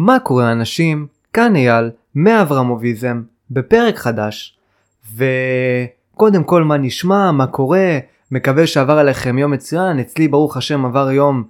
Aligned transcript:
מה 0.00 0.18
קורה 0.20 0.52
אנשים? 0.52 1.06
כאן 1.32 1.56
אייל, 1.56 1.90
מאברמוביזם, 2.14 3.22
בפרק 3.50 3.96
חדש. 3.96 4.58
וקודם 5.14 6.44
כל 6.44 6.64
מה 6.64 6.76
נשמע, 6.76 7.32
מה 7.32 7.46
קורה, 7.46 7.98
מקווה 8.30 8.66
שעבר 8.66 8.98
עליכם 8.98 9.38
יום 9.38 9.50
מצוין, 9.50 9.98
אצלי 9.98 10.28
ברוך 10.28 10.56
השם 10.56 10.84
עבר 10.84 11.10
יום 11.10 11.44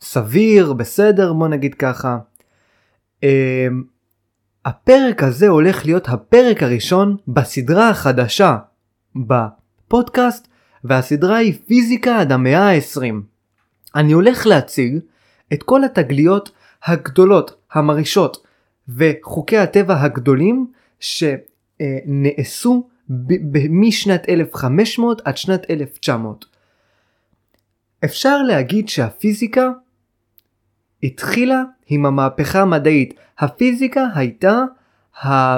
סביר, 0.00 0.72
בסדר, 0.72 1.32
בוא 1.32 1.48
נגיד 1.48 1.74
ככה. 1.74 2.18
אמ, 3.22 3.84
הפרק 4.64 5.22
הזה 5.22 5.48
הולך 5.48 5.86
להיות 5.86 6.08
הפרק 6.08 6.62
הראשון 6.62 7.16
בסדרה 7.28 7.88
החדשה 7.88 8.56
בפודקאסט, 9.16 10.48
והסדרה 10.84 11.36
היא 11.36 11.58
פיזיקה 11.66 12.20
עד 12.20 12.32
המאה 12.32 12.70
ה-20. 12.70 13.14
אני 13.94 14.12
הולך 14.12 14.46
להציג 14.46 14.98
את 15.52 15.62
כל 15.62 15.84
התגליות 15.84 16.50
הגדולות, 16.84 17.54
המרעישות, 17.74 18.46
וחוקי 18.88 19.58
הטבע 19.58 20.02
הגדולים 20.02 20.66
שנעשו 21.00 22.88
משנת 23.70 24.28
1500 24.28 25.22
עד 25.24 25.36
שנת 25.36 25.70
1900. 25.70 26.44
אפשר 28.04 28.42
להגיד 28.42 28.88
שהפיזיקה 28.88 29.70
התחילה 31.02 31.62
עם 31.86 32.06
המהפכה 32.06 32.60
המדעית. 32.60 33.14
הפיזיקה 33.38 34.06
הייתה, 34.14 34.62
ה... 35.24 35.56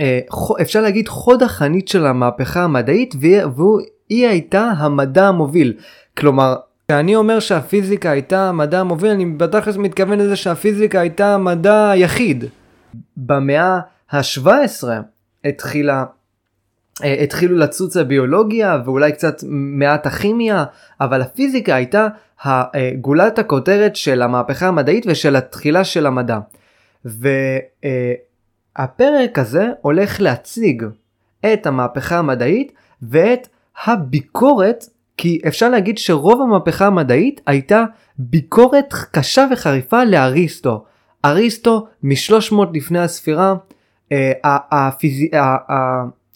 אה, 0.00 0.20
אפשר 0.60 0.80
להגיד 0.80 1.08
חוד 1.08 1.42
החנית 1.42 1.88
של 1.88 2.06
המהפכה 2.06 2.62
המדעית 2.62 3.14
והיא 3.20 4.28
הייתה 4.28 4.62
המדע 4.62 5.28
המוביל. 5.28 5.74
כלומר, 6.16 6.56
כשאני 6.92 7.16
אומר 7.16 7.40
שהפיזיקה 7.40 8.10
הייתה 8.10 8.48
המדע 8.48 8.80
המוביל, 8.80 9.10
אני 9.10 9.26
בתכלס 9.26 9.76
מתכוון 9.76 10.18
לזה 10.18 10.36
שהפיזיקה 10.36 11.00
הייתה 11.00 11.34
המדע 11.34 11.90
היחיד. 11.90 12.44
במאה 13.16 13.78
ה-17 14.10 14.88
התחילה 15.44 16.04
אה, 17.04 17.22
התחילו 17.22 17.56
לצוץ 17.56 17.96
הביולוגיה 17.96 18.78
ואולי 18.84 19.12
קצת 19.12 19.36
מעט 19.48 20.06
הכימיה, 20.06 20.64
אבל 21.00 21.22
הפיזיקה 21.22 21.74
הייתה 21.74 22.08
גולת 23.00 23.38
הכותרת 23.38 23.96
של 23.96 24.22
המהפכה 24.22 24.68
המדעית 24.68 25.04
ושל 25.08 25.36
התחילה 25.36 25.84
של 25.84 26.06
המדע. 26.06 26.38
והפרק 27.04 27.28
הזה 29.38 29.68
הולך 29.80 30.20
להציג 30.20 30.84
את 31.52 31.66
המהפכה 31.66 32.18
המדעית 32.18 32.72
ואת 33.02 33.48
הביקורת, 33.84 34.84
כי 35.16 35.40
אפשר 35.48 35.68
להגיד 35.68 35.98
שרוב 35.98 36.42
המהפכה 36.42 36.86
המדעית 36.86 37.40
הייתה 37.46 37.84
ביקורת 38.18 38.94
קשה 39.10 39.46
וחריפה 39.52 40.04
לאריסטו. 40.04 40.84
אריסטו 41.24 41.86
מ-300 42.02 42.56
לפני 42.74 42.98
הספירה, 42.98 43.54
אה. 44.12 44.32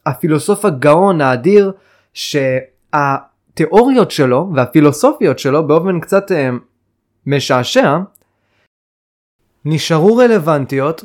הפילוסוף 0.06 0.64
הגאון 0.64 1.20
האדיר 1.20 1.72
שהתיאוריות 2.14 4.10
שלו 4.10 4.50
והפילוסופיות 4.54 5.38
שלו 5.38 5.66
באופן 5.66 6.00
קצת 6.00 6.32
אה, 6.32 6.50
משעשע 7.26 7.98
נשארו 9.64 10.16
רלוונטיות 10.16 11.04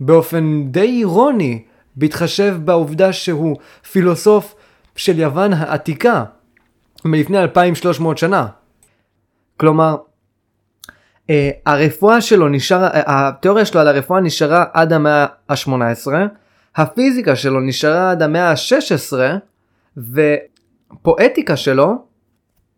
באופן 0.00 0.64
די 0.70 0.98
אירוני 0.98 1.64
בהתחשב 1.96 2.56
בעובדה 2.64 3.12
שהוא 3.12 3.56
פילוסוף 3.92 4.54
של 4.96 5.18
יוון 5.18 5.52
העתיקה 5.52 6.24
מלפני 7.04 7.38
2300 7.42 8.18
שנה. 8.18 8.46
כלומר, 9.56 9.96
אה, 11.30 11.50
הרפואה 11.66 12.20
שלו 12.20 12.48
נשארה, 12.48 12.88
התיאוריה 12.92 13.64
שלו 13.64 13.80
על 13.80 13.88
הרפואה 13.88 14.20
נשארה 14.20 14.64
עד 14.72 14.92
המאה 14.92 15.26
ה-18, 15.48 16.12
הפיזיקה 16.76 17.36
שלו 17.36 17.60
נשארה 17.60 18.10
עד 18.10 18.22
המאה 18.22 18.50
ה-16 18.50 19.18
ופואטיקה 20.98 21.56
שלו 21.56 22.04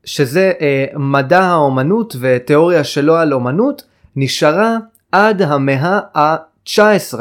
שזה 0.04 0.52
אה, 0.60 0.86
מדע 0.96 1.42
האומנות 1.42 2.16
ותיאוריה 2.20 2.84
שלו 2.84 3.16
על 3.16 3.32
אומנות 3.32 3.82
נשארה 4.16 4.76
עד 5.12 5.42
המאה 5.42 6.00
ה-19. 6.14 7.18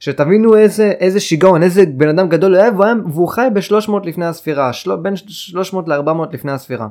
שתבינו 0.00 0.56
איזה, 0.56 0.90
איזה 0.90 1.20
שיגעון, 1.20 1.62
איזה 1.62 1.84
בן 1.86 2.08
אדם 2.08 2.28
גדול 2.28 2.54
הוא 2.54 2.62
היה 2.62 2.70
והוא 3.12 3.28
חי 3.28 3.48
ב-300 3.54 3.92
לפני 4.04 4.26
הספירה, 4.26 4.72
של... 4.72 4.96
בין 4.96 5.16
300 5.16 5.88
ל-400 5.88 6.32
לפני 6.32 6.52
הספירה. 6.52 6.88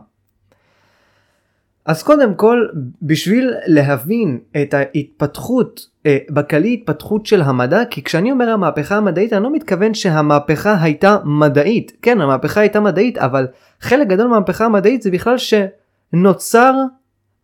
אז 1.86 2.04
קודם 2.04 2.34
כל, 2.34 2.68
בשביל 3.02 3.54
להבין 3.68 4.40
את 4.62 4.74
ההתפתחות, 4.74 5.80
אה, 6.06 6.18
בכללי 6.30 6.74
התפתחות 6.74 7.26
של 7.26 7.42
המדע, 7.42 7.86
כי 7.90 8.04
כשאני 8.04 8.32
אומר 8.32 8.50
המהפכה 8.50 8.96
המדעית, 8.98 9.34
אני 9.34 9.44
לא 9.44 9.54
מתכוון 9.54 9.94
שהמהפכה 9.94 10.82
הייתה 10.82 11.18
מדעית. 11.26 11.92
כן, 12.02 12.22
המהפכה 12.22 12.62
הייתה 12.62 12.80
מדעית, 12.80 13.18
אבל 13.18 13.48
חלק 13.82 14.08
גדול 14.08 14.28
מהמהפכה 14.28 14.66
המדעית 14.66 15.02
זה 15.02 15.12
בכלל 15.12 15.36
שנוצר 15.38 16.74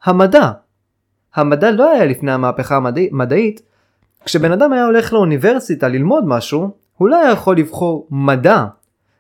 המדע. 0.03 0.51
המדע 1.35 1.71
לא 1.71 1.91
היה 1.91 2.05
לפני 2.05 2.31
המהפכה 2.31 2.75
המדעית. 2.75 3.61
כשבן 4.25 4.51
אדם 4.51 4.73
היה 4.73 4.85
הולך 4.85 5.13
לאוניברסיטה 5.13 5.87
ללמוד 5.87 6.23
משהו, 6.27 6.69
הוא 6.97 7.09
לא 7.09 7.15
היה 7.15 7.31
יכול 7.31 7.57
לבחור 7.57 8.07
מדע. 8.11 8.65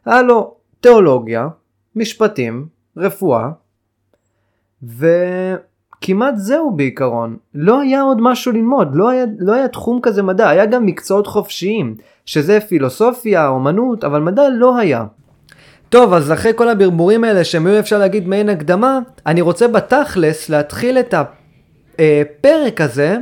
היה 0.05 0.21
לו 0.21 0.53
תיאולוגיה, 0.81 1.47
משפטים, 1.95 2.67
רפואה, 2.97 3.49
וכמעט 4.83 6.33
זהו 6.35 6.71
בעיקרון. 6.71 7.37
לא 7.55 7.79
היה 7.79 8.01
עוד 8.01 8.21
משהו 8.21 8.51
ללמוד, 8.51 8.95
לא 8.95 9.09
היה, 9.09 9.25
לא 9.39 9.53
היה 9.53 9.67
תחום 9.67 9.99
כזה 10.03 10.23
מדע, 10.23 10.49
היה 10.49 10.65
גם 10.65 10.85
מקצועות 10.85 11.27
חופשיים, 11.27 11.95
שזה 12.25 12.59
פילוסופיה, 12.59 13.47
אומנות, 13.47 14.03
אבל 14.03 14.21
מדע 14.21 14.49
לא 14.49 14.77
היה. 14.77 15.05
טוב, 15.89 16.13
אז 16.13 16.31
אחרי 16.31 16.51
כל 16.55 16.69
הברבורים 16.69 17.23
האלה 17.23 17.43
שהם 17.43 17.67
היו 17.67 17.79
אפשר 17.79 17.97
להגיד 17.97 18.27
מעין 18.27 18.49
הקדמה, 18.49 18.99
אני 19.25 19.41
רוצה 19.41 19.67
בתכלס 19.67 20.49
להתחיל 20.49 20.99
את 20.99 21.13
הפרק 21.93 22.81
הזה 22.81 23.17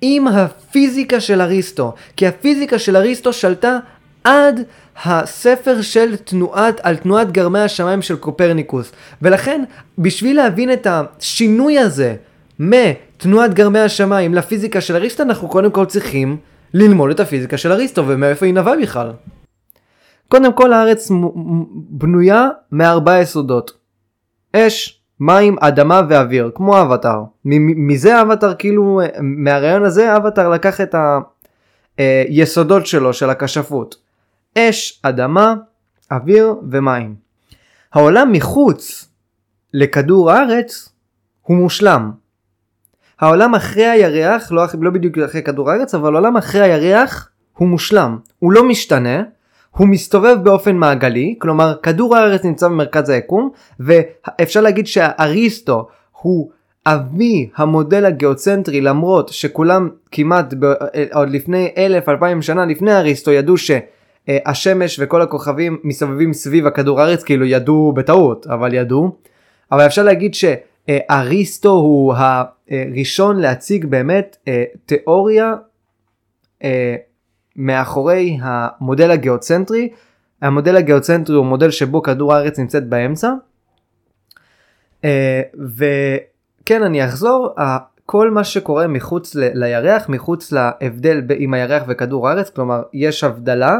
עם 0.00 0.28
הפיזיקה 0.28 1.20
של 1.20 1.40
אריסטו. 1.40 1.94
כי 2.16 2.26
הפיזיקה 2.26 2.78
של 2.78 2.96
אריסטו 2.96 3.32
שלטה 3.32 3.78
עד 4.24 4.60
הספר 5.04 5.82
של 5.82 6.16
תנועת, 6.16 6.80
על 6.82 6.96
תנועת 6.96 7.32
גרמי 7.32 7.58
השמיים 7.58 8.02
של 8.02 8.16
קופרניקוס. 8.16 8.92
ולכן, 9.22 9.64
בשביל 9.98 10.36
להבין 10.36 10.72
את 10.72 10.86
השינוי 10.90 11.78
הזה 11.78 12.16
מתנועת 12.58 13.54
גרמי 13.54 13.78
השמיים 13.78 14.34
לפיזיקה 14.34 14.80
של 14.80 14.96
אריסטו, 14.96 15.22
אנחנו 15.22 15.48
קודם 15.48 15.70
כל 15.70 15.86
צריכים 15.86 16.36
ללמוד 16.74 17.10
את 17.10 17.20
הפיזיקה 17.20 17.56
של 17.56 17.72
אריסטו 17.72 18.08
ומאיפה 18.08 18.46
היא 18.46 18.54
נבעה 18.54 18.76
בכלל. 18.76 19.12
קודם 20.28 20.52
כל 20.52 20.72
הארץ 20.72 21.10
בנויה 21.90 22.48
מארבעה 22.72 23.20
יסודות. 23.20 23.72
אש, 24.56 24.97
מים, 25.20 25.56
אדמה 25.60 26.02
ואוויר, 26.08 26.50
כמו 26.54 26.82
אבטאר. 26.82 27.22
מזה 27.44 28.22
אבטאר 28.22 28.54
כאילו, 28.54 29.00
מהרעיון 29.20 29.84
הזה 29.84 30.16
אבטאר 30.16 30.48
לקח 30.48 30.80
את 30.80 30.94
היסודות 31.98 32.86
שלו, 32.86 33.12
של 33.12 33.30
הכשפות. 33.30 33.96
אש, 34.58 35.00
אדמה, 35.02 35.54
אוויר 36.10 36.54
ומים. 36.70 37.14
העולם 37.92 38.32
מחוץ 38.32 39.08
לכדור 39.74 40.30
הארץ 40.30 40.88
הוא 41.42 41.56
מושלם. 41.56 42.10
העולם 43.20 43.54
אחרי 43.54 43.86
הירח, 43.86 44.52
לא, 44.52 44.64
לא 44.80 44.90
בדיוק 44.90 45.18
אחרי 45.18 45.42
כדור 45.42 45.70
הארץ, 45.70 45.94
אבל 45.94 46.14
העולם 46.14 46.36
אחרי 46.36 46.60
הירח 46.60 47.28
הוא 47.56 47.68
מושלם. 47.68 48.18
הוא 48.38 48.52
לא 48.52 48.68
משתנה, 48.68 49.22
הוא 49.78 49.88
מסתובב 49.88 50.36
באופן 50.42 50.76
מעגלי, 50.76 51.34
כלומר 51.38 51.74
כדור 51.82 52.16
הארץ 52.16 52.44
נמצא 52.44 52.68
במרכז 52.68 53.08
היקום, 53.08 53.50
ואפשר 53.80 54.60
להגיד 54.60 54.86
שהאריסטו 54.86 55.88
הוא 56.12 56.50
אבי 56.86 57.50
המודל 57.56 58.04
הגיאוצנטרי 58.04 58.80
למרות 58.80 59.28
שכולם 59.28 59.88
כמעט 60.10 60.54
ב, 60.58 60.64
עוד 61.12 61.30
לפני 61.30 61.72
אלף 61.76 62.08
אלפיים 62.08 62.42
שנה 62.42 62.66
לפני 62.66 62.96
אריסטו 62.96 63.30
ידעו 63.30 63.56
ש... 63.56 63.70
אה, 64.28 64.38
השמש 64.46 65.00
וכל 65.02 65.22
הכוכבים 65.22 65.78
מסתובבים 65.84 66.32
סביב 66.32 66.66
הכדור 66.66 67.00
הארץ 67.00 67.22
כאילו 67.22 67.46
ידעו 67.46 67.92
בטעות 67.92 68.46
אבל 68.46 68.74
ידעו. 68.74 69.10
אבל 69.72 69.86
אפשר 69.86 70.02
להגיד 70.02 70.34
שאריסטו 70.34 71.70
הוא 71.70 72.14
הראשון 72.70 73.40
להציג 73.40 73.86
באמת 73.86 74.36
אה, 74.48 74.64
תיאוריה 74.86 75.54
אה, 76.64 76.96
מאחורי 77.58 78.38
המודל 78.42 79.10
הגיאוצנטרי 79.10 79.88
המודל 80.42 80.76
הגיאוצנטרי 80.76 81.36
הוא 81.36 81.46
מודל 81.46 81.70
שבו 81.70 82.02
כדור 82.02 82.34
הארץ 82.34 82.58
נמצאת 82.58 82.88
באמצע. 82.88 83.32
וכן 85.76 86.82
אני 86.82 87.04
אחזור 87.04 87.54
כל 88.06 88.30
מה 88.30 88.44
שקורה 88.44 88.86
מחוץ 88.86 89.34
לירח 89.34 90.08
מחוץ 90.08 90.52
להבדל 90.52 91.22
עם 91.36 91.54
הירח 91.54 91.82
וכדור 91.88 92.28
הארץ 92.28 92.50
כלומר 92.50 92.82
יש 92.92 93.24
הבדלה 93.24 93.76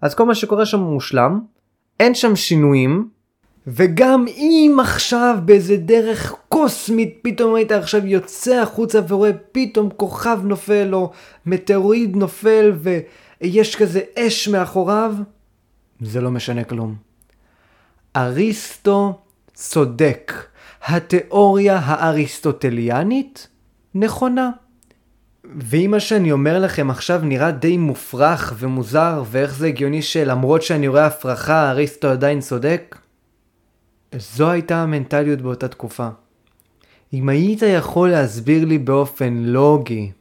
אז 0.00 0.14
כל 0.14 0.24
מה 0.24 0.34
שקורה 0.34 0.66
שם 0.66 0.80
מושלם, 0.80 1.40
אין 2.00 2.14
שם 2.14 2.36
שינויים, 2.36 3.08
וגם 3.70 4.24
אם 4.28 4.76
עכשיו 4.80 5.38
באיזה 5.44 5.76
דרך 5.76 6.34
קוסמית 6.48 7.18
פתאום 7.22 7.54
היית 7.54 7.72
עכשיו 7.72 8.06
יוצא 8.06 8.54
החוצה 8.62 9.00
ורואה 9.08 9.30
פתאום 9.52 9.90
כוכב 9.96 10.38
נופל 10.44 10.88
או 10.92 11.12
מטאורואיד 11.46 12.16
נופל 12.16 12.72
ויש 13.40 13.76
כזה 13.76 14.00
אש 14.18 14.48
מאחוריו, 14.48 15.14
זה 16.00 16.20
לא 16.20 16.30
משנה 16.30 16.64
כלום. 16.64 16.94
אריסטו 18.16 19.18
צודק. 19.54 20.32
התיאוריה 20.84 21.78
האריסטוטליאנית 21.78 23.48
נכונה. 23.94 24.50
ואם 25.44 25.90
מה 25.90 26.00
שאני 26.00 26.32
אומר 26.32 26.58
לכם 26.58 26.90
עכשיו 26.90 27.20
נראה 27.22 27.50
די 27.50 27.76
מופרך 27.76 28.54
ומוזר, 28.58 29.22
ואיך 29.30 29.54
זה 29.54 29.66
הגיוני 29.66 30.02
שלמרות 30.02 30.62
שאני 30.62 30.88
רואה 30.88 31.06
הפרחה, 31.06 31.70
אריסטו 31.70 32.08
עדיין 32.08 32.40
צודק, 32.40 32.96
זו 34.16 34.50
הייתה 34.50 34.82
המנטליות 34.82 35.40
באותה 35.40 35.68
תקופה. 35.68 36.08
אם 37.12 37.28
היית 37.28 37.62
יכול 37.62 38.10
להסביר 38.10 38.64
לי 38.64 38.78
באופן 38.78 39.34
לוגי 39.34 40.12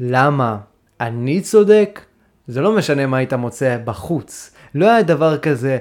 למה 0.00 0.58
אני 1.00 1.40
צודק, 1.40 2.00
זה 2.48 2.60
לא 2.60 2.72
משנה 2.72 3.06
מה 3.06 3.16
היית 3.16 3.32
מוצא 3.32 3.76
בחוץ. 3.84 4.54
לא 4.74 4.90
היה 4.90 5.02
דבר 5.02 5.38
כזה 5.38 5.78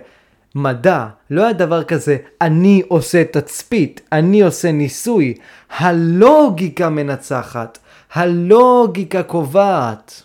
מדע, 0.56 1.08
לא 1.30 1.44
היה 1.44 1.54
דבר 1.54 1.84
כזה 1.84 2.18
אני 2.42 2.81
עושה 2.88 3.24
תצפית, 3.24 4.02
אני 4.12 4.42
עושה 4.42 4.72
ניסוי. 4.72 5.34
הלוגיקה 5.78 6.90
מנצחת, 6.90 7.78
הלוגיקה 8.14 9.24
קובעת. 9.24 10.24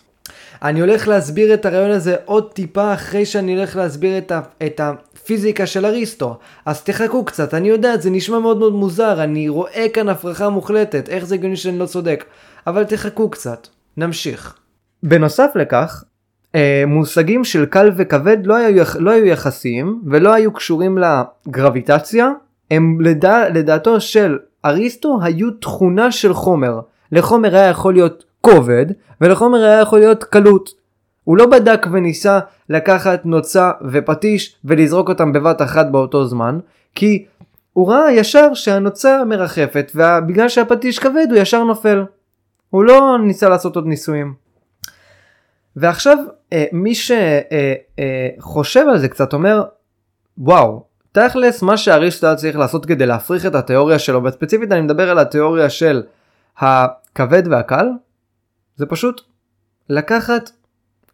אני 0.61 0.79
הולך 0.79 1.07
להסביר 1.07 1.53
את 1.53 1.65
הרעיון 1.65 1.91
הזה 1.91 2.15
עוד 2.25 2.51
טיפה 2.53 2.93
אחרי 2.93 3.25
שאני 3.25 3.55
הולך 3.55 3.75
להסביר 3.75 4.17
את, 4.17 4.31
ה, 4.31 4.41
את 4.65 4.79
הפיזיקה 5.23 5.65
של 5.65 5.85
אריסטו. 5.85 6.37
אז 6.65 6.83
תחכו 6.83 7.25
קצת, 7.25 7.53
אני 7.53 7.69
יודע, 7.69 7.97
זה 7.97 8.09
נשמע 8.09 8.39
מאוד 8.39 8.57
מאוד 8.57 8.73
מוזר, 8.73 9.23
אני 9.23 9.49
רואה 9.49 9.85
כאן 9.93 10.09
הפרחה 10.09 10.49
מוחלטת, 10.49 11.09
איך 11.09 11.25
זה 11.25 11.35
הגיוני 11.35 11.55
שאני 11.55 11.79
לא 11.79 11.85
צודק. 11.85 12.25
אבל 12.67 12.83
תחכו 12.83 13.29
קצת, 13.29 13.67
נמשיך. 13.97 14.55
בנוסף 15.03 15.51
לכך, 15.55 16.03
אה, 16.55 16.83
מושגים 16.87 17.43
של 17.43 17.65
קל 17.65 17.91
וכבד 17.97 18.37
לא 18.45 18.55
היו, 18.55 18.83
לא 18.99 19.11
היו 19.11 19.25
יחסיים 19.25 20.01
ולא 20.05 20.33
היו 20.33 20.53
קשורים 20.53 20.97
לגרביטציה, 20.97 22.29
הם 22.71 22.97
לדע, 23.01 23.49
לדעתו 23.49 24.01
של 24.01 24.37
אריסטו 24.65 25.19
היו 25.23 25.51
תכונה 25.51 26.11
של 26.11 26.33
חומר. 26.33 26.79
לחומר 27.11 27.55
היה 27.55 27.69
יכול 27.69 27.93
להיות 27.93 28.23
כובד 28.41 28.85
ולחומר 29.21 29.63
היה 29.63 29.79
יכול 29.79 29.99
להיות 29.99 30.23
קלות. 30.23 30.82
הוא 31.23 31.37
לא 31.37 31.45
בדק 31.45 31.87
וניסה 31.91 32.39
לקחת 32.69 33.25
נוצה 33.25 33.71
ופטיש 33.91 34.55
ולזרוק 34.65 35.09
אותם 35.09 35.33
בבת 35.33 35.61
אחת 35.61 35.85
באותו 35.91 36.25
זמן, 36.25 36.59
כי 36.95 37.25
הוא 37.73 37.91
ראה 37.91 38.11
ישר 38.11 38.53
שהנוצה 38.53 39.23
מרחפת 39.23 39.91
ובגלל 39.95 40.49
שהפטיש 40.49 40.99
כבד 40.99 41.27
הוא 41.29 41.37
ישר 41.37 41.63
נופל. 41.63 42.05
הוא 42.69 42.83
לא 42.83 43.17
ניסה 43.23 43.49
לעשות 43.49 43.75
עוד 43.75 43.85
ניסויים. 43.85 44.33
ועכשיו 45.75 46.17
אה, 46.53 46.65
מי 46.71 46.95
שחושב 46.95 48.79
אה, 48.79 48.85
אה, 48.85 48.91
על 48.91 48.97
זה 48.99 49.09
קצת 49.09 49.33
אומר 49.33 49.63
וואו 50.37 50.83
תכלס 51.11 51.61
מה 51.61 51.77
שאריסטו 51.77 52.27
היה 52.27 52.35
צריך 52.35 52.57
לעשות 52.57 52.85
כדי 52.85 53.05
להפריך 53.05 53.45
את 53.45 53.55
התיאוריה 53.55 53.99
שלו 53.99 54.23
וספציפית 54.23 54.71
אני 54.71 54.81
מדבר 54.81 55.09
על 55.09 55.19
התיאוריה 55.19 55.69
של 55.69 56.03
הכבד 56.57 57.43
והקל 57.51 57.87
זה 58.75 58.85
פשוט 58.85 59.21
לקחת 59.89 60.51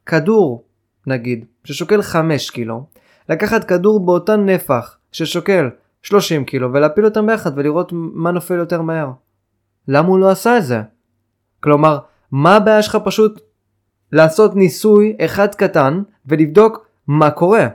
כדור 0.09 0.63
נגיד 1.07 1.45
ששוקל 1.63 2.01
5 2.01 2.49
קילו 2.49 2.83
לקחת 3.29 3.63
כדור 3.63 4.05
באותה 4.05 4.35
נפח 4.35 4.97
ששוקל 5.11 5.69
30 6.01 6.45
קילו 6.45 6.73
ולהפיל 6.73 7.05
אותם 7.05 7.27
ביחד 7.27 7.51
ולראות 7.55 7.91
מה 7.93 8.31
נופל 8.31 8.53
יותר 8.53 8.81
מהר. 8.81 9.11
למה 9.87 10.07
הוא 10.07 10.19
לא 10.19 10.29
עשה 10.29 10.57
את 10.57 10.63
זה? 10.63 10.81
כלומר 11.63 11.99
מה 12.31 12.55
הבעיה 12.55 12.81
שלך 12.81 12.97
פשוט 13.03 13.41
לעשות 14.11 14.55
ניסוי 14.55 15.15
אחד 15.19 15.55
קטן 15.55 16.01
ולבדוק 16.25 16.87
מה 17.07 17.31
קורה. 17.31 17.67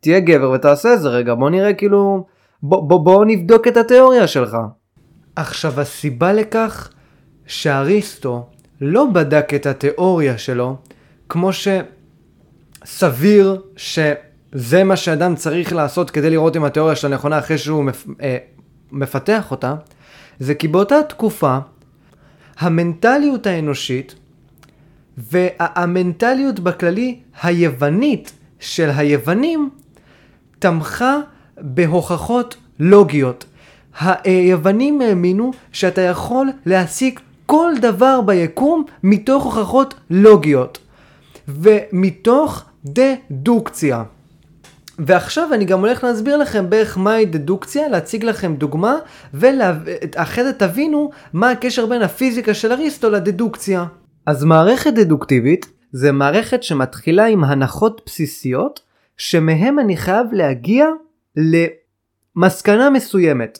תהיה 0.00 0.20
גבר 0.20 0.50
ותעשה 0.50 0.94
את 0.94 1.00
זה 1.00 1.08
רגע, 1.08 1.34
בוא 1.34 1.50
נראה 1.50 1.74
כאילו, 1.74 2.26
בוא, 2.62 2.88
בוא, 2.88 3.04
בוא 3.04 3.24
נבדוק 3.24 3.68
את 3.68 3.76
התיאוריה 3.76 4.26
שלך. 4.26 4.56
עכשיו 5.36 5.80
הסיבה 5.80 6.32
לכך 6.32 6.90
שאריסטו 7.46 8.46
לא 8.80 9.06
בדק 9.12 9.54
את 9.54 9.66
התיאוריה 9.66 10.38
שלו 10.38 10.76
כמו 11.32 11.50
שסביר 12.84 13.60
שזה 13.76 14.84
מה 14.84 14.96
שאדם 14.96 15.34
צריך 15.34 15.72
לעשות 15.72 16.10
כדי 16.10 16.30
לראות 16.30 16.56
אם 16.56 16.64
התיאוריה 16.64 16.96
שלו 16.96 17.10
נכונה 17.10 17.38
אחרי 17.38 17.58
שהוא. 17.58 17.90
אה, 18.22 18.36
מפתח 18.90 19.50
אותה, 19.50 19.74
זה 20.38 20.54
כי 20.54 20.68
באותה 20.68 21.02
תקופה 21.08 21.58
המנטליות 22.58 23.46
האנושית 23.46 24.14
והמנטליות 25.16 26.60
בכללי 26.60 27.20
היוונית 27.42 28.32
של 28.60 28.90
היוונים 28.96 29.70
תמכה 30.58 31.16
בהוכחות 31.60 32.56
לוגיות. 32.78 33.44
היוונים 34.00 35.00
האמינו 35.00 35.50
שאתה 35.72 36.00
יכול 36.00 36.48
להסיק 36.66 37.20
כל 37.46 37.72
דבר 37.80 38.20
ביקום 38.20 38.84
מתוך 39.02 39.44
הוכחות 39.44 39.94
לוגיות 40.10 40.78
ומתוך 41.48 42.64
דדוקציה. 42.84 44.04
ועכשיו 44.98 45.54
אני 45.54 45.64
גם 45.64 45.80
הולך 45.80 46.04
להסביר 46.04 46.36
לכם 46.36 46.70
בערך 46.70 46.98
מהי 46.98 47.26
דדוקציה, 47.26 47.88
להציג 47.88 48.24
לכם 48.24 48.54
דוגמה 48.54 48.96
ואחרי 49.34 50.44
זה 50.44 50.52
תבינו 50.52 51.10
מה 51.32 51.50
הקשר 51.50 51.86
בין 51.86 52.02
הפיזיקה 52.02 52.54
של 52.54 52.72
אריסטו 52.72 53.10
לדדוקציה. 53.10 53.86
אז 54.26 54.44
מערכת 54.44 54.92
דדוקטיבית 54.92 55.66
זה 55.92 56.12
מערכת 56.12 56.62
שמתחילה 56.62 57.26
עם 57.26 57.44
הנחות 57.44 58.00
בסיסיות 58.06 58.80
שמהם 59.16 59.78
אני 59.78 59.96
חייב 59.96 60.26
להגיע 60.32 60.86
למסקנה 62.36 62.90
מסוימת. 62.90 63.58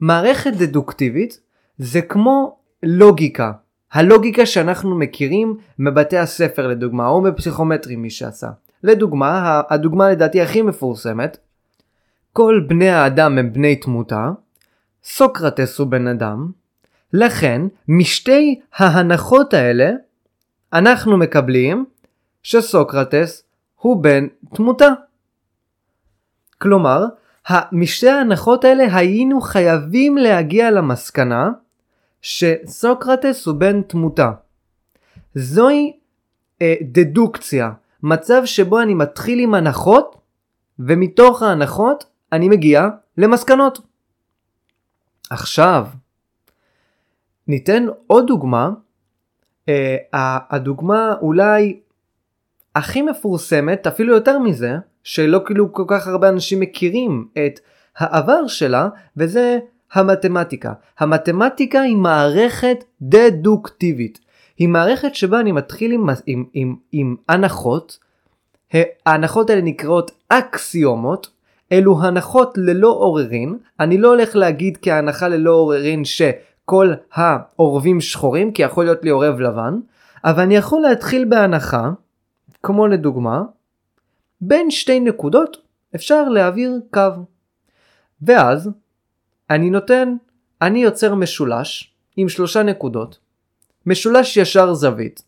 מערכת 0.00 0.52
דדוקטיבית 0.52 1.40
זה 1.78 2.00
כמו 2.00 2.56
לוגיקה. 2.82 3.52
הלוגיקה 3.92 4.46
שאנחנו 4.46 4.98
מכירים 4.98 5.56
מבתי 5.78 6.18
הספר 6.18 6.66
לדוגמה 6.66 7.08
או 7.08 7.22
בפסיכומטרי 7.22 7.96
מי 7.96 8.10
שעשה. 8.10 8.48
לדוגמה, 8.82 9.60
הדוגמה 9.70 10.10
לדעתי 10.10 10.40
הכי 10.40 10.62
מפורסמת, 10.62 11.38
כל 12.32 12.60
בני 12.68 12.88
האדם 12.88 13.38
הם 13.38 13.52
בני 13.52 13.76
תמותה, 13.76 14.30
סוקרטס 15.04 15.78
הוא 15.78 15.86
בן 15.86 16.06
אדם, 16.06 16.50
לכן, 17.12 17.62
משתי 17.88 18.60
ההנחות 18.76 19.54
האלה, 19.54 19.90
אנחנו 20.72 21.16
מקבלים 21.16 21.84
שסוקרטס 22.42 23.42
הוא 23.76 24.02
בן 24.02 24.26
תמותה. 24.54 24.88
כלומר, 26.58 27.04
משתי 27.72 28.08
ההנחות 28.08 28.64
האלה 28.64 28.96
היינו 28.96 29.40
חייבים 29.40 30.16
להגיע 30.16 30.70
למסקנה 30.70 31.50
שסוקרטס 32.22 33.46
הוא 33.46 33.54
בן 33.54 33.82
תמותה. 33.82 34.30
זוהי 35.34 35.92
אה, 36.62 36.74
דדוקציה, 36.82 37.70
מצב 38.02 38.42
שבו 38.44 38.80
אני 38.80 38.94
מתחיל 38.94 39.38
עם 39.38 39.54
הנחות 39.54 40.16
ומתוך 40.78 41.42
ההנחות 41.42 42.04
אני 42.32 42.48
מגיע 42.48 42.88
למסקנות. 43.18 43.78
עכשיו, 45.30 45.86
ניתן 47.48 47.86
עוד 48.06 48.26
דוגמה, 48.26 48.70
uh, 49.66 49.70
הדוגמה 50.50 51.14
אולי 51.20 51.80
הכי 52.74 53.02
מפורסמת, 53.02 53.86
אפילו 53.86 54.14
יותר 54.14 54.38
מזה, 54.38 54.76
שלא 55.02 55.40
כאילו 55.46 55.72
כל 55.72 55.84
כך 55.88 56.06
הרבה 56.06 56.28
אנשים 56.28 56.60
מכירים 56.60 57.28
את 57.32 57.60
העבר 57.96 58.46
שלה, 58.46 58.88
וזה 59.16 59.58
המתמטיקה. 59.92 60.72
המתמטיקה 60.98 61.80
היא 61.80 61.96
מערכת 61.96 62.84
דדוקטיבית. 63.02 64.20
היא 64.58 64.68
מערכת 64.68 65.14
שבה 65.14 65.40
אני 65.40 65.52
מתחיל 65.52 65.92
עם, 65.92 66.06
עם, 66.26 66.44
עם, 66.52 66.76
עם 66.92 67.16
הנחות, 67.28 67.98
ההנחות 69.06 69.50
האלה 69.50 69.62
נקראות 69.62 70.10
אקסיומות, 70.28 71.30
אלו 71.72 72.02
הנחות 72.02 72.54
ללא 72.56 72.88
עוררין, 72.88 73.56
אני 73.80 73.98
לא 73.98 74.08
הולך 74.08 74.36
להגיד 74.36 74.78
כהנחה 74.82 75.28
ללא 75.28 75.50
עוררין 75.50 76.04
ש... 76.04 76.22
כל 76.68 76.92
העורבים 77.12 78.00
שחורים, 78.00 78.52
כי 78.52 78.62
יכול 78.62 78.84
להיות 78.84 79.04
לי 79.04 79.10
עורב 79.10 79.40
לבן, 79.40 79.74
אבל 80.24 80.42
אני 80.42 80.56
יכול 80.56 80.80
להתחיל 80.80 81.24
בהנחה, 81.24 81.90
כמו 82.62 82.86
לדוגמה, 82.86 83.42
בין 84.40 84.70
שתי 84.70 85.00
נקודות 85.00 85.56
אפשר 85.94 86.28
להעביר 86.28 86.80
קו. 86.92 87.00
ואז 88.22 88.70
אני 89.50 89.70
נותן, 89.70 90.16
אני 90.62 90.82
יוצר 90.82 91.14
משולש 91.14 91.94
עם 92.16 92.28
שלושה 92.28 92.62
נקודות, 92.62 93.18
משולש 93.86 94.36
ישר 94.36 94.74
זווית. 94.74 95.22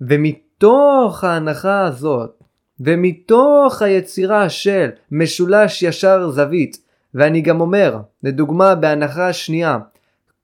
ומתוך 0.00 1.24
ההנחה 1.24 1.80
הזאת, 1.80 2.42
ומתוך 2.80 3.82
היצירה 3.82 4.48
של 4.48 4.88
משולש 5.10 5.82
ישר 5.82 6.30
זווית, 6.30 6.78
ואני 7.14 7.40
גם 7.40 7.60
אומר, 7.60 7.98
לדוגמה 8.22 8.74
בהנחה 8.74 9.32
שנייה, 9.32 9.78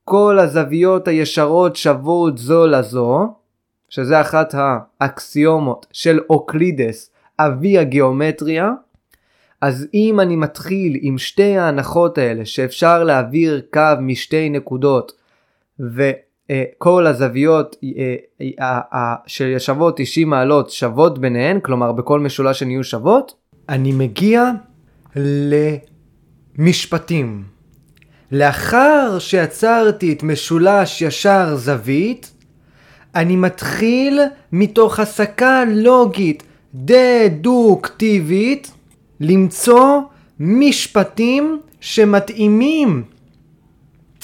כל 0.05 0.39
הזוויות 0.39 1.09
הישרות 1.09 1.77
שוות 1.77 2.39
זו 2.39 2.67
לזו, 2.67 3.35
שזה 3.89 4.21
אחת 4.21 4.55
האקסיומות 4.55 5.87
של 5.93 6.21
אוקלידס, 6.31 7.11
אבי 7.39 7.79
הגיאומטריה, 7.79 8.71
אז 9.61 9.87
אם 9.95 10.21
אני 10.21 10.37
מתחיל 10.37 10.99
עם 11.01 11.19
שתי 11.19 11.57
ההנחות 11.57 12.19
האלה 12.19 12.45
שאפשר 12.45 13.05
להעביר 13.05 13.63
קו 13.73 13.81
משתי 14.01 14.51
נקודות 14.51 15.13
וכל 15.81 17.07
הזוויות 17.07 17.77
אה, 17.99 18.15
אה, 18.93 19.15
ששוות 19.27 19.97
90 19.97 20.31
מעלות 20.31 20.71
שוות 20.71 21.19
ביניהן, 21.19 21.61
כלומר 21.61 21.93
בכל 21.93 22.21
משולש 22.21 22.63
הן 22.63 22.71
יהיו 22.71 22.85
שוות, 22.85 23.35
אני 23.69 23.93
מגיע 23.93 24.51
למשפטים. 26.59 27.45
לאחר 28.33 29.19
שיצרתי 29.19 30.13
את 30.13 30.23
משולש 30.23 31.03
ישר 31.03 31.57
זווית, 31.57 32.33
אני 33.15 33.37
מתחיל 33.37 34.21
מתוך 34.53 35.01
הסקה 35.01 35.65
לוגית 35.69 36.43
דדוקטיבית 36.75 38.73
למצוא 39.21 40.01
משפטים 40.41 41.61
שמתאימים 41.81 43.05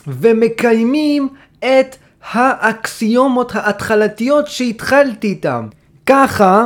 ומקיימים 0.06 1.28
את 1.58 1.96
האקסיומות 2.32 3.52
ההתחלתיות 3.54 4.46
שהתחלתי 4.46 5.26
איתם. 5.26 5.66
ככה 6.06 6.64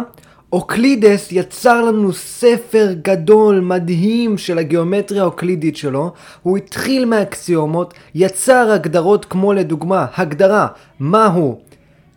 אוקלידס 0.52 1.33
יצר 1.33 1.83
לנו 1.83 2.12
ספר 2.12 2.88
גדול 3.02 3.61
מדהים 3.61 4.38
של 4.38 4.59
הגיאומטריה 4.59 5.23
האוקלידית 5.23 5.76
שלו. 5.76 6.12
הוא 6.42 6.56
התחיל 6.56 7.04
מהאקסיומות, 7.04 7.95
יצר 8.14 8.71
הגדרות 8.73 9.25
כמו 9.25 9.52
לדוגמה 9.52 10.06
הגדרה 10.16 10.66
מהו 11.00 11.61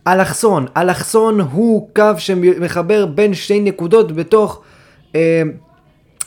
אלכסון. 0.06 0.66
אלכסון 0.76 1.40
הוא 1.40 1.88
קו 1.96 2.12
שמחבר 2.18 3.06
בין 3.06 3.34
שתי 3.34 3.60
נקודות 3.60 4.12
בתוך 4.12 4.62
אה, 5.14 5.42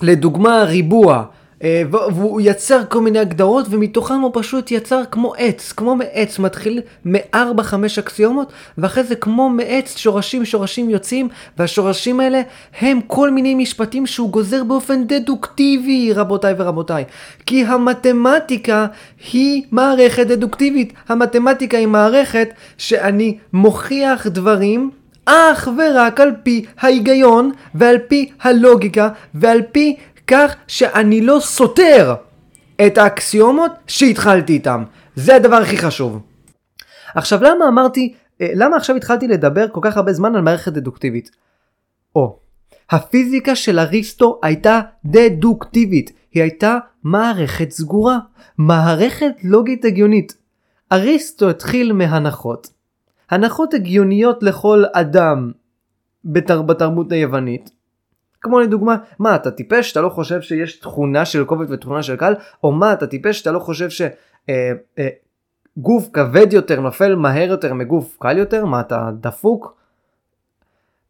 לדוגמה 0.03 0.63
ריבוע. 0.63 1.24
אה, 1.63 1.83
והוא 1.89 2.41
יצר 2.43 2.81
כל 2.89 3.01
מיני 3.01 3.19
הגדרות 3.19 3.65
ומתוכם 3.69 4.19
הוא 4.19 4.31
פשוט 4.33 4.72
יצר 4.72 5.01
כמו 5.12 5.33
עץ, 5.38 5.72
כמו 5.72 5.95
מעץ, 5.95 6.39
מתחיל 6.39 6.81
מארבע 7.05 7.63
חמש 7.63 8.00
אקסיומות 8.00 8.51
ואחרי 8.77 9.03
זה 9.03 9.15
כמו 9.15 9.50
מעץ 9.50 9.98
שורשים 9.98 10.45
שורשים 10.45 10.89
יוצאים 10.89 11.29
והשורשים 11.57 12.19
האלה 12.19 12.41
הם 12.79 13.00
כל 13.07 13.31
מיני 13.31 13.55
משפטים 13.55 14.05
שהוא 14.05 14.29
גוזר 14.29 14.63
באופן 14.63 15.07
דדוקטיבי 15.07 16.13
רבותיי 16.13 16.53
ורבותיי 16.57 17.03
כי 17.45 17.63
המתמטיקה 17.63 18.86
היא 19.33 19.63
מערכת 19.72 20.27
דדוקטיבית, 20.27 20.93
המתמטיקה 21.07 21.77
היא 21.77 21.88
מערכת 21.88 22.50
שאני 22.77 23.38
מוכיח 23.53 24.27
דברים 24.27 24.91
אך 25.25 25.68
ורק 25.77 26.20
על 26.20 26.32
פי 26.44 26.65
ההיגיון 26.80 27.51
ועל 27.75 27.98
פי 28.08 28.32
הלוגיקה 28.42 29.10
ועל 29.34 29.62
פי 29.72 29.96
כך 30.27 30.56
שאני 30.68 31.22
לא 31.22 31.38
סותר 31.42 32.15
את 32.88 32.98
האקסיומות 32.98 33.72
שהתחלתי 33.88 34.53
איתם. 34.53 34.84
זה 35.15 35.36
הדבר 35.36 35.56
הכי 35.56 35.77
חשוב. 35.77 36.20
עכשיו 37.15 37.44
למה 37.44 37.68
אמרתי, 37.68 38.13
אה, 38.42 38.51
למה 38.56 38.75
עכשיו 38.75 38.96
התחלתי 38.96 39.27
לדבר 39.27 39.68
כל 39.72 39.80
כך 39.84 39.98
הרבה 39.98 40.13
זמן 40.13 40.36
על 40.36 40.42
מערכת 40.42 40.72
דדוקטיבית? 40.72 41.32
או, 42.15 42.39
הפיזיקה 42.92 43.56
של 43.56 43.80
אריסטו 43.80 44.39
הייתה 44.44 44.82
דדוקטיבית, 45.06 46.12
היא 46.32 46.44
הייתה 46.44 46.77
מערכת 47.03 47.72
סגורה, 47.72 48.20
מערכת 48.58 49.32
לוגית 49.44 49.86
הגיונית. 49.86 50.34
אריסטו 50.92 51.50
התחיל 51.50 51.94
מהנחות, 51.94 52.68
הנחות 53.30 53.74
הגיוניות 53.74 54.44
לכל 54.44 54.84
אדם 54.94 55.51
בתר... 56.25 56.62
בתרבות 56.62 57.12
היוונית. 57.12 57.70
כמו 58.42 58.60
לדוגמה, 58.60 58.98
מה 59.20 59.36
אתה 59.36 59.51
טיפש? 59.51 59.92
אתה 59.92 60.01
לא 60.01 60.10
חושב 60.10 60.42
שיש 60.42 60.80
תכונה 60.80 61.25
של 61.25 61.46
כובד 61.46 61.72
ותכונה 61.72 62.03
של 62.03 62.15
קל? 62.15 62.34
או 62.63 62.72
מה 62.72 62.94
אתה 62.94 63.08
טיפש? 63.08 63.42
אתה 63.42 63.51
לא 63.51 63.60
חושב 63.60 63.89
שגוף 63.89 64.10
אה, 64.50 64.72
אה, 65.00 66.12
כבד 66.13 66.53
יותר 66.53 66.82
נופל 66.82 67.15
מהר 67.15 67.50
יותר 67.50 67.74
מגוף 67.74 68.18
קל 68.20 68.38
יותר? 68.38 68.65
מה 68.65 68.80
אתה 68.80 69.10
דפוק? 69.20 69.75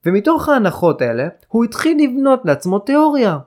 ומתוך 0.05 0.49
ההנחות 0.49 1.01
האלה 1.01 1.27
הוא 1.47 1.63
התחיל 1.63 1.97
לבנות 2.03 2.41
לעצמו 2.45 2.79
תיאוריה. 2.79 3.37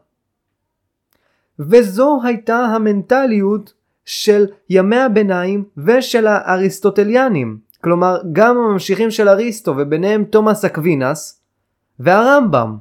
וזו 1.58 2.20
הייתה 2.24 2.56
המנטליות 2.56 3.72
של 4.04 4.46
ימי 4.70 4.96
הביניים 4.96 5.64
ושל 5.76 6.26
האריסטוטליאנים. 6.26 7.58
כלומר 7.86 8.18
גם 8.32 8.56
הממשיכים 8.56 9.10
של 9.10 9.28
אריסטו 9.28 9.74
וביניהם 9.76 10.24
תומאס 10.24 10.64
אקווינס 10.64 11.42
והרמב"ם. 11.98 12.76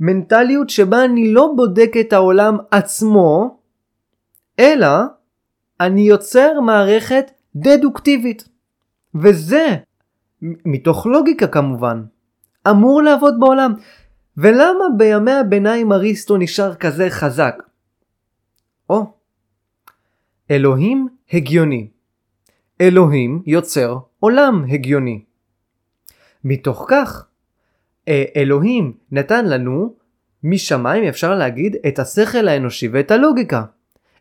מנטליות 0.00 0.70
שבה 0.70 1.04
אני 1.04 1.32
לא 1.32 1.52
בודק 1.56 1.92
את 2.00 2.12
העולם 2.12 2.56
עצמו, 2.70 3.58
אלא 4.58 4.88
אני 5.80 6.00
יוצר 6.00 6.60
מערכת 6.60 7.30
דדוקטיבית. 7.56 8.48
וזה, 9.14 9.76
מתוך 10.42 11.06
לוגיקה 11.06 11.46
כמובן, 11.46 12.02
אמור 12.70 13.02
לעבוד 13.02 13.34
בעולם. 13.40 13.74
ולמה 14.36 14.84
בימי 14.96 15.32
הביניים 15.32 15.92
אריסטו 15.92 16.36
נשאר 16.36 16.74
כזה 16.74 17.10
חזק? 17.10 17.54
או, 18.90 19.12
אלוהים 20.50 21.08
הגיוני. 21.32 21.97
אלוהים 22.80 23.42
יוצר 23.46 23.98
עולם 24.20 24.64
הגיוני. 24.68 25.22
מתוך 26.44 26.86
כך, 26.88 27.26
אלוהים 28.36 28.92
נתן 29.12 29.46
לנו 29.46 29.94
משמיים 30.44 31.04
אפשר 31.04 31.34
להגיד 31.34 31.76
את 31.88 31.98
השכל 31.98 32.48
האנושי 32.48 32.88
ואת 32.88 33.10
הלוגיקה. 33.10 33.62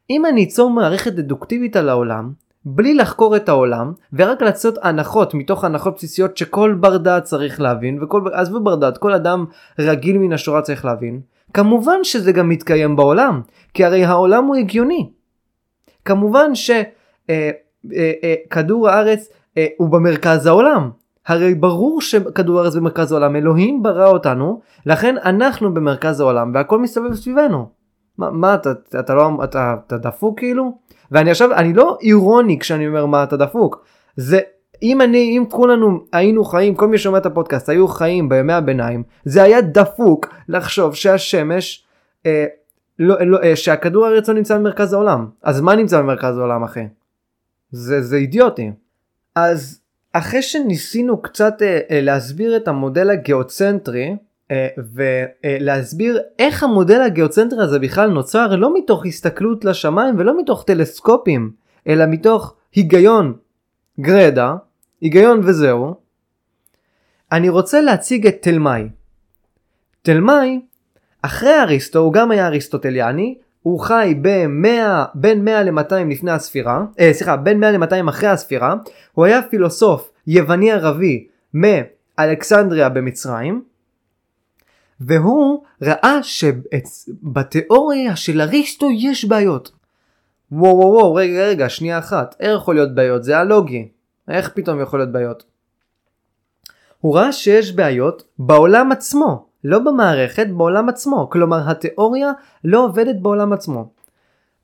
אם 0.10 0.26
אני 0.26 0.44
אצור 0.44 0.70
מערכת 0.70 1.14
דדוקטיבית 1.14 1.76
על 1.76 1.90
העולם, 1.90 2.32
בלי 2.66 2.94
לחקור 2.94 3.36
את 3.36 3.50
העולם, 3.50 3.94
ורק 4.14 4.42
לעשות 4.42 4.78
הנחות 4.82 5.34
מתוך 5.34 5.64
הנחות 5.64 5.96
בסיסיות 5.96 6.38
שכל 6.38 6.78
בר 6.80 6.98
דעת 6.98 7.24
צריך 7.24 7.62
להבין, 7.62 8.04
וכל, 8.04 8.22
עזבו 8.34 8.60
בר 8.60 8.76
דעת, 8.76 8.98
כל 8.98 9.14
אדם 9.14 9.46
רגיל 9.80 10.18
מן 10.18 10.34
השורה 10.34 10.62
צריך 10.62 10.86
להבין, 10.86 11.22
כמובן 11.54 12.04
שזה 12.04 12.32
גם 12.32 12.50
מתקיים 12.50 12.96
בעולם, 12.96 13.42
כי 13.74 13.86
הרי 13.86 14.06
העולם 14.06 14.46
הוא 14.46 14.56
הגיוני. 14.56 15.10
כמובן 16.06 16.52
אה, 16.70 16.82
אה, 17.30 17.52
כדור 18.50 18.90
הארץ 18.90 19.30
אה, 19.58 19.66
הוא 19.78 19.90
במרכז 19.90 20.46
העולם. 20.46 20.90
הרי 21.28 21.56
ברור 21.56 22.02
שכדור 22.02 22.60
הארץ 22.60 22.76
במרכז 22.76 23.12
העולם, 23.12 23.36
אלוהים 23.36 23.84
ברא 23.84 24.08
אותנו, 24.08 24.62
לכן 24.86 25.16
אנחנו 25.26 25.74
במרכז 25.74 26.20
העולם 26.20 26.52
והכל 26.54 26.80
מסתובב 26.80 27.14
סביבנו. 27.14 27.70
מה, 28.18 28.32
מה 28.32 28.54
אתה, 28.54 28.72
אתה 29.00 29.16
לא, 29.16 29.30
אתה, 29.44 29.76
אתה 29.88 29.98
דפוק 29.98 30.40
כאילו? 30.40 30.78
ואני 31.12 31.32
עכשיו, 31.32 31.54
אני 31.54 31.74
לא 31.74 31.98
אירוני 32.02 32.60
כשאני 32.60 32.88
אומר 32.88 33.06
מה 33.06 33.24
אתה 33.24 33.38
דפוק. 33.38 33.86
זה, 34.16 34.40
אם 34.84 35.02
אני, 35.02 35.38
אם 35.38 35.44
כולנו 35.50 36.00
היינו 36.14 36.44
חיים, 36.44 36.76
כל 36.76 36.88
מי 36.88 36.98
שומע 36.98 37.18
את 37.18 37.26
הפודקאסט, 37.26 37.70
היו 37.70 37.88
חיים 37.88 38.30
בימי 38.30 38.54
הביניים, 38.54 39.04
זה 39.26 39.44
היה 39.44 39.62
דפוק 39.62 40.28
לחשוב 40.50 40.96
שהשמש, 40.96 41.86
אה, 42.26 42.46
לא, 43.00 43.16
לא, 43.26 43.38
אה, 43.44 43.56
שהכדור 43.56 44.06
הארץ 44.06 44.30
לא 44.30 44.36
נמצא 44.36 44.58
במרכז 44.58 44.94
העולם. 44.94 45.28
אז 45.44 45.62
מה 45.62 45.76
נמצא 45.76 46.02
במרכז 46.02 46.38
העולם 46.38 46.64
אחי? 46.64 46.88
זה, 47.72 48.02
זה 48.02 48.16
אידיוטי. 48.16 48.72
אז 49.36 49.82
אחרי 50.14 50.42
שניסינו 50.42 51.22
קצת 51.22 51.62
אה, 51.62 51.80
אה, 51.92 52.02
להסביר 52.02 52.58
את 52.58 52.68
המודל 52.68 53.10
הגיאוצנטרי 53.10 54.16
אה, 54.52 54.68
ולהסביר 54.78 56.20
איך 56.40 56.64
המודל 56.64 57.02
הגיאוצנטרי 57.02 57.64
הזה 57.64 57.80
בכלל 57.80 58.10
נוצר 58.10 58.56
לא 58.56 58.74
מתוך 58.78 59.06
הסתכלות 59.06 59.66
לשמיים 59.66 60.16
ולא 60.18 60.42
מתוך 60.42 60.64
טלסקופים 60.64 61.52
אלא 61.88 62.06
מתוך 62.06 62.56
היגיון 62.76 63.34
גרדה, 64.00 64.56
היגיון 65.02 65.42
וזהו, 65.44 65.96
אני 67.32 67.50
רוצה 67.50 67.82
להציג 67.82 68.28
את 68.28 68.38
תלמי. 68.42 68.90
תלמי, 70.02 70.62
אחרי 71.22 71.60
אריסטו, 71.62 72.00
הוא 72.00 72.14
גם 72.14 72.32
היה 72.32 72.48
אריסטוטליאני, 72.48 73.38
הוא 73.68 73.80
חי 73.80 74.14
ב-100, 74.22 75.06
בין 75.16 75.46
100 75.46 75.64
ל-200 75.64 75.96
לפני 76.10 76.32
הספירה, 76.32 76.86
אה, 77.00 77.14
סליחה, 77.14 77.38
בין 77.38 77.60
100 77.60 77.72
ל-200 77.72 78.10
אחרי 78.10 78.30
הספירה, 78.30 78.76
הוא 79.14 79.26
היה 79.26 79.42
פילוסוף 79.42 80.12
יווני 80.28 80.72
ערבי 80.72 81.28
מאלכסנדריה 81.54 82.90
במצרים, 82.90 83.64
והוא 85.00 85.64
ראה 85.82 86.24
שבתיאוריה 86.24 88.16
של 88.16 88.42
אריסטו 88.42 88.90
יש 88.92 89.26
בעיות. 89.26 89.72
וואו 90.52 90.78
וואו 90.78 90.94
וואו, 90.94 91.16
רגע 91.16 91.46
רגע, 91.48 91.70
שנייה 91.70 92.00
אחת, 92.00 92.36
איך 92.40 92.62
יכול 92.62 92.76
להיות 92.76 92.96
בעיות? 92.96 93.24
זה 93.24 93.38
הלוגי. 93.38 93.88
איך 94.28 94.50
פתאום 94.50 94.82
יכול 94.82 95.00
להיות 95.00 95.12
בעיות? 95.12 95.44
הוא 97.00 97.16
ראה 97.18 97.32
שיש 97.32 97.72
בעיות 97.72 98.24
בעולם 98.40 98.92
עצמו. 98.92 99.47
לא 99.64 99.80
במערכת, 99.80 100.48
בעולם 100.48 100.90
עצמו. 100.90 101.30
כלומר, 101.30 101.70
התיאוריה 101.70 102.32
לא 102.64 102.86
עובדת 102.86 103.16
בעולם 103.22 103.54
עצמו. 103.54 103.90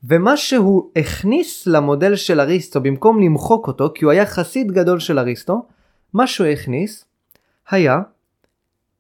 ומה 0.04 0.38
שהוא 0.38 0.90
הכניס 0.96 1.68
למודל 1.68 2.16
של 2.16 2.40
אריסטו, 2.40 2.82
במקום 2.82 3.22
למחוק 3.22 3.68
אותו, 3.68 3.92
כי 3.96 4.06
הוא 4.06 4.12
היה 4.12 4.26
חסיד 4.26 4.72
גדול 4.72 5.00
של 5.00 5.20
אריסטו, 5.20 5.66
מה 6.14 6.28
שהוא 6.28 6.48
הכניס 6.48 7.06
היה 7.70 8.00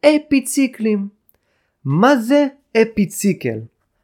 אפיציקלים. 0.05 1.07
מה 1.85 2.17
זה 2.17 2.47
אפיציקל? 2.81 3.59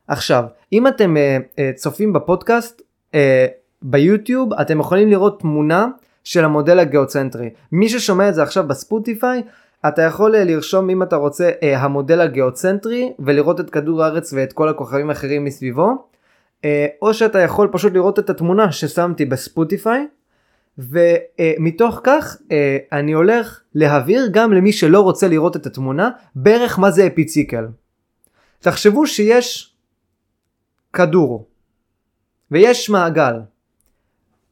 עכשיו, 0.07 0.43
אם 0.73 0.87
אתם 0.87 1.15
uh, 1.15 1.43
uh, 1.43 1.75
צופים 1.75 2.13
בפודקאסט, 2.13 2.81
uh, 3.11 3.15
ביוטיוב, 3.81 4.53
אתם 4.53 4.79
יכולים 4.79 5.09
לראות 5.09 5.39
תמונה 5.39 5.87
של 6.23 6.45
המודל 6.45 6.79
הגיאוצנטרי. 6.79 7.49
מי 7.71 7.89
ששומע 7.89 8.29
את 8.29 8.35
זה 8.35 8.43
עכשיו 8.43 8.67
בספוטיפיי, 8.67 9.43
אתה 9.87 10.01
יכול 10.01 10.37
לרשום 10.37 10.89
אם 10.89 11.03
אתה 11.03 11.15
רוצה 11.15 11.49
uh, 11.49 11.65
המודל 11.65 12.21
הגיאוצנטרי 12.21 13.13
ולראות 13.19 13.59
את 13.59 13.69
כדור 13.69 14.03
הארץ 14.03 14.33
ואת 14.33 14.53
כל 14.53 14.69
הכוכבים 14.69 15.09
האחרים 15.09 15.43
מסביבו, 15.43 16.07
uh, 16.61 16.65
או 17.01 17.13
שאתה 17.13 17.39
יכול 17.39 17.69
פשוט 17.71 17.93
לראות 17.93 18.19
את 18.19 18.29
התמונה 18.29 18.71
ששמתי 18.71 19.25
בספוטיפיי. 19.25 20.07
ומתוך 20.79 22.01
כך 22.03 22.37
אני 22.91 23.11
הולך 23.11 23.61
להעביר 23.75 24.29
גם 24.31 24.53
למי 24.53 24.71
שלא 24.71 25.01
רוצה 25.01 25.27
לראות 25.27 25.55
את 25.55 25.65
התמונה 25.65 26.09
בערך 26.35 26.79
מה 26.79 26.91
זה 26.91 27.07
אפיציקל. 27.07 27.67
תחשבו 28.59 29.07
שיש 29.07 29.75
כדור 30.93 31.47
ויש 32.51 32.89
מעגל. 32.89 33.33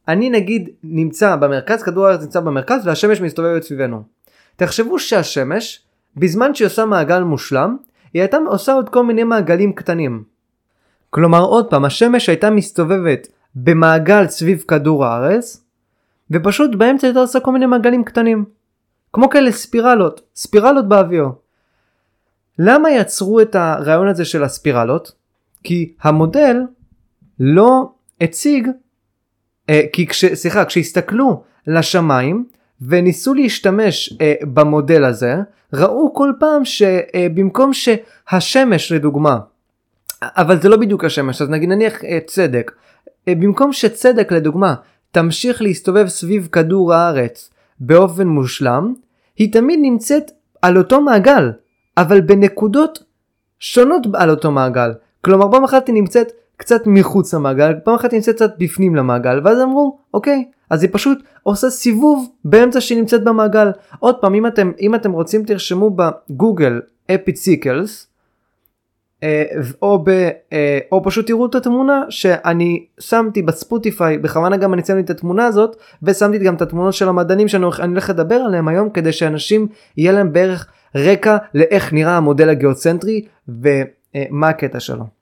אני 0.08 0.30
נגיד 0.30 0.70
נמצא 0.82 1.36
במרכז, 1.36 1.82
כדור 1.82 2.06
הארץ 2.06 2.22
נמצא 2.22 2.40
במרכז 2.40 2.86
והשמש 2.86 3.20
מסתובבת 3.20 3.62
סביבנו. 3.62 4.02
תחשבו 4.58 4.98
שהשמש, 4.98 5.82
בזמן 6.16 6.54
שהיא 6.54 6.66
עושה 6.66 6.84
מעגל 6.84 7.22
מושלם, 7.22 7.76
היא 8.14 8.22
הייתה 8.22 8.36
עושה 8.46 8.72
עוד 8.72 8.88
כל 8.88 9.04
מיני 9.04 9.24
מעגלים 9.24 9.72
קטנים. 9.72 10.24
כלומר 11.10 11.42
עוד 11.42 11.70
פעם, 11.70 11.84
השמש 11.84 12.28
הייתה 12.28 12.50
מסתובבת 12.50 13.28
במעגל 13.54 14.28
סביב 14.28 14.64
כדור 14.68 15.04
הארץ, 15.04 15.64
ופשוט 16.30 16.74
באמצע 16.74 17.06
הייתה 17.06 17.20
עושה 17.20 17.40
כל 17.40 17.52
מיני 17.52 17.66
מעגלים 17.66 18.04
קטנים. 18.04 18.44
כמו 19.12 19.28
כאלה 19.28 19.52
ספירלות, 19.52 20.20
ספירלות 20.36 20.88
באוויר. 20.88 21.26
למה 22.58 22.90
יצרו 22.90 23.40
את 23.40 23.54
הרעיון 23.54 24.08
הזה 24.08 24.24
של 24.24 24.44
הספירלות? 24.44 25.12
כי 25.64 25.92
המודל 26.00 26.56
לא 27.40 27.90
הציג, 28.20 28.68
אה, 29.70 29.80
כי 29.92 30.06
כש, 30.06 30.24
סליחה, 30.24 30.64
כשהסתכלו 30.64 31.42
לשמיים 31.66 32.46
וניסו 32.82 33.34
להשתמש 33.34 34.12
אה, 34.20 34.34
במודל 34.42 35.04
הזה, 35.04 35.34
ראו 35.72 36.14
כל 36.14 36.32
פעם 36.40 36.64
שבמקום 36.64 37.70
אה, 37.70 37.74
שהשמש 37.74 38.92
לדוגמה, 38.92 39.38
אבל 40.22 40.60
זה 40.60 40.68
לא 40.68 40.76
בדיוק 40.76 41.04
השמש, 41.04 41.42
אז 41.42 41.48
נגיד 41.48 41.68
נניח 41.68 42.04
אה, 42.04 42.18
צדק, 42.26 42.72
אה, 43.28 43.34
במקום 43.34 43.72
שצדק 43.72 44.32
לדוגמה 44.32 44.74
תמשיך 45.10 45.62
להסתובב 45.62 46.08
סביב 46.08 46.48
כדור 46.52 46.94
הארץ 46.94 47.50
באופן 47.80 48.26
מושלם, 48.26 48.94
היא 49.36 49.52
תמיד 49.52 49.78
נמצאת 49.82 50.30
על 50.62 50.78
אותו 50.78 51.00
מעגל, 51.00 51.52
אבל 51.96 52.20
בנקודות 52.20 53.04
שונות 53.58 54.06
על 54.14 54.30
אותו 54.30 54.50
מעגל. 54.50 54.92
כלומר 55.20 55.50
פעם 55.52 55.64
אחת 55.64 55.86
היא 55.86 55.94
נמצאת 55.94 56.32
קצת 56.58 56.82
מחוץ 56.86 57.34
למעגל, 57.34 57.74
פעם 57.84 57.94
אחת 57.94 58.12
היא 58.12 58.18
נמצאת 58.18 58.34
קצת 58.34 58.54
בפנים 58.58 58.96
למעגל, 58.96 59.40
ואז 59.44 59.60
אמרו, 59.60 59.98
אוקיי, 60.14 60.44
אז 60.70 60.82
היא 60.82 60.90
פשוט 60.92 61.18
עושה 61.42 61.70
סיבוב 61.70 62.28
באמצע 62.44 62.80
שהיא 62.80 62.98
נמצאת 62.98 63.24
במעגל. 63.24 63.70
עוד 63.98 64.14
פעם, 64.20 64.34
אם 64.34 64.46
אתם, 64.46 64.72
אם 64.80 64.94
אתם 64.94 65.12
רוצים 65.12 65.44
תרשמו 65.44 65.90
בגוגל 65.96 66.80
אפיציקלס, 67.14 68.06
אה, 69.22 69.44
או, 69.82 70.04
ב, 70.04 70.08
אה, 70.52 70.78
או 70.92 71.04
פשוט 71.04 71.26
תראו 71.26 71.46
את 71.46 71.54
התמונה 71.54 72.04
שאני 72.08 72.86
שמתי 73.00 73.42
בספוטיפיי, 73.42 74.18
בכוונה 74.18 74.56
גם 74.56 74.74
אני 74.74 74.84
שמתי 74.84 75.00
את 75.00 75.10
התמונה 75.10 75.46
הזאת, 75.46 75.76
ושמתי 76.02 76.38
גם 76.38 76.54
את 76.54 76.62
התמונות 76.62 76.94
של 76.94 77.08
המדענים 77.08 77.48
שאני 77.48 77.64
הולך 77.64 78.10
לדבר 78.10 78.34
עליהם 78.34 78.68
היום, 78.68 78.90
כדי 78.90 79.12
שאנשים 79.12 79.66
יהיה 79.96 80.12
להם 80.12 80.32
בערך 80.32 80.66
רקע 80.94 81.36
לאיך 81.54 81.92
נראה 81.92 82.16
המודל 82.16 82.48
הגיאוצנטרי 82.48 83.24
ומה 83.48 84.48
הקטע 84.48 84.80
שלו. 84.80 85.17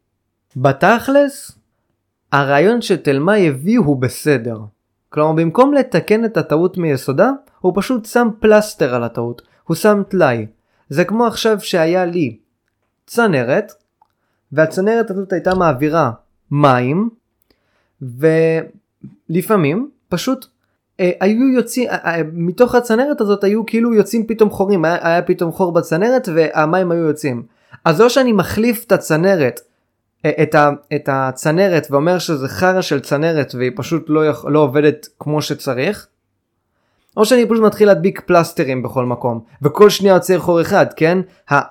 בתכלס, 0.57 1.53
הרעיון 2.33 2.83
שתלמי 2.83 3.49
הביא 3.49 3.79
הוא 3.79 3.97
בסדר. 3.97 4.59
כלומר 5.09 5.33
במקום 5.33 5.75
לתקן 5.75 6.25
את 6.25 6.37
הטעות 6.37 6.79
מיסודה, 6.79 7.31
הוא 7.61 7.73
פשוט 7.77 8.05
שם 8.05 8.29
פלסטר 8.41 8.95
על 8.95 9.05
הטעות, 9.05 9.43
הוא 9.65 9.75
שם 9.75 10.03
טלאי. 10.09 10.47
זה 10.89 11.05
כמו 11.05 11.27
עכשיו 11.27 11.61
שהיה 11.61 12.05
לי 12.05 12.39
צנרת, 13.07 13.73
והצנרת 14.53 15.11
הזאת 15.11 15.33
הייתה 15.33 15.55
מעבירה 15.55 16.11
מים, 16.51 17.11
ולפעמים 19.31 19.91
פשוט 20.09 20.47
אה, 21.01 21.11
היו 21.21 21.49
יוצאים, 21.49 21.89
אה, 21.89 21.97
אה, 22.05 22.23
מתוך 22.33 22.75
הצנרת 22.75 23.21
הזאת 23.21 23.45
היו 23.45 23.67
כאילו 23.67 23.95
יוצאים 23.95 24.27
פתאום 24.27 24.51
חורים, 24.51 24.85
היה, 24.85 25.09
היה 25.09 25.23
פתאום 25.23 25.53
חור 25.53 25.73
בצנרת 25.73 26.29
והמים 26.35 26.91
היו 26.91 27.03
יוצאים. 27.03 27.43
אז 27.85 28.01
או 28.01 28.11
שאני 28.11 28.33
מחליף 28.33 28.85
את 28.85 28.93
הצנרת, 28.93 29.61
את, 30.27 30.55
ה, 30.55 30.71
את 30.95 31.09
הצנרת 31.13 31.87
ואומר 31.91 32.19
שזה 32.19 32.49
חרא 32.49 32.81
של 32.81 33.01
צנרת 33.01 33.55
והיא 33.55 33.71
פשוט 33.77 34.05
לא, 34.09 34.27
יכ, 34.27 34.45
לא 34.49 34.59
עובדת 34.59 35.09
כמו 35.21 35.43
שצריך, 35.43 36.07
או 37.17 37.25
שאני 37.25 37.47
פשוט 37.47 37.63
מתחיל 37.63 37.89
להדביק 37.89 38.21
פלסטרים 38.21 38.83
בכל 38.83 39.05
מקום, 39.05 39.41
וכל 39.63 39.91
שנייה 39.91 40.15
יוצר 40.15 40.39
חור 40.39 40.61
אחד, 40.61 40.87
כן? 40.97 41.19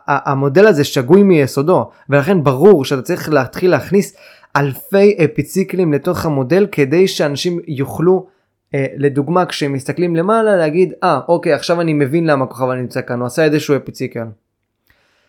המודל 0.08 0.67
הזה 0.67 0.84
שגוי 0.84 1.23
מיסודו, 1.23 1.89
ולכן 2.10 2.43
ברור 2.43 2.86
שאתה 2.86 3.01
צריך 3.01 3.29
להתחיל 3.29 3.71
להכניס 3.71 4.15
אלפי 4.55 5.17
אפיציקלים 5.25 5.93
לתוך 5.93 6.25
המודל 6.25 6.67
כדי 6.71 7.08
שאנשים 7.08 7.60
יוכלו, 7.67 8.27
אה, 8.73 8.86
לדוגמה, 8.97 9.45
כשהם 9.45 9.73
מסתכלים 9.73 10.15
למעלה, 10.15 10.55
להגיד, 10.55 10.93
אה, 11.03 11.19
אוקיי, 11.27 11.53
עכשיו 11.53 11.81
אני 11.81 11.93
מבין 11.93 12.27
למה 12.27 12.45
הכוכב 12.45 12.65
נמצא 12.71 13.01
כאן, 13.01 13.19
הוא 13.19 13.25
עשה 13.25 13.43
איזשהו 13.43 13.75
אפיציקל. 13.75 14.27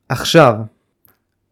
עכשיו, 0.09 0.55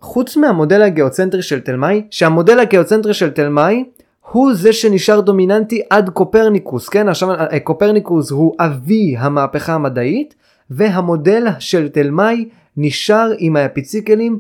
חוץ 0.04 0.36
מהמודל 0.36 0.82
הגיאוצנטרי 0.82 1.42
של 1.42 1.60
תלמי, 1.60 2.06
שהמודל 2.10 2.58
הגיאוצנטרי 2.58 3.14
של 3.14 3.30
תלמי 3.30 3.84
הוא 4.32 4.54
זה 4.54 4.72
שנשאר 4.72 5.20
דומיננטי 5.20 5.82
עד 5.90 6.10
קופרניקוס, 6.10 6.88
כן? 6.88 7.08
עכשיו 7.08 7.30
אה, 7.30 7.60
קופרניקוס 7.60 8.30
הוא 8.30 8.54
אבי 8.60 9.16
המהפכה 9.18 9.74
המדעית, 9.74 10.34
והמודל 10.70 11.46
של 11.58 11.88
תלמי 11.88 12.48
נשאר 12.76 13.32
עם 13.38 13.56
האפיציקלים 13.56 14.38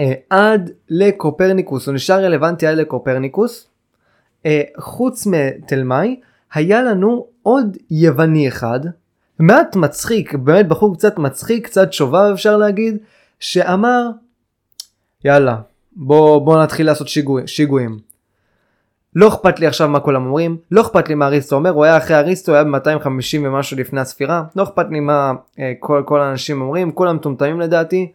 אה, 0.00 0.12
עד 0.30 0.70
לקופרניקוס, 0.90 1.86
הוא 1.86 1.94
נשאר 1.94 2.24
רלוונטי 2.24 2.66
עד 2.66 2.76
לקופרניקוס. 2.76 3.66
אה, 4.46 4.62
חוץ 4.78 5.26
מתלמי, 5.26 6.20
היה 6.54 6.82
לנו 6.82 7.26
עוד 7.42 7.76
יווני 7.90 8.48
אחד, 8.48 8.80
מעט 9.38 9.76
מצחיק, 9.76 10.34
באמת 10.34 10.68
בחור 10.68 10.94
קצת 10.94 11.18
מצחיק, 11.18 11.66
קצת 11.66 11.92
שובב 11.92 12.30
אפשר 12.32 12.56
להגיד, 12.56 12.96
שאמר, 13.40 14.10
יאללה, 15.24 15.56
בוא, 15.96 16.44
בוא 16.44 16.62
נתחיל 16.62 16.86
לעשות 16.86 17.08
שיגועים. 17.08 17.46
שיגועים. 17.46 17.98
לא 19.16 19.28
אכפת 19.28 19.60
לי 19.60 19.66
עכשיו 19.66 19.88
מה 19.88 20.00
כולם 20.00 20.26
אומרים, 20.26 20.56
לא 20.70 20.80
אכפת 20.80 21.08
לי 21.08 21.14
מה 21.14 21.26
אריסטו 21.26 21.56
אומר, 21.56 21.70
הוא 21.70 21.84
היה 21.84 21.96
אחרי 21.96 22.16
אריסטו, 22.16 22.54
היה 22.54 22.64
ב-250 22.64 23.38
ומשהו 23.42 23.76
לפני 23.76 24.00
הספירה, 24.00 24.44
לא 24.56 24.62
אכפת 24.62 24.86
לי 24.90 25.00
מה 25.00 25.32
אה, 25.58 25.72
כל, 25.78 26.02
כל 26.06 26.20
האנשים 26.20 26.60
אומרים, 26.60 26.92
כולם 26.92 27.16
מטומטמים 27.16 27.60
לדעתי. 27.60 28.12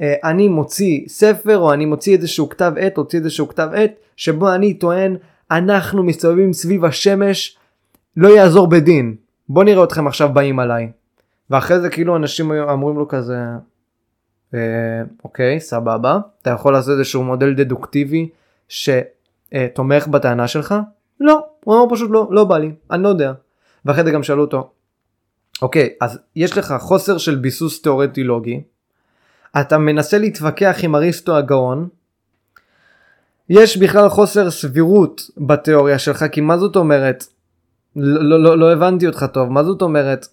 אה, 0.00 0.14
אני 0.24 0.48
מוציא 0.48 1.08
ספר 1.08 1.58
או 1.58 1.72
אני 1.72 1.84
מוציא 1.84 2.16
איזשהו 2.16 2.48
כתב 2.48 2.72
עת, 2.76 2.96
הוציא 2.96 3.18
איזשהו 3.18 3.48
כתב 3.48 3.68
עת, 3.74 3.92
שבו 4.16 4.54
אני 4.54 4.74
טוען, 4.74 5.16
אנחנו 5.50 6.02
מסתובבים 6.02 6.52
סביב 6.52 6.84
השמש, 6.84 7.58
לא 8.16 8.28
יעזור 8.28 8.66
בדין. 8.66 9.14
בוא 9.48 9.64
נראה 9.64 9.84
אתכם 9.84 10.06
עכשיו 10.06 10.28
באים 10.32 10.58
עליי. 10.58 10.90
ואחרי 11.50 11.80
זה 11.80 11.90
כאילו 11.90 12.16
אנשים 12.16 12.52
אמורים 12.52 12.98
לו 12.98 13.08
כזה, 13.08 13.36
אוקיי, 15.24 15.60
סבבה, 15.60 16.18
אתה 16.42 16.50
יכול 16.50 16.72
לעשות 16.72 16.98
איזשהו 16.98 17.24
מודל 17.24 17.54
דדוקטיבי, 17.54 18.28
ש... 18.68 18.88
אה, 19.54 19.66
תומך 19.74 20.06
בטענה 20.06 20.48
שלך? 20.48 20.74
לא, 21.20 21.46
הוא 21.64 21.74
אמר 21.74 21.94
פשוט 21.94 22.10
לא, 22.10 22.28
לא 22.30 22.44
בא 22.44 22.58
לי, 22.58 22.72
אני 22.90 23.02
לא 23.02 23.08
יודע. 23.08 23.32
ואחרי 23.84 24.04
זה 24.04 24.10
גם 24.10 24.22
שאלו 24.22 24.42
אותו, 24.42 24.70
אוקיי, 25.62 25.88
אז 26.00 26.18
יש 26.36 26.58
לך 26.58 26.74
חוסר 26.78 27.18
של 27.18 27.36
ביסוס 27.36 27.82
תאורטי 27.82 28.24
לוגי, 28.24 28.62
אתה 29.60 29.78
מנסה 29.78 30.18
להתווכח 30.18 30.76
עם 30.82 30.94
אריסטו 30.94 31.36
הגאון, 31.36 31.88
יש 33.48 33.76
בכלל 33.76 34.08
חוסר 34.08 34.50
סבירות 34.50 35.30
בתיאוריה 35.38 35.98
שלך, 35.98 36.24
כי 36.32 36.40
מה 36.40 36.58
זאת 36.58 36.76
אומרת? 36.76 37.24
לא, 37.96 38.24
לא, 38.24 38.42
לא, 38.42 38.58
לא 38.58 38.72
הבנתי 38.72 39.06
אותך 39.06 39.26
טוב, 39.32 39.48
מה 39.48 39.64
זאת 39.64 39.82
אומרת 39.82 40.26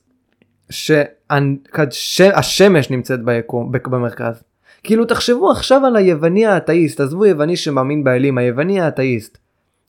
שהשמש 1.89 2.89
נמצאת 2.89 3.24
ביקום, 3.24 3.72
במרכז? 3.72 4.44
כאילו 4.84 5.06
תחשבו 5.06 5.52
עכשיו 5.52 5.86
על 5.86 5.96
היווני 5.96 6.46
האתאיסט, 6.46 7.00
עזבו 7.00 7.26
יווני 7.26 7.56
שמאמין 7.56 8.04
באלים, 8.04 8.38
היווני 8.38 8.82
האתאיסט. 8.82 9.38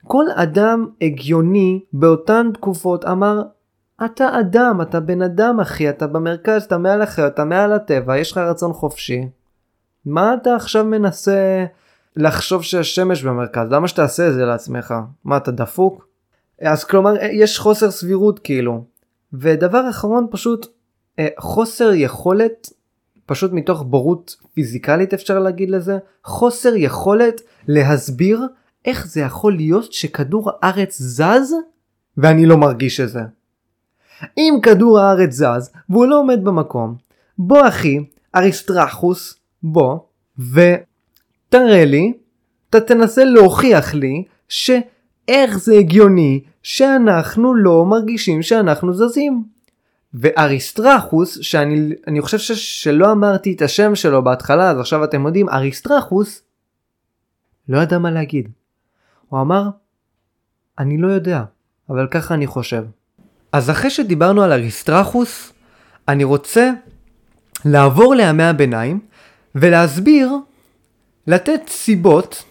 כל 0.05 0.25
אדם 0.35 0.87
הגיוני 1.03 1.81
באותן 1.93 2.51
תקופות 2.55 3.05
אמר, 3.05 3.43
אתה 4.05 4.41
אדם, 4.41 4.81
אתה 4.83 5.01
בן 5.01 5.23
אדם 5.23 5.61
אחי, 5.61 5.89
אתה 5.89 6.07
במרכז, 6.07 6.63
אתה 6.63 6.79
מעל 6.79 7.03
החיות, 7.03 7.35
אתה 7.35 7.45
מעל 7.45 7.73
הטבע, 7.73 8.19
יש 8.19 8.33
לך 8.33 8.39
רצון 8.39 8.73
חופשי. 8.73 9.29
מה 10.07 10.35
אתה 10.35 10.57
עכשיו 10.57 10.85
מנסה 10.85 11.65
לחשוב 12.17 12.63
שהשמש 12.63 13.23
במרכז? 13.23 13.71
למה 13.71 13.89
שתעשה 13.89 14.29
את 14.29 14.35
זה 14.35 14.45
לעצמך? 14.45 14.95
מה, 15.25 15.37
אתה 15.37 15.51
דפוק? 15.51 16.07
אז 16.63 16.85
כלומר, 16.85 17.15
יש 17.33 17.59
חוסר 17.59 17.91
סבירות 17.91 18.39
כאילו. 18.39 18.85
ודבר 19.33 19.91
אחרון, 19.91 20.27
פשוט 20.31 20.67
חוסר 21.39 21.93
יכולת, 21.95 22.73
פשוט 23.27 23.53
מתוך 23.53 23.83
בורות 23.83 24.37
פיזיקלית 24.55 25.15
אפשר 25.15 25.39
להגיד 25.39 25.71
לזה, 25.71 25.99
חוסר 26.25 26.77
יכולת 26.77 27.41
להסביר 27.69 28.47
איך 28.85 29.07
זה 29.07 29.21
יכול 29.21 29.57
להיות 29.57 29.93
שכדור 29.93 30.51
הארץ 30.63 30.99
זז 30.99 31.55
ואני 32.17 32.47
לא 32.47 32.57
מרגיש 32.57 33.01
את 33.01 33.09
זה. 33.09 33.21
אם 34.39 34.55
כדור 34.63 35.01
הארץ 35.01 35.33
זז 35.33 35.71
והוא 35.91 36.07
לא 36.07 36.19
עומד 36.19 36.45
במקום, 36.45 36.95
בוא 37.39 37.69
אחי, 37.69 37.99
אריסטרחוס, 38.35 39.35
בוא, 39.63 39.99
ותראה 40.39 41.85
לי, 41.85 42.13
אתה 42.71 42.81
תנסה 42.81 43.25
להוכיח 43.25 43.95
לי 43.95 44.25
שאיך 44.49 45.59
זה 45.59 45.75
הגיוני 45.75 46.41
שאנחנו 46.63 47.55
לא 47.55 47.85
מרגישים 47.85 48.43
שאנחנו 48.43 48.95
זזים. 48.95 49.45
ואריסטרחוס, 50.15 51.39
שאני 51.41 52.21
חושב 52.21 52.39
ש, 52.39 52.53
שלא 52.53 53.13
אמרתי 53.13 53.53
את 53.53 53.63
השם 53.63 53.95
שלו 53.95 54.25
בהתחלה, 54.25 54.71
אז 54.71 54.79
עכשיו 54.79 55.05
אתם 55.05 55.27
יודעים, 55.27 55.49
אריסטרחוס 55.49 56.43
לא 57.69 57.79
ידע 57.79 57.99
מה 57.99 58.11
להגיד. 58.11 58.49
הוא 59.29 59.41
אמר, 59.41 59.69
אני 60.79 60.99
לא 60.99 61.09
יודע, 61.09 61.45
אבל 61.91 62.07
ככה 62.11 62.35
אני 62.35 62.47
חושב. 62.47 62.85
אז 63.53 63.71
אחרי 63.71 63.91
שדיברנו 63.91 64.43
על 64.43 64.53
אריסטרחוס, 64.53 65.53
אני 66.09 66.25
רוצה 66.25 66.71
לעבור 67.65 68.15
לימי 68.15 68.43
הביניים 68.43 69.01
ולהסביר, 69.55 70.33
לתת 71.27 71.61
סיבות 71.69 72.45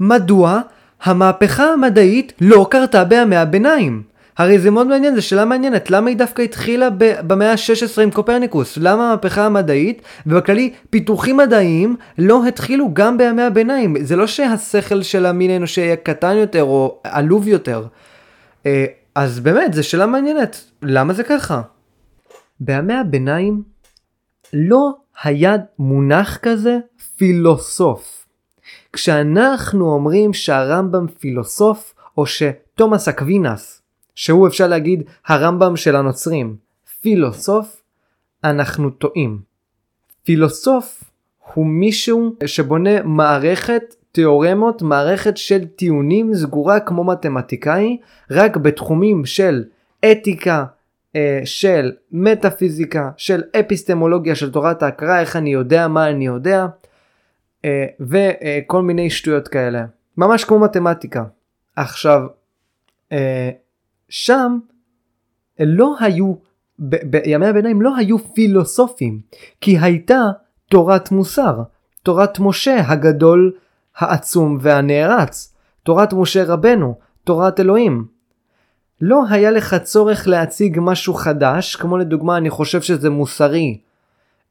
מדוע 0.00 0.60
המהפכה 1.02 1.64
המדעית 1.64 2.32
לא 2.40 2.66
קרתה 2.70 3.04
בימי 3.04 3.36
הביניים. 3.36 4.02
הרי 4.40 4.58
זה 4.58 4.70
מאוד 4.70 4.86
מעניין, 4.86 5.14
זו 5.14 5.22
שאלה 5.26 5.44
מעניינת, 5.44 5.90
למה 5.90 6.08
היא 6.08 6.16
דווקא 6.16 6.42
התחילה 6.42 6.88
במאה 7.26 7.52
ה-16 7.52 8.02
עם 8.02 8.10
קופרניקוס? 8.10 8.78
למה 8.80 9.06
המהפכה 9.06 9.46
המדעית, 9.46 10.02
ובכללי 10.26 10.72
פיתוחים 10.90 11.36
מדעיים, 11.36 11.96
לא 12.18 12.46
התחילו 12.46 12.90
גם 12.92 13.18
בימי 13.18 13.42
הביניים? 13.42 13.96
זה 14.00 14.16
לא 14.16 14.26
שהשכל 14.26 15.02
של 15.02 15.26
המין 15.26 15.50
האנושי 15.50 15.80
היה 15.80 15.96
קטן 15.96 16.36
יותר 16.36 16.62
או 16.62 17.00
עלוב 17.04 17.48
יותר. 17.48 17.86
אה, 18.66 18.84
אז 19.14 19.40
באמת, 19.40 19.74
זו 19.74 19.88
שאלה 19.88 20.06
מעניינת, 20.06 20.64
למה 20.82 21.12
זה 21.12 21.24
ככה? 21.24 21.62
בימי 22.60 22.94
הביניים 22.94 23.62
לא 24.52 24.90
היה 25.22 25.56
מונח 25.78 26.38
כזה 26.42 26.78
פילוסוף. 27.16 28.26
כשאנחנו 28.92 29.92
אומרים 29.92 30.32
שהרמב"ם 30.32 31.06
פילוסוף, 31.18 31.94
או 32.18 32.26
שתומאס 32.26 33.08
אקווינס, 33.08 33.79
שהוא 34.14 34.48
אפשר 34.48 34.68
להגיד 34.68 35.02
הרמב"ם 35.26 35.76
של 35.76 35.96
הנוצרים, 35.96 36.56
פילוסוף, 37.00 37.82
אנחנו 38.44 38.90
טועים. 38.90 39.40
פילוסוף 40.24 41.04
הוא 41.54 41.66
מישהו 41.66 42.36
שבונה 42.46 43.02
מערכת 43.02 43.94
תיאורמות, 44.12 44.82
מערכת 44.82 45.36
של 45.36 45.64
טיעונים 45.64 46.34
סגורה 46.34 46.80
כמו 46.80 47.04
מתמטיקאי, 47.04 47.98
רק 48.30 48.56
בתחומים 48.56 49.24
של 49.24 49.64
אתיקה, 50.12 50.64
אה, 51.16 51.40
של 51.44 51.92
מטאפיזיקה, 52.12 53.10
של 53.16 53.42
אפיסטמולוגיה, 53.60 54.34
של 54.34 54.52
תורת 54.52 54.82
ההכרה, 54.82 55.20
איך 55.20 55.36
אני 55.36 55.52
יודע 55.52 55.88
מה 55.88 56.10
אני 56.10 56.26
יודע, 56.26 56.66
אה, 57.64 57.86
וכל 58.00 58.82
מיני 58.82 59.10
שטויות 59.10 59.48
כאלה. 59.48 59.84
ממש 60.16 60.44
כמו 60.44 60.58
מתמטיקה. 60.58 61.24
עכשיו, 61.76 62.22
אה, 63.12 63.50
שם 64.10 64.58
לא 65.60 65.94
היו, 66.00 66.34
בימי 66.78 67.46
הביניים 67.46 67.82
לא 67.82 67.96
היו 67.96 68.18
פילוסופים, 68.18 69.20
כי 69.60 69.78
הייתה 69.78 70.20
תורת 70.70 71.10
מוסר, 71.10 71.62
תורת 72.02 72.38
משה 72.38 72.90
הגדול, 72.90 73.52
העצום 73.96 74.58
והנערץ, 74.60 75.54
תורת 75.82 76.12
משה 76.12 76.44
רבנו, 76.44 76.94
תורת 77.24 77.60
אלוהים. 77.60 78.06
לא 79.00 79.22
היה 79.30 79.50
לך 79.50 79.74
צורך 79.74 80.28
להציג 80.28 80.78
משהו 80.80 81.14
חדש, 81.14 81.76
כמו 81.76 81.98
לדוגמה 81.98 82.36
אני 82.36 82.50
חושב 82.50 82.82
שזה 82.82 83.10
מוסרי, 83.10 83.80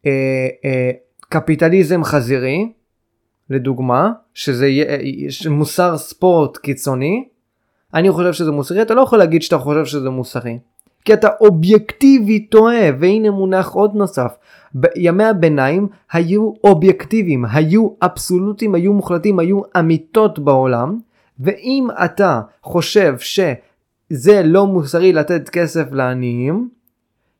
אה, 0.05 0.11
אה, 0.65 0.91
קפיטליזם 1.29 2.03
חזירי, 2.03 2.71
לדוגמה, 3.49 4.11
שזה 4.33 4.65
אה, 4.65 4.97
מוסר 5.49 5.97
ספורט 5.97 6.57
קיצוני, 6.57 7.27
אני 7.93 8.11
חושב 8.11 8.33
שזה 8.33 8.51
מוסרי, 8.51 8.81
אתה 8.81 8.93
לא 8.93 9.01
יכול 9.01 9.19
להגיד 9.19 9.41
שאתה 9.41 9.57
חושב 9.57 9.85
שזה 9.85 10.09
מוסרי. 10.09 10.59
כי 11.05 11.13
אתה 11.13 11.27
אובייקטיבי 11.41 12.39
טועה, 12.39 12.89
והנה 12.99 13.31
מונח 13.31 13.71
עוד 13.71 13.95
נוסף. 13.95 14.37
בימי 14.73 15.23
הביניים 15.23 15.87
היו 16.11 16.53
אובייקטיביים, 16.63 17.45
היו 17.45 17.89
אבסולוטים, 18.01 18.75
היו 18.75 18.93
מוחלטים, 18.93 19.39
היו 19.39 19.61
אמיתות 19.79 20.39
בעולם, 20.39 20.99
ואם 21.39 21.87
אתה 22.05 22.41
חושב 22.63 23.15
שזה 23.19 24.41
לא 24.43 24.67
מוסרי 24.67 25.13
לתת 25.13 25.49
כסף 25.49 25.91
לעניים, 25.91 26.69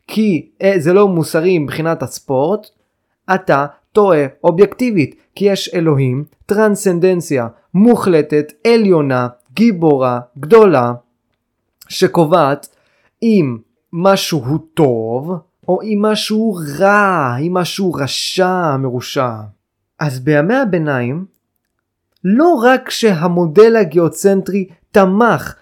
כי 0.07 0.49
אה, 0.62 0.73
זה 0.77 0.93
לא 0.93 1.07
מוסרי 1.07 1.59
מבחינת 1.59 2.03
הספורט, 2.03 2.67
אתה 3.35 3.65
טועה 3.91 4.25
אובייקטיבית, 4.43 5.15
כי 5.35 5.45
יש 5.45 5.73
אלוהים, 5.73 6.23
טרנסצנדנציה 6.45 7.47
מוחלטת, 7.73 8.53
עליונה, 8.67 9.27
גיבורה, 9.53 10.19
גדולה, 10.39 10.93
שקובעת 11.88 12.75
אם 13.23 13.57
משהו 13.93 14.45
הוא 14.45 14.59
טוב, 14.73 15.33
או 15.67 15.81
אם 15.81 15.99
משהו 16.01 16.57
רע, 16.79 17.35
אם 17.38 17.53
משהו 17.53 17.93
רשע, 17.93 18.77
מרושע. 18.77 19.35
אז 19.99 20.19
בימי 20.19 20.55
הביניים, 20.55 21.25
לא 22.23 22.62
רק 22.63 22.89
שהמודל 22.89 23.75
הגיאוצנטרי 23.75 24.67
תמך 24.91 25.55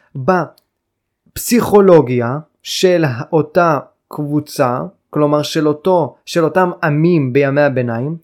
בפסיכולוגיה 1.35 2.39
של 2.63 3.05
אותה 3.31 3.79
קבוצה, 4.07 4.79
כלומר 5.09 5.41
של 5.41 5.67
אותו, 5.67 6.15
של 6.25 6.43
אותם 6.43 6.71
עמים 6.83 7.33
בימי 7.33 7.61
הביניים, 7.61 8.17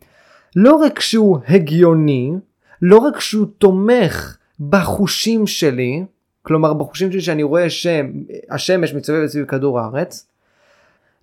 לא 0.56 0.76
רק 0.76 1.00
שהוא 1.00 1.40
הגיוני, 1.48 2.34
לא 2.82 2.98
רק 2.98 3.20
שהוא 3.20 3.48
תומך 3.58 4.38
בחושים 4.60 5.48
שלי, 5.48 6.04
כלומר 6.42 6.74
בחושים 6.74 7.12
שלי 7.12 7.22
שאני 7.22 7.44
רואה 7.44 7.70
שהשמש 7.70 8.94
מצטובבת 8.94 9.30
סביב 9.30 9.46
כדור 9.46 9.80
הארץ, 9.80 10.28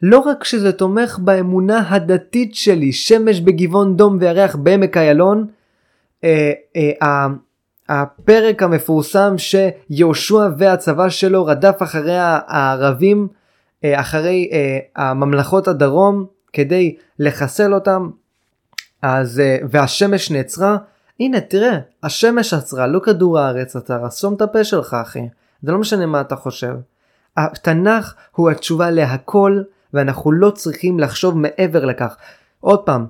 לא 0.03 0.19
רק 0.19 0.45
שזה 0.45 0.73
תומך 0.73 1.19
באמונה 1.19 1.89
הדתית 1.89 2.55
שלי, 2.55 2.93
שמש 2.93 3.41
בגבעון 3.41 3.97
דום 3.97 4.17
וירח 4.21 4.57
בעמק 4.57 4.97
איילון, 4.97 5.47
אה, 6.25 6.53
אה, 6.77 7.27
הפרק 7.89 8.63
המפורסם 8.63 9.35
שיהושע 9.39 10.49
והצבא 10.59 11.09
שלו 11.09 11.47
רדף 11.47 11.83
אחרי 11.83 12.17
הערבים, 12.19 13.29
אה, 13.85 14.01
אחרי 14.01 14.49
אה, 14.53 14.79
הממלכות 14.97 15.69
הדרום, 15.69 16.27
כדי 16.53 16.97
לחסל 17.19 17.75
אותם, 17.75 18.11
אז, 19.03 19.41
אה, 19.41 19.57
והשמש 19.71 20.31
נעצרה, 20.31 20.77
הנה 21.21 21.41
תראה, 21.41 21.79
השמש 22.03 22.55
עצרה, 22.55 22.87
לא 22.87 22.99
כדור 22.99 23.39
הארץ 23.39 23.77
עצר, 23.77 24.11
סום 24.11 24.35
את 24.35 24.43
הפה 24.43 24.65
שלך 24.65 24.97
אחי, 25.03 25.29
זה 25.63 25.73
לא 25.73 25.79
משנה 25.79 26.07
מה 26.07 26.21
אתה 26.21 26.37
חושב. 26.37 26.75
התנ"ך 27.37 28.15
הוא 28.33 28.51
התשובה 28.51 28.91
להכל, 28.91 29.63
ואנחנו 29.95 30.33
לא 30.33 30.51
צריכים 30.51 31.01
לחשוב 31.01 31.39
מעבר 31.39 31.85
לכך. 31.85 32.17
עוד 32.61 32.79
פעם, 32.79 33.07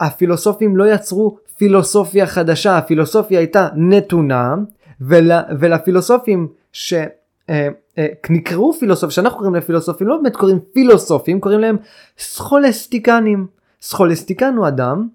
הפילוסופים 0.00 0.76
לא 0.76 0.92
יצרו 0.92 1.38
פילוסופיה 1.56 2.26
חדשה, 2.26 2.78
הפילוסופיה 2.78 3.38
הייתה 3.38 3.68
נתונה, 3.74 4.54
ול, 5.00 5.30
ולפילוסופים 5.60 6.48
שנקראו 6.72 8.70
אה, 8.70 8.74
אה, 8.74 8.78
פילוסופים, 8.80 9.10
שאנחנו 9.10 9.38
קוראים 9.38 9.54
להם 9.54 9.62
פילוסופים, 9.62 10.08
לא 10.08 10.16
באמת 10.16 10.36
קוראים 10.36 10.60
פילוסופים, 10.72 11.40
קוראים 11.40 11.60
להם 11.60 11.76
סכולסטיקנים. 12.18 13.46
סכולסטיקן 13.82 14.54
הוא 14.56 14.68
אדם 14.68 15.08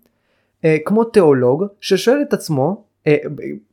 אה, 0.66 0.78
כמו 0.86 1.04
תיאולוג 1.04 1.66
ששואל 1.82 2.22
את 2.22 2.34
עצמו 2.34 2.84
אה, 3.08 3.18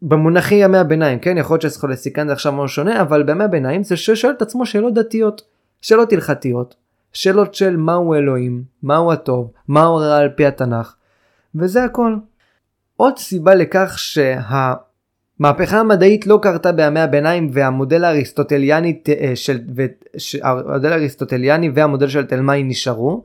במונחי 0.03 0.55
ימי 0.55 0.79
הביניים 0.79 1.18
כן 1.18 1.38
יכול 1.38 1.55
להיות 1.55 1.62
שסכולסטיקן 1.62 2.27
זה 2.27 2.33
עכשיו 2.33 2.53
משהו 2.53 2.68
שונה 2.68 3.01
אבל 3.01 3.22
בימי 3.22 3.44
הביניים 3.44 3.85
זה 3.85 3.96
ששואל 3.96 4.33
את 4.33 4.42
עצמו 4.42 4.66
שאלות 4.66 4.94
דתיות 4.94 5.42
שאלות 5.81 6.12
הלכתיות 6.12 6.74
שאלות 7.12 7.55
של 7.55 7.77
מהו 7.77 8.14
אלוהים 8.14 8.62
מהו 8.83 9.12
הטוב 9.12 9.51
מהו 9.68 10.01
הרע 10.01 10.16
על 10.16 10.29
פי 10.29 10.46
התנ"ך 10.46 10.94
וזה 11.55 11.85
הכל. 11.85 12.16
עוד 12.96 13.18
סיבה 13.18 13.55
לכך 13.55 13.98
שהמהפכה 13.98 15.81
המדעית 15.81 16.27
לא 16.27 16.38
קרתה 16.42 16.72
בימי 16.72 17.01
הביניים 17.01 17.51
והמודל 17.53 18.05
האריסטוטליאני, 18.05 19.01
אה, 19.09 19.33
של, 19.35 19.59
המודל 20.42 20.92
האריסטוטליאני 20.92 21.70
והמודל 21.74 22.09
של 22.09 22.27
תלמי 22.27 22.62
נשארו 22.62 23.24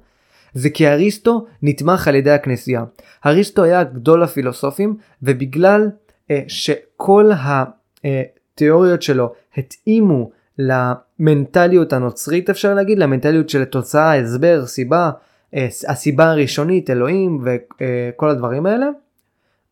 זה 0.53 0.69
כי 0.69 0.87
אריסטו 0.87 1.45
נתמך 1.61 2.07
על 2.07 2.15
ידי 2.15 2.31
הכנסייה. 2.31 2.83
אריסטו 3.25 3.63
היה 3.63 3.83
גדול 3.83 4.23
הפילוסופים 4.23 4.97
ובגלל 5.23 5.89
אה, 6.31 6.41
שכל 6.47 7.31
התיאוריות 8.03 9.01
שלו 9.01 9.33
התאימו 9.57 10.31
למנטליות 10.59 11.93
הנוצרית 11.93 12.49
אפשר 12.49 12.73
להגיד, 12.73 12.99
למנטליות 12.99 13.49
של 13.49 13.65
תוצאה, 13.65 14.19
הסבר, 14.19 14.65
סיבה, 14.65 15.11
אה, 15.55 15.67
הסיבה 15.87 16.31
הראשונית, 16.31 16.89
אלוהים 16.89 17.43
וכל 17.43 18.29
הדברים 18.29 18.65
האלה. 18.65 18.87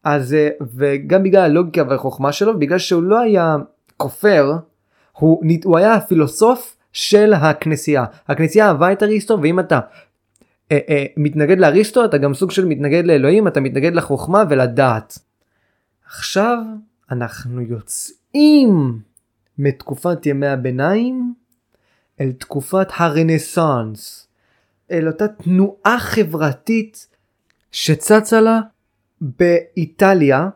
אז 0.04 0.34
אה, 0.34 0.50
וגם 0.76 1.24
בגלל 1.24 1.42
הלוגיקה 1.42 1.84
והחוכמה 1.90 2.32
שלו, 2.32 2.60
בגלל 2.60 2.78
שהוא 2.78 3.04
לא 3.04 3.20
היה 3.20 3.56
כופר, 3.98 4.52
הוא, 5.12 5.44
הוא 5.64 5.78
היה 5.78 5.94
הפילוסוף 5.94 6.78
של 6.94 7.34
הכנסייה. 7.34 8.06
הכנסייה 8.28 8.68
אהבה 8.68 8.92
את 8.92 9.04
אריסטו 9.04 9.42
ואם 9.42 9.60
אתה 9.60 9.80
אה, 10.72 10.80
אה, 10.90 11.06
מתנגד 11.18 11.60
לאריסטו 11.60 12.06
אתה 12.06 12.18
גם 12.18 12.34
סוג 12.34 12.52
של 12.52 12.66
מתנגד 12.66 13.06
לאלוהים, 13.06 13.48
אתה 13.48 13.62
מתנגד 13.62 13.94
לחוכמה 13.96 14.44
ולדעת. 14.50 15.20
עכשיו 16.06 16.58
אנחנו 17.12 17.62
יוצאים 17.62 19.00
מתקופת 19.58 20.26
ימי 20.26 20.48
הביניים 20.48 21.34
אל 22.22 22.32
תקופת 22.32 22.88
הרנסאנס, 22.96 24.28
אל 24.92 25.08
אותה 25.08 25.28
תנועה 25.28 26.00
חברתית 26.00 27.08
שצצה 27.72 28.42
לה 28.42 28.60
באיטליה, 29.22 30.50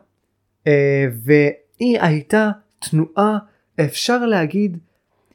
אה, 0.66 1.06
והיא 1.24 2.00
הייתה 2.00 2.50
תנועה, 2.78 3.38
אפשר 3.80 4.26
להגיד, 4.26 4.78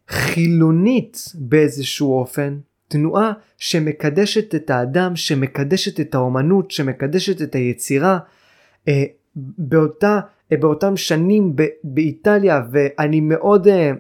חילונית 0.08 1.24
באיזשהו 1.36 2.20
אופן, 2.20 2.60
תנועה 2.92 3.34
שמקדשת 3.58 4.56
את 4.56 4.70
האדם, 4.70 5.16
שמקדשת 5.16 6.00
את 6.00 6.16
האומנות, 6.16 6.72
שמקדשת 6.72 7.42
את 7.42 7.56
היצירה. 7.56 8.20
אה, 8.88 9.04
באותה, 9.36 10.20
אה, 10.52 10.58
באותם 10.58 10.98
שנים 10.98 11.56
ב, 11.56 11.64
באיטליה, 11.84 12.62
ואני 12.72 13.20
מאוד 13.20 13.68
אה, 13.68 13.92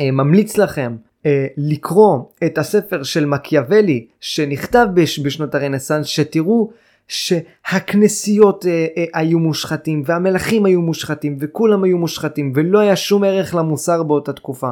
אה, 0.00 0.10
ממליץ 0.10 0.58
לכם 0.58 0.96
אה, 1.26 1.46
לקרוא 1.56 2.18
את 2.44 2.58
הספר 2.58 3.02
של 3.02 3.26
מקיאוולי 3.26 4.06
שנכתב 4.20 4.86
בש, 4.94 5.18
בשנות 5.18 5.54
הרנסאנס, 5.54 6.06
שתראו 6.06 6.70
שהכנסיות 7.08 8.66
אה, 8.66 8.86
אה, 8.96 9.04
היו 9.14 9.38
מושחתים 9.38 10.02
והמלכים 10.06 10.64
היו 10.64 10.80
מושחתים 10.82 11.36
וכולם 11.40 11.84
היו 11.84 11.98
מושחתים 11.98 12.52
ולא 12.54 12.78
היה 12.78 12.96
שום 12.96 13.24
ערך 13.24 13.54
למוסר 13.54 14.02
באותה 14.02 14.32
תקופה. 14.32 14.70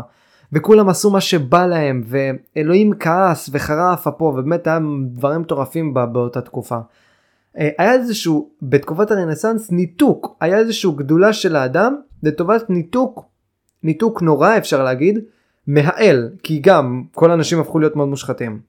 וכולם 0.53 0.89
עשו 0.89 1.11
מה 1.11 1.21
שבא 1.21 1.67
להם 1.67 2.03
ואלוהים 2.07 2.93
כעס 3.01 3.51
וחרף 3.53 4.07
אפו 4.07 4.25
ובאמת 4.25 4.67
היה 4.67 4.79
דברים 5.11 5.41
מטורפים 5.41 5.95
באותה 5.95 6.41
תקופה. 6.41 6.79
אה, 7.59 7.69
היה 7.79 7.93
איזשהו 7.93 8.51
בתקופת 8.63 9.11
הרנסאנס 9.11 9.71
ניתוק 9.71 10.37
היה 10.41 10.59
איזשהו 10.59 10.93
גדולה 10.93 11.33
של 11.33 11.57
האדם 11.57 11.97
לטובת 12.23 12.71
ניתוק 12.71 13.25
ניתוק 13.83 14.23
נורא 14.23 14.57
אפשר 14.57 14.85
להגיד 14.85 15.19
מהאל 15.67 16.29
כי 16.43 16.59
גם 16.63 17.05
כל 17.15 17.31
האנשים 17.31 17.61
הפכו 17.61 17.79
להיות 17.79 17.97
מאוד 17.97 18.09
מושחתים. 18.09 18.61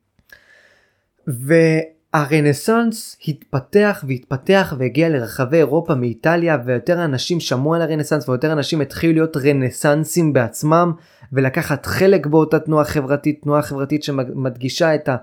והרנסאנס 1.27 3.17
התפתח 3.27 4.03
והתפתח 4.07 4.73
והגיע 4.77 5.09
לרחבי 5.09 5.57
אירופה 5.57 5.95
מאיטליה 5.95 6.57
ויותר 6.65 7.05
אנשים 7.05 7.39
שמעו 7.39 7.75
על 7.75 7.81
הרנסאנס 7.81 8.29
ויותר 8.29 8.51
אנשים 8.51 8.81
התחילו 8.81 9.13
להיות 9.13 9.37
רנסאנסים 9.37 10.33
בעצמם 10.33 10.91
ולקחת 11.33 11.85
חלק 11.85 12.25
באותה 12.25 12.59
תנועה 12.59 12.85
חברתית 12.85 13.41
תנועה 13.41 13.61
חברתית 13.61 14.03
שמדגישה 14.03 14.95
את, 14.95 15.09
ה, 15.09 15.15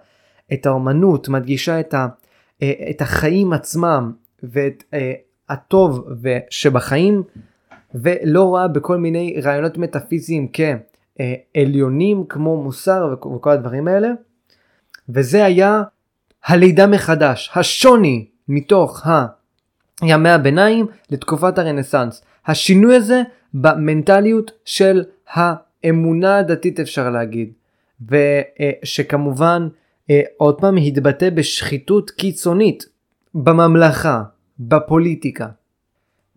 את 0.53 0.67
האומנות 0.67 1.29
מדגישה 1.29 1.81
את, 1.81 1.95
ה, 1.95 2.07
אה, 2.63 2.73
את 2.91 3.03
החיים 3.03 3.53
עצמם 3.53 4.13
ואת 4.43 4.85
אה, 4.95 5.13
הטוב 5.49 6.09
שבחיים 6.51 7.23
ולא 7.95 8.43
רואה 8.43 8.69
בכל 8.69 8.97
מיני 8.97 9.41
רעיונות 9.45 9.79
מטאפיזיים 9.79 10.49
כעליונים 10.53 12.25
כמו 12.29 12.63
מוסר 12.63 13.15
וכל 13.35 13.51
הדברים 13.51 13.89
האלה. 13.89 14.09
וזה 15.09 15.45
היה 15.45 15.83
הלידה 16.45 16.87
מחדש, 16.87 17.51
השוני 17.55 18.27
מתוך 18.49 19.07
ימי 20.03 20.31
הביניים 20.31 20.87
לתקופת 21.11 21.59
הרנסאנס. 21.59 22.23
השינוי 22.47 22.97
הזה 22.97 23.23
במנטליות 23.55 24.51
של 24.65 25.05
האמונה 25.87 26.39
הדתית 26.39 26.81
אפשר 26.81 27.11
להגיד. 27.11 27.53
ושכמובן 28.09 29.69
אה, 30.11 30.21
עוד 30.37 30.61
פעם 30.61 30.77
התבטא 30.77 31.31
בשחיתות 31.31 32.11
קיצונית 32.11 32.87
בממלכה, 33.35 34.23
בפוליטיקה. 34.59 35.49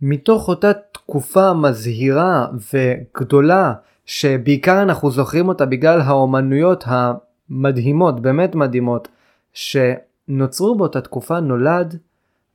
מתוך 0.01 0.47
אותה 0.47 0.71
תקופה 0.73 1.53
מזהירה 1.53 2.47
וגדולה 2.73 3.73
שבעיקר 4.05 4.81
אנחנו 4.81 5.11
זוכרים 5.11 5.47
אותה 5.47 5.65
בגלל 5.65 6.01
האומנויות 6.01 6.83
המדהימות, 6.87 8.21
באמת 8.21 8.55
מדהימות, 8.55 9.07
שנוצרו 9.53 10.77
באותה 10.77 11.01
תקופה 11.01 11.39
נולד 11.39 11.97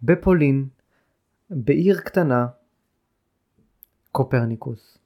בפולין, 0.02 0.66
בעיר 1.50 2.00
קטנה, 2.00 2.46
קופרניקוס. 4.12 5.03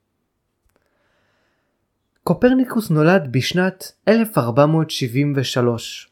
קופרניקוס 2.28 2.90
נולד 2.90 3.28
בשנת 3.30 3.92
1473. 4.08 6.10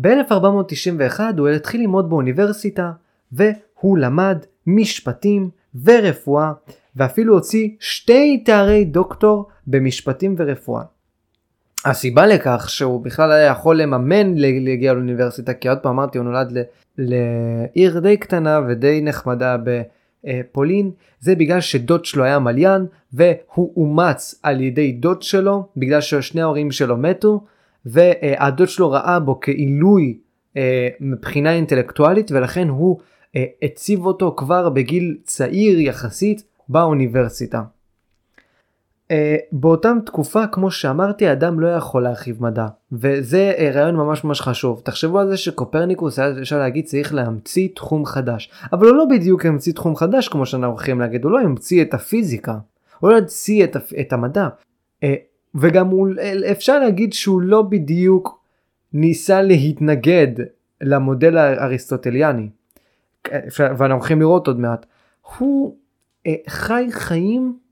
ב-1491 0.00 1.20
הוא 1.38 1.48
התחיל 1.48 1.80
ללמוד 1.80 2.10
באוניברסיטה 2.10 2.92
והוא 3.32 3.98
למד 3.98 4.38
משפטים 4.66 5.50
ורפואה 5.84 6.52
ואפילו 6.96 7.34
הוציא 7.34 7.68
שתי 7.80 8.42
תארי 8.44 8.84
דוקטור 8.84 9.48
במשפטים 9.66 10.34
ורפואה. 10.38 10.82
הסיבה 11.84 12.26
לכך 12.26 12.70
שהוא 12.70 13.04
בכלל 13.04 13.32
היה 13.32 13.52
יכול 13.52 13.82
לממן 13.82 14.34
להגיע 14.36 14.92
לאוניברסיטה 14.92 15.54
כי 15.54 15.68
עוד 15.68 15.78
פעם 15.78 15.92
אמרתי 15.92 16.18
הוא 16.18 16.24
נולד 16.24 16.56
לעיר 16.98 18.00
די 18.00 18.16
קטנה 18.16 18.60
ודי 18.68 19.00
נחמדה 19.02 19.56
בפולין 20.24 20.90
זה 21.20 21.34
בגלל 21.34 21.60
שדוד 21.60 22.04
שלו 22.04 22.24
היה 22.24 22.38
מליין 22.38 22.86
והוא 23.12 23.72
אומץ 23.76 24.34
על 24.42 24.60
ידי 24.60 24.92
דוד 24.92 25.22
שלו 25.22 25.66
בגלל 25.76 26.00
ששני 26.00 26.42
ההורים 26.42 26.70
שלו 26.70 26.96
מתו 26.96 27.44
והדוד 27.86 28.68
שלו 28.68 28.90
ראה 28.90 29.20
בו 29.20 29.40
כעילוי 29.40 30.18
אה, 30.56 30.88
מבחינה 31.00 31.52
אינטלקטואלית 31.52 32.32
ולכן 32.32 32.68
הוא 32.68 33.00
אה, 33.36 33.44
הציב 33.62 34.06
אותו 34.06 34.34
כבר 34.36 34.68
בגיל 34.68 35.16
צעיר 35.24 35.80
יחסית 35.80 36.42
באוניברסיטה. 36.68 37.62
Uh, 39.10 39.12
באותם 39.52 39.98
תקופה 40.06 40.46
כמו 40.46 40.70
שאמרתי 40.70 41.32
אדם 41.32 41.60
לא 41.60 41.68
יכול 41.68 42.02
להרחיב 42.02 42.42
מדע 42.42 42.66
וזה 42.92 43.52
uh, 43.56 43.76
רעיון 43.76 43.96
ממש 43.96 44.24
ממש 44.24 44.40
חשוב. 44.40 44.80
תחשבו 44.84 45.18
על 45.18 45.28
זה 45.28 45.36
שקופרניקוס 45.36 46.18
היה 46.18 46.38
אפשר 46.40 46.58
להגיד 46.58 46.84
צריך 46.84 47.14
להמציא 47.14 47.68
תחום 47.74 48.04
חדש. 48.04 48.50
אבל 48.72 48.86
הוא 48.86 48.96
לא 48.96 49.04
בדיוק 49.04 49.46
המציא 49.46 49.72
תחום 49.72 49.96
חדש 49.96 50.28
כמו 50.28 50.46
שאנחנו 50.46 50.70
הולכים 50.70 51.00
להגיד 51.00 51.24
הוא 51.24 51.32
לא 51.32 51.40
המציא 51.40 51.82
את 51.82 51.94
הפיזיקה 51.94 52.58
הוא 52.98 53.10
לא 53.10 53.18
המציא 53.18 53.64
את, 53.64 53.76
את 54.00 54.12
המדע. 54.12 54.48
uh, 55.04 55.06
וגם 55.54 55.88
הוא, 55.88 56.08
אפשר 56.50 56.78
להגיד 56.78 57.12
שהוא 57.12 57.40
לא 57.40 57.62
בדיוק 57.62 58.40
ניסה 58.92 59.42
להתנגד 59.42 60.32
למודל 60.80 61.36
האריסטוטליאני 61.36 62.48
ואנחנו 63.56 63.94
הולכים 63.94 64.20
לראות 64.20 64.46
עוד 64.46 64.60
מעט. 64.60 64.86
הוא 65.38 65.76
אה, 66.28 66.30
חי 66.48 66.86
חיים 66.90 67.69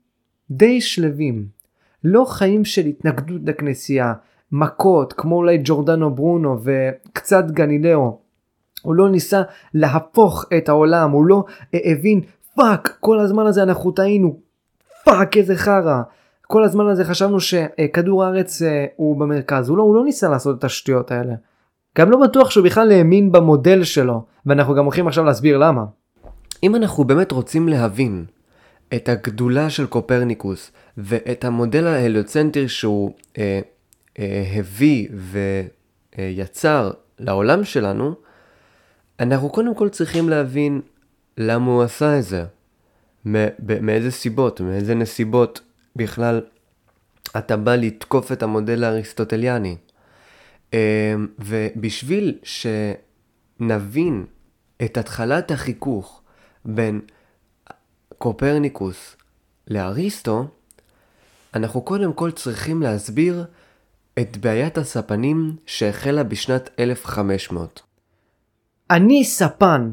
די 0.51 0.81
שלווים. 0.81 1.45
לא 2.03 2.25
חיים 2.25 2.65
של 2.65 2.85
התנגדות 2.85 3.41
לכנסייה, 3.45 4.13
מכות, 4.51 5.13
כמו 5.13 5.35
אולי 5.35 5.61
ג'ורדנו 5.63 6.15
ברונו 6.15 6.57
וקצת 6.63 7.43
גלילאו. 7.51 8.17
הוא 8.81 8.95
לא 8.95 9.09
ניסה 9.09 9.41
להפוך 9.73 10.45
את 10.57 10.69
העולם, 10.69 11.11
הוא 11.11 11.25
לא 11.25 11.43
הבין, 11.73 12.21
fuck, 12.55 12.97
כל 12.99 13.19
הזמן 13.19 13.45
הזה 13.45 13.63
אנחנו 13.63 13.91
טעינו, 13.91 14.39
fuck 15.05 15.37
איזה 15.37 15.55
חרא. 15.55 16.01
כל 16.47 16.63
הזמן 16.63 16.87
הזה 16.87 17.05
חשבנו 17.05 17.39
שכדור 17.39 18.23
הארץ 18.23 18.61
אה, 18.61 18.85
הוא 18.95 19.19
במרכז, 19.19 19.69
הוא 19.69 19.77
לא, 19.77 19.83
הוא 19.83 19.95
לא 19.95 20.03
ניסה 20.03 20.29
לעשות 20.29 20.59
את 20.59 20.63
השטויות 20.63 21.11
האלה. 21.11 21.33
גם 21.97 22.11
לא 22.11 22.17
בטוח 22.17 22.49
שהוא 22.49 22.65
בכלל 22.65 22.91
האמין 22.91 23.31
במודל 23.31 23.83
שלו, 23.83 24.25
ואנחנו 24.45 24.75
גם 24.75 24.83
הולכים 24.83 25.07
עכשיו 25.07 25.23
להסביר 25.23 25.57
למה. 25.57 25.85
אם 26.63 26.75
אנחנו 26.75 27.03
באמת 27.03 27.31
רוצים 27.31 27.67
להבין 27.67 28.25
את 28.95 29.09
הגדולה 29.09 29.69
של 29.69 29.87
קופרניקוס 29.87 30.71
ואת 30.97 31.45
המודל 31.45 31.87
ההליוצנטרי 31.87 32.69
שהוא 32.69 33.13
אה, 33.37 33.59
אה, 34.19 34.51
הביא 34.55 35.07
ויצר 36.17 36.91
לעולם 37.19 37.63
שלנו, 37.63 38.15
אנחנו 39.19 39.49
קודם 39.49 39.75
כל 39.75 39.89
צריכים 39.89 40.29
להבין 40.29 40.81
למה 41.37 41.71
הוא 41.71 41.83
עשה 41.83 42.19
את 42.19 42.23
זה. 42.23 42.45
מאיזה 43.81 44.11
סיבות, 44.11 44.61
מאיזה 44.61 44.95
נסיבות 44.95 45.61
בכלל 45.95 46.41
אתה 47.37 47.57
בא 47.57 47.75
לתקוף 47.75 48.31
את 48.31 48.43
המודל 48.43 48.83
האריסטוטליאני. 48.83 49.77
ובשביל 51.39 52.37
שנבין 52.43 54.25
את 54.85 54.97
התחלת 54.97 55.51
החיכוך 55.51 56.21
בין 56.65 57.01
קופרניקוס 58.19 59.15
לאריסטו, 59.67 60.47
אנחנו 61.53 61.81
קודם 61.81 62.13
כל 62.13 62.31
צריכים 62.31 62.81
להסביר 62.81 63.45
את 64.19 64.37
בעיית 64.37 64.77
הספנים 64.77 65.55
שהחלה 65.65 66.23
בשנת 66.23 66.69
1500. 66.79 67.81
אני 68.91 69.23
ספן, 69.23 69.91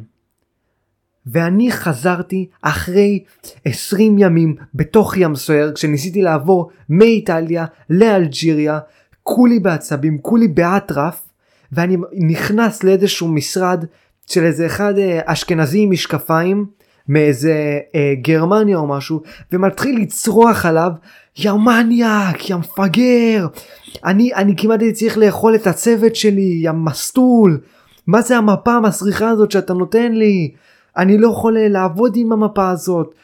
ואני 1.26 1.72
חזרתי 1.72 2.48
אחרי 2.62 3.24
20 3.64 4.18
ימים 4.18 4.56
בתוך 4.74 5.16
ים 5.16 5.34
סוער 5.34 5.72
כשניסיתי 5.74 6.22
לעבור 6.22 6.70
מאיטליה 6.88 7.66
לאלג'יריה, 7.90 8.78
כולי 9.22 9.60
בעצבים, 9.60 10.18
כולי 10.18 10.48
באטרף, 10.48 11.28
ואני 11.72 11.96
נכנס 12.12 12.84
לאיזשהו 12.84 13.28
משרד 13.28 13.84
של 14.26 14.44
איזה 14.44 14.66
אחד 14.66 14.98
אה, 14.98 15.20
אשכנזי 15.24 15.80
עם 15.80 15.90
משקפיים 15.90 16.66
מאיזה 17.08 17.78
אה, 17.94 18.14
גרמניה 18.22 18.76
או 18.76 18.86
משהו 18.86 19.22
ומתחיל 19.52 20.00
לצרוח 20.02 20.66
עליו 20.66 20.90
יא 21.38 21.52
מניאק 21.52 22.50
יא 22.50 22.56
מפגר 22.56 23.46
אני 24.04 24.34
אני 24.34 24.54
כמעט 24.56 24.80
הייתי 24.80 24.94
צריך 24.98 25.18
לאכול 25.18 25.54
את 25.54 25.66
הצוות 25.66 26.16
שלי 26.16 26.60
יא 26.62 26.72
מסטול 26.72 27.60
מה 28.06 28.22
זה 28.22 28.36
המפה 28.36 28.72
המסריחה 28.72 29.28
הזאת 29.28 29.50
שאתה 29.50 29.74
נותן 29.74 30.12
לי? 30.12 30.50
אני 30.96 31.18
לא 31.18 31.28
יכול 31.28 31.58
לעבוד 31.58 32.12
עם 32.16 32.32
המפה 32.32 32.70
הזאת 32.70 33.14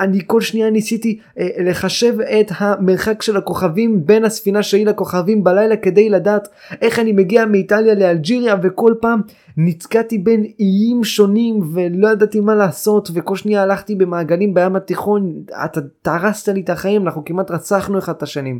אני 0.00 0.18
כל 0.26 0.40
שנייה 0.40 0.70
ניסיתי 0.70 1.18
אה, 1.38 1.48
לחשב 1.58 2.20
את 2.20 2.52
המרחק 2.58 3.22
של 3.22 3.36
הכוכבים 3.36 4.06
בין 4.06 4.24
הספינה 4.24 4.62
שלי 4.62 4.84
לכוכבים 4.84 5.44
בלילה 5.44 5.76
כדי 5.76 6.10
לדעת 6.10 6.48
איך 6.82 6.98
אני 6.98 7.12
מגיע 7.12 7.46
מאיטליה 7.46 7.94
לאלג'יריה 7.94 8.56
וכל 8.62 8.94
פעם 9.00 9.20
נתקעתי 9.56 10.18
בין 10.18 10.44
איים 10.60 11.04
שונים 11.04 11.60
ולא 11.74 12.08
ידעתי 12.08 12.40
מה 12.40 12.54
לעשות 12.54 13.10
וכל 13.14 13.36
שנייה 13.36 13.62
הלכתי 13.62 13.94
במעגלים 13.94 14.54
בים 14.54 14.76
התיכון 14.76 15.32
אתה 15.64 15.80
הרסת 16.04 16.48
לי 16.48 16.60
את 16.60 16.70
החיים 16.70 17.02
אנחנו 17.02 17.24
כמעט 17.24 17.50
רצחנו 17.50 17.98
אחד 17.98 18.12
את 18.16 18.22
השנים. 18.22 18.58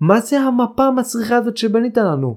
מה 0.00 0.20
זה 0.20 0.40
המפה 0.40 0.84
המצריכה 0.84 1.36
הזאת 1.36 1.56
שבנית 1.56 1.98
לנו? 1.98 2.36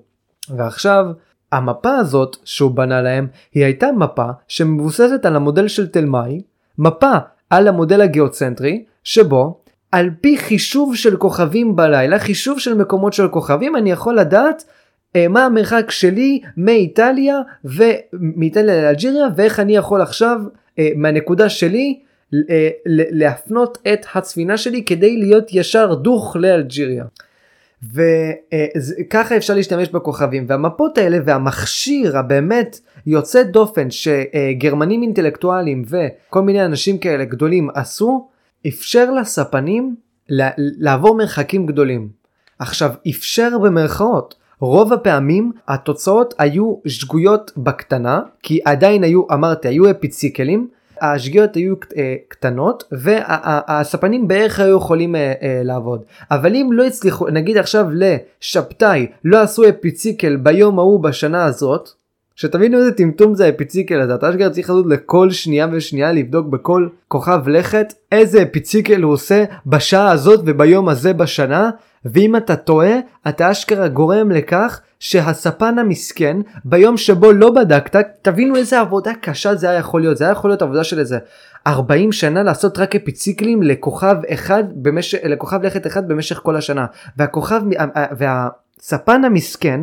ועכשיו 0.49 1.05
המפה 1.51 1.95
הזאת 1.95 2.37
שהוא 2.45 2.71
בנה 2.71 3.01
להם 3.01 3.27
היא 3.53 3.65
הייתה 3.65 3.91
מפה 3.91 4.25
שמבוססת 4.47 5.25
על 5.25 5.35
המודל 5.35 5.67
של 5.67 5.87
תלמי 5.87 6.41
מפה 6.77 7.11
על 7.51 7.67
המודל 7.67 8.01
הגיאוצנטרי 8.01 8.83
שבו 9.03 9.61
על 9.91 10.09
פי 10.21 10.37
חישוב 10.37 10.95
של 10.95 11.17
כוכבים 11.17 11.75
בלילה 11.75 12.19
חישוב 12.19 12.59
של 12.59 12.73
מקומות 12.73 13.13
של 13.13 13.27
כוכבים 13.27 13.75
אני 13.75 13.91
יכול 13.91 14.19
לדעת 14.19 14.63
אה, 15.15 15.27
מה 15.27 15.45
המרחק 15.45 15.91
שלי 15.91 16.41
מאיטליה 16.57 17.39
ומאיטליה 17.65 18.81
לאלג'יריה 18.81 19.27
ואיך 19.35 19.59
אני 19.59 19.75
יכול 19.75 20.01
עכשיו 20.01 20.41
אה, 20.79 20.89
מהנקודה 20.95 21.49
שלי 21.49 21.99
אה, 22.49 22.69
להפנות 23.11 23.77
את 23.93 24.05
הספינה 24.15 24.57
שלי 24.57 24.83
כדי 24.85 25.17
להיות 25.17 25.47
ישר 25.51 25.93
דוך 25.93 26.35
לאלג'יריה. 26.35 27.05
וככה 27.93 29.37
אפשר 29.37 29.53
להשתמש 29.53 29.89
בכוכבים 29.89 30.45
והמפות 30.47 30.97
האלה 30.97 31.17
והמכשיר 31.25 32.17
הבאמת 32.17 32.79
יוצא 33.05 33.43
דופן 33.43 33.87
שגרמנים 33.91 35.01
אינטלקטואלים 35.01 35.83
וכל 35.87 36.41
מיני 36.41 36.65
אנשים 36.65 36.97
כאלה 36.97 37.25
גדולים 37.25 37.69
עשו 37.73 38.27
אפשר 38.67 39.11
לספנים 39.11 39.95
לעבור 40.57 41.17
מרחקים 41.17 41.65
גדולים. 41.65 42.09
עכשיו 42.59 42.91
אפשר 43.09 43.57
במרכאות 43.57 44.35
רוב 44.59 44.93
הפעמים 44.93 45.51
התוצאות 45.67 46.33
היו 46.37 46.75
שגויות 46.87 47.51
בקטנה 47.57 48.21
כי 48.43 48.59
עדיין 48.65 49.03
היו 49.03 49.23
אמרתי 49.33 49.67
היו 49.67 49.91
אפיציקלים 49.91 50.67
השגיאות 51.01 51.55
היו 51.55 51.75
אה, 51.97 52.15
קטנות 52.27 52.83
והספנים 52.91 54.27
בערך 54.27 54.59
היו 54.59 54.77
יכולים 54.77 55.15
אה, 55.15 55.33
אה, 55.41 55.61
לעבוד 55.63 56.03
אבל 56.31 56.55
אם 56.55 56.69
לא 56.71 56.85
הצליחו 56.85 57.27
נגיד 57.27 57.57
עכשיו 57.57 57.85
לשבתאי 57.91 59.07
לא 59.23 59.41
עשו 59.41 59.69
אפיציקל 59.69 60.35
ביום 60.35 60.79
ההוא 60.79 61.03
בשנה 61.03 61.45
הזאת 61.45 61.89
שתבינו 62.35 62.77
איזה 62.77 62.91
טמטום 62.91 63.35
זה 63.35 63.45
האפיציקל 63.45 64.01
הזה. 64.01 64.15
אתה 64.15 64.29
אשכרה 64.29 64.49
צריך 64.49 64.69
לעשות 64.69 64.85
לכל 64.87 65.31
שנייה 65.31 65.67
ושנייה 65.71 66.11
לבדוק 66.11 66.47
בכל 66.47 66.87
כוכב 67.07 67.47
לכת 67.47 67.93
איזה 68.11 68.41
אפיציקל 68.41 69.01
הוא 69.01 69.13
עושה 69.13 69.43
בשעה 69.65 70.11
הזאת 70.11 70.39
וביום 70.45 70.89
הזה 70.89 71.13
בשנה 71.13 71.69
ואם 72.05 72.35
אתה 72.35 72.55
טועה 72.55 72.93
אתה 73.27 73.51
אשכרה 73.51 73.87
גורם 73.87 74.31
לכך 74.31 74.81
שהספן 74.99 75.79
המסכן 75.79 76.37
ביום 76.65 76.97
שבו 76.97 77.31
לא 77.31 77.51
בדקת 77.51 78.05
תבינו 78.21 78.55
איזה 78.55 78.79
עבודה 78.79 79.11
קשה 79.21 79.55
זה 79.55 79.69
היה 79.69 79.79
יכול 79.79 80.01
להיות. 80.01 80.17
זה 80.17 80.23
היה 80.23 80.31
יכול 80.31 80.49
להיות 80.49 80.61
עבודה 80.61 80.83
של 80.83 80.99
איזה 80.99 81.17
40 81.67 82.11
שנה 82.11 82.43
לעשות 82.43 82.77
רק 82.77 82.95
אפיציקלים 82.95 83.63
לכוכב 83.63 84.15
אחד 84.29 84.63
במשך 84.75 85.17
לכוכב 85.23 85.63
לכת 85.63 85.87
אחד 85.87 86.07
במשך 86.07 86.39
כל 86.43 86.55
השנה. 86.55 86.85
והכוכב 87.17 87.61
והספן 88.17 89.25
המסכן 89.25 89.81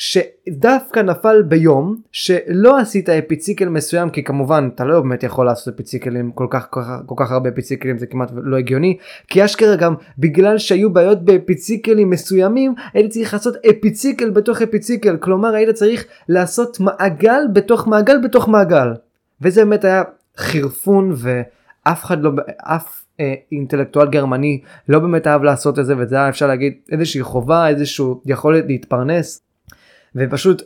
שדווקא 0.00 1.00
נפל 1.00 1.42
ביום 1.42 1.96
שלא 2.12 2.78
עשית 2.78 3.08
אפיציקל 3.08 3.68
מסוים 3.68 4.10
כי 4.10 4.24
כמובן 4.24 4.68
אתה 4.74 4.84
לא 4.84 5.00
באמת 5.00 5.22
יכול 5.22 5.46
לעשות 5.46 5.74
אפיציקלים 5.74 6.32
כל 6.32 6.46
כך 6.50 6.66
כל 6.70 6.80
כך, 6.82 6.88
כל 7.06 7.14
כך 7.18 7.32
הרבה 7.32 7.48
אפיציקלים 7.48 7.98
זה 7.98 8.06
כמעט 8.06 8.30
לא 8.34 8.56
הגיוני. 8.56 8.96
כי 9.28 9.44
אשכרה 9.44 9.76
גם 9.76 9.94
בגלל 10.18 10.58
שהיו 10.58 10.92
בעיות 10.92 11.24
באפיציקלים 11.24 12.10
מסוימים 12.10 12.74
היית 12.94 13.10
צריך 13.10 13.34
לעשות 13.34 13.56
אפיציקל 13.70 14.30
בתוך 14.30 14.62
אפיציקל. 14.62 15.16
כלומר 15.16 15.54
היית 15.54 15.70
צריך 15.70 16.04
לעשות 16.28 16.80
מעגל 16.80 17.42
בתוך 17.52 17.88
מעגל 17.88 18.18
בתוך 18.24 18.48
מעגל. 18.48 18.88
וזה 19.42 19.64
באמת 19.64 19.84
היה 19.84 20.02
חירפון 20.36 21.12
ואף 21.16 22.04
אחד 22.04 22.22
לא 22.22 22.30
אף 22.56 23.04
אה, 23.20 23.34
אינטלקטואל 23.52 24.08
גרמני 24.08 24.60
לא 24.88 24.98
באמת 24.98 25.26
אהב 25.26 25.42
לעשות 25.42 25.78
את 25.78 25.86
זה 25.86 25.94
וזה 25.98 26.16
היה 26.16 26.28
אפשר 26.28 26.46
להגיד 26.46 26.72
איזושהי 26.92 27.22
חובה 27.22 27.68
איזשהו 27.68 28.22
יכולת 28.26 28.64
להתפרנס. 28.66 29.49
ופשוט 30.16 30.62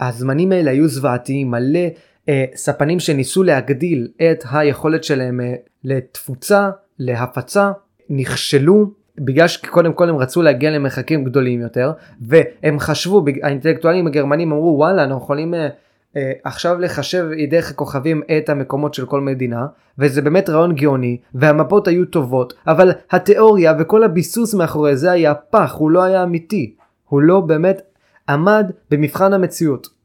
הזמנים 0.00 0.52
האלה 0.52 0.70
היו 0.70 0.88
זוועתיים 0.88 1.50
מלא 1.50 1.88
אה, 2.28 2.44
ספנים 2.54 3.00
שניסו 3.00 3.42
להגדיל 3.42 4.08
את 4.16 4.44
היכולת 4.52 5.04
שלהם 5.04 5.40
אה, 5.40 5.54
לתפוצה 5.84 6.70
להפצה 6.98 7.72
נכשלו 8.10 8.90
בגלל 9.18 9.48
שקודם 9.48 9.92
כל 9.92 10.08
הם 10.08 10.16
רצו 10.16 10.42
להגיע 10.42 10.70
למרחקים 10.70 11.24
גדולים 11.24 11.60
יותר 11.60 11.92
והם 12.20 12.78
חשבו 12.78 13.24
האינטלקטואלים 13.42 14.06
הגרמנים 14.06 14.52
אמרו 14.52 14.74
וואלה 14.78 15.04
אנחנו 15.04 15.22
יכולים 15.22 15.54
אה, 15.54 15.68
אה, 16.16 16.32
עכשיו 16.44 16.80
לחשב 16.80 17.26
דרך 17.50 17.70
הכוכבים 17.70 18.22
את 18.38 18.48
המקומות 18.48 18.94
של 18.94 19.06
כל 19.06 19.20
מדינה 19.20 19.66
וזה 19.98 20.22
באמת 20.22 20.50
רעיון 20.50 20.74
גאוני 20.74 21.16
והמפות 21.34 21.88
היו 21.88 22.04
טובות 22.04 22.54
אבל 22.66 22.92
התיאוריה 23.10 23.74
וכל 23.78 24.02
הביסוס 24.04 24.54
מאחורי 24.54 24.96
זה 24.96 25.12
היה 25.12 25.34
פח 25.34 25.74
הוא 25.78 25.90
לא 25.90 26.02
היה 26.02 26.22
אמיתי. 26.22 26.74
הוא 27.08 27.20
לא 27.20 27.40
באמת 27.40 27.82
עמד 28.28 28.70
במבחן 28.90 29.32
המציאות. 29.32 29.96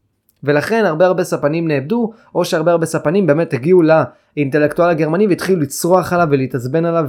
ולכן 0.44 0.86
הרבה 0.86 1.06
הרבה 1.06 1.24
ספנים 1.24 1.68
נאבדו, 1.68 2.14
או 2.36 2.46
שהרבה 2.46 2.72
הרבה 2.72 2.86
ספנים 2.86 3.28
באמת 3.28 3.54
הגיעו 3.54 3.82
לאינטלקטואל 3.82 4.90
הגרמני 4.90 5.28
והתחילו 5.28 5.60
לצרוח 5.60 6.14
עליו 6.14 6.28
ולהתעצבן 6.32 6.86
עליו 6.86 7.06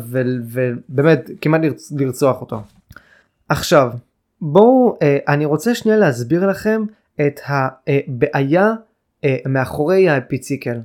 ובאמת 0.48 1.30
כמעט 1.40 1.60
לרצוח 1.96 2.40
אותו. 2.40 2.62
עכשיו, 3.48 3.90
בואו, 4.40 4.96
אה, 5.02 5.18
אני 5.28 5.44
רוצה 5.44 5.74
שנייה 5.74 5.98
להסביר 5.98 6.46
לכם 6.46 6.82
את 7.20 7.40
הבעיה 7.46 8.72
אה, 9.24 9.36
מאחורי 9.48 10.08
האפיציקל. 10.08 10.80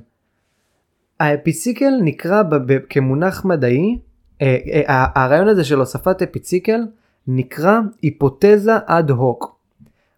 האפיציקל 1.20 1.92
נקרא 2.02 2.42
כמונח 2.90 3.44
מדעי, 3.44 3.98
אה, 4.42 5.06
הרעיון 5.14 5.48
הזה 5.48 5.64
של 5.64 5.78
הוספת 5.78 6.22
אפיציקל 6.22 6.80
נקרא 7.26 7.80
היפותזה 8.02 8.72
אד 8.86 9.10
הוק. 9.10 9.57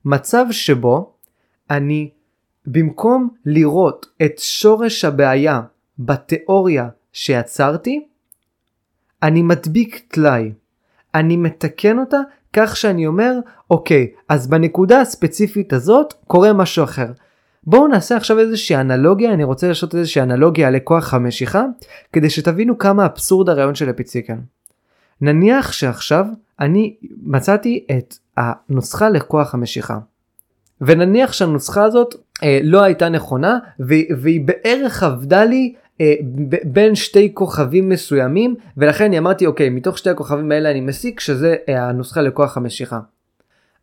מצב 0.05 0.47
שבו 0.51 1.13
אני 1.71 2.11
במקום 2.67 3.29
לראות 3.47 4.07
את 4.23 4.39
שורש 4.39 5.05
הבעיה 5.05 5.61
בתיאוריה 5.99 6.89
שיצרתי, 7.13 8.07
אני 9.23 9.43
מדביק 9.43 10.03
טלאי. 10.09 10.53
אני 11.15 11.37
מתקן 11.37 11.99
אותה 11.99 12.19
כך 12.53 12.77
שאני 12.77 13.07
אומר, 13.07 13.39
אוקיי, 13.71 14.07
אז 14.29 14.47
בנקודה 14.47 15.01
הספציפית 15.01 15.73
הזאת 15.73 16.15
קורה 16.27 16.53
משהו 16.53 16.85
אחר. 16.85 17.07
בואו 17.65 17.89
נעשה 17.89 18.17
עכשיו 18.17 18.39
איזושהי 18.39 18.77
אנלוגיה, 18.77 19.33
אני 19.33 19.45
רוצה 19.45 19.69
לעשות 19.69 19.95
איזושהי 19.95 20.23
אנלוגיה 20.23 20.71
לכוח 20.71 21.15
המשיכה, 21.15 21.65
כדי 22.13 22.31
שתבינו 22.31 22.79
כמה 22.79 23.07
אבסורד 23.07 23.49
הרעיון 23.49 23.75
של 23.75 23.91
אפיציקן. 23.91 24.39
נניח 25.21 25.73
שעכשיו 25.73 26.27
אני 26.61 26.97
מצאתי 27.23 27.87
את 27.99 28.15
הנוסחה 28.41 29.09
לכוח 29.09 29.55
המשיכה. 29.55 29.99
ונניח 30.81 31.33
שהנוסחה 31.33 31.85
הזאת 31.85 32.15
אה, 32.43 32.61
לא 32.63 32.83
הייתה 32.83 33.09
נכונה 33.09 33.59
והיא 33.79 34.41
בערך 34.47 35.03
עבדה 35.03 35.45
לי 35.45 35.75
אה, 36.01 36.15
בין 36.65 36.95
שתי 36.95 37.31
כוכבים 37.35 37.89
מסוימים 37.89 38.55
ולכן 38.77 39.05
אני 39.05 39.19
אמרתי 39.19 39.47
אוקיי 39.47 39.69
מתוך 39.69 39.99
שתי 39.99 40.11
הכוכבים 40.11 40.53
האלה 40.53 40.71
אני 40.71 40.81
מסיק 40.81 41.21
שזה 41.21 41.57
אה, 41.69 41.89
הנוסחה 41.89 42.23
לכוח 42.23 42.57
המשיכה. 42.57 43.01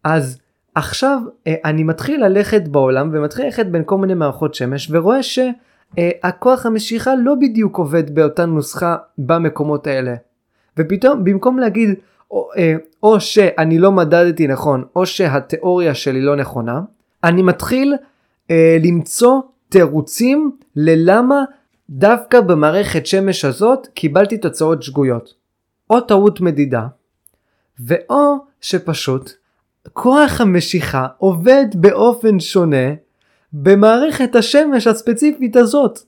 אז 0.03 0.39
עכשיו 0.75 1.19
אה, 1.47 1.55
אני 1.65 1.83
מתחיל 1.83 2.25
ללכת 2.25 2.67
בעולם 2.67 3.09
ומתחיל 3.13 3.45
ללכת 3.45 3.65
בין 3.65 3.83
כל 3.85 3.97
מיני 3.97 4.13
מערכות 4.13 4.55
שמש 4.55 4.87
ורואה 4.91 5.19
שהכוח 5.23 6.65
המשיכה 6.65 7.11
לא 7.15 7.35
בדיוק 7.35 7.77
עובד 7.77 8.15
באותה 8.15 8.45
נוסחה 8.45 8.95
במקומות 9.17 9.87
האלה. 9.87 10.15
ופתאום 10.77 11.23
במקום 11.23 11.59
להגיד 11.59 11.89
או, 12.31 12.49
אה, 12.57 12.75
או 13.03 13.19
שאני 13.19 13.79
לא 13.79 13.91
מדדתי 13.91 14.47
נכון 14.47 14.83
או 14.95 15.05
שהתיאוריה 15.05 15.95
שלי 15.95 16.21
לא 16.21 16.35
נכונה, 16.35 16.81
אני 17.23 17.41
מתחיל 17.41 17.95
אה, 18.51 18.77
למצוא 18.83 19.41
תירוצים 19.69 20.51
ללמה 20.75 21.43
דווקא 21.89 22.41
במערכת 22.41 23.05
שמש 23.05 23.45
הזאת 23.45 23.87
קיבלתי 23.93 24.37
תוצאות 24.37 24.83
שגויות. 24.83 25.33
או 25.89 26.01
טעות 26.01 26.41
מדידה, 26.41 26.87
ואו 27.79 28.37
שפשוט 28.61 29.31
כוח 29.93 30.41
המשיכה 30.41 31.07
עובד 31.17 31.65
באופן 31.75 32.39
שונה 32.39 32.93
במערכת 33.53 34.35
השמש 34.35 34.87
הספציפית 34.87 35.55
הזאת. 35.55 35.99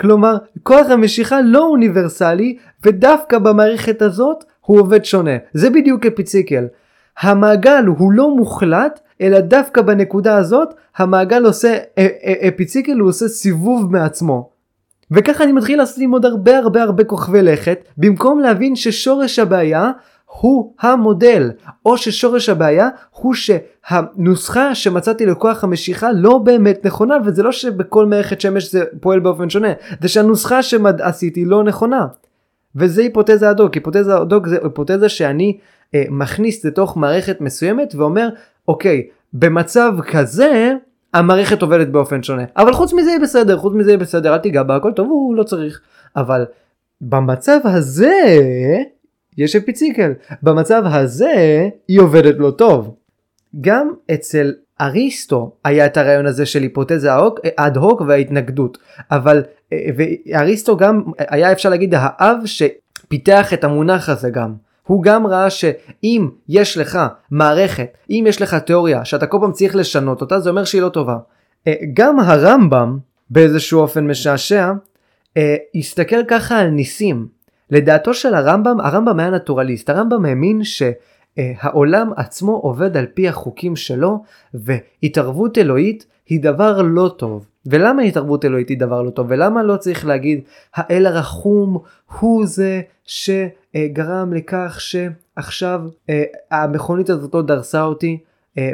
כלומר, 0.00 0.36
כוח 0.62 0.86
המשיכה 0.90 1.40
לא 1.40 1.66
אוניברסלי, 1.66 2.56
ודווקא 2.82 3.38
במערכת 3.38 4.02
הזאת 4.02 4.44
הוא 4.66 4.80
עובד 4.80 5.04
שונה. 5.04 5.36
זה 5.54 5.70
בדיוק 5.70 6.06
אפיציקל. 6.06 6.64
המעגל 7.20 7.84
הוא 7.98 8.12
לא 8.12 8.36
מוחלט, 8.36 9.00
אלא 9.20 9.40
דווקא 9.40 9.82
בנקודה 9.82 10.36
הזאת, 10.36 10.74
המעגל 10.96 11.44
עושה, 11.44 11.78
אפיציקל 12.48 12.98
הוא 12.98 13.08
עושה 13.08 13.28
סיבוב 13.28 13.92
מעצמו. 13.92 14.50
וככה 15.10 15.44
אני 15.44 15.52
מתחיל 15.52 15.82
לשים 15.82 16.10
עוד 16.10 16.24
הרבה 16.24 16.58
הרבה 16.58 16.82
הרבה 16.82 17.04
כוכבי 17.04 17.42
לכת, 17.42 17.78
במקום 17.96 18.40
להבין 18.40 18.76
ששורש 18.76 19.38
הבעיה 19.38 19.90
הוא 20.40 20.74
המודל, 20.80 21.50
או 21.86 21.98
ששורש 21.98 22.48
הבעיה 22.48 22.88
הוא 23.10 23.34
שהנוסחה 23.34 24.74
שמצאתי 24.74 25.26
לכוח 25.26 25.64
המשיכה 25.64 26.12
לא 26.12 26.38
באמת 26.38 26.86
נכונה, 26.86 27.14
וזה 27.24 27.42
לא 27.42 27.52
שבכל 27.52 28.06
מערכת 28.06 28.40
שמש 28.40 28.72
זה 28.72 28.84
פועל 29.00 29.20
באופן 29.20 29.50
שונה, 29.50 29.68
זה 30.02 30.08
שהנוסחה 30.08 30.62
שעשיתי 30.62 31.44
לא 31.44 31.64
נכונה. 31.64 32.06
וזה 32.76 33.02
היפותזה 33.02 33.50
הדוק, 33.50 33.74
היפותזה 33.74 34.16
הדוק 34.16 34.46
זה 34.46 34.58
היפותזה 34.62 35.08
שאני 35.08 35.58
אה, 35.94 36.04
מכניס 36.10 36.64
לתוך 36.64 36.96
מערכת 36.96 37.40
מסוימת 37.40 37.94
ואומר, 37.94 38.28
אוקיי, 38.68 39.06
במצב 39.32 39.92
כזה 40.10 40.72
המערכת 41.14 41.62
עובדת 41.62 41.88
באופן 41.88 42.22
שונה. 42.22 42.44
אבל 42.56 42.72
חוץ 42.72 42.92
מזה 42.92 43.10
היא 43.10 43.20
בסדר, 43.20 43.58
חוץ 43.58 43.74
מזה 43.74 43.90
היא 43.90 43.98
בסדר, 43.98 44.34
אל 44.34 44.38
תיגע 44.38 44.62
בה, 44.62 44.76
הכל 44.76 44.92
טוב, 44.92 45.08
הוא 45.08 45.34
לא 45.34 45.42
צריך. 45.42 45.80
אבל 46.16 46.44
במצב 47.00 47.58
הזה 47.64 48.12
יש 49.38 49.56
אפיציקל. 49.56 50.12
במצב 50.42 50.82
הזה 50.86 51.68
היא 51.88 52.00
עובדת 52.00 52.34
לא 52.38 52.50
טוב. 52.50 52.94
גם 53.60 53.92
אצל 54.14 54.52
אריסטו 54.80 55.56
היה 55.64 55.86
את 55.86 55.96
הרעיון 55.96 56.26
הזה 56.26 56.46
של 56.46 56.62
היפותזה 56.62 57.10
אד 57.56 57.76
הוק 57.76 58.00
וההתנגדות. 58.00 58.78
אבל 59.10 59.42
אריסטו 60.34 60.76
גם 60.76 61.02
היה 61.18 61.52
אפשר 61.52 61.68
להגיד 61.68 61.94
האב 61.96 62.38
שפיתח 62.44 63.52
את 63.52 63.64
המונח 63.64 64.08
הזה 64.08 64.30
גם. 64.30 64.54
הוא 64.86 65.02
גם 65.02 65.26
ראה 65.26 65.50
שאם 65.50 66.28
יש 66.48 66.78
לך 66.78 66.98
מערכת, 67.30 67.98
אם 68.10 68.24
יש 68.28 68.42
לך 68.42 68.54
תיאוריה 68.54 69.04
שאתה 69.04 69.26
כל 69.26 69.38
פעם 69.40 69.52
צריך 69.52 69.76
לשנות 69.76 70.20
אותה, 70.20 70.40
זה 70.40 70.50
אומר 70.50 70.64
שהיא 70.64 70.82
לא 70.82 70.88
טובה. 70.88 71.16
אה, 71.66 71.74
גם 71.94 72.20
הרמב"ם, 72.20 72.98
באיזשהו 73.30 73.80
אופן 73.80 74.06
משעשע, 74.06 74.72
אה, 75.36 75.56
הסתכל 75.74 76.24
ככה 76.28 76.58
על 76.58 76.68
ניסים. 76.68 77.26
לדעתו 77.70 78.14
של 78.14 78.34
הרמב"ם, 78.34 78.80
הרמב"ם 78.80 79.20
היה 79.20 79.30
נטורליסט, 79.30 79.90
הרמב"ם 79.90 80.24
האמין 80.24 80.60
שהעולם 80.64 82.10
עצמו 82.16 82.52
עובד 82.52 82.96
על 82.96 83.06
פי 83.14 83.28
החוקים 83.28 83.76
שלו, 83.76 84.22
והתערבות 84.54 85.58
אלוהית 85.58 86.06
היא 86.26 86.42
דבר 86.42 86.82
לא 86.82 87.14
טוב. 87.16 87.46
ולמה 87.66 88.02
התערבות 88.02 88.44
אלוהית 88.44 88.68
היא 88.68 88.78
דבר 88.78 89.02
לא 89.02 89.10
טוב? 89.10 89.26
ולמה 89.30 89.62
לא 89.62 89.76
צריך 89.76 90.06
להגיד 90.06 90.40
האל 90.74 91.06
הרחום 91.06 91.78
הוא 92.20 92.46
זה 92.46 92.80
שגרם 93.04 94.32
לכך 94.32 94.78
שעכשיו 94.80 95.80
אה, 96.10 96.24
המכונית 96.50 97.10
הזאת 97.10 97.34
לא 97.34 97.42
דרסה 97.42 97.82
אותי 97.82 98.18
אה, 98.58 98.70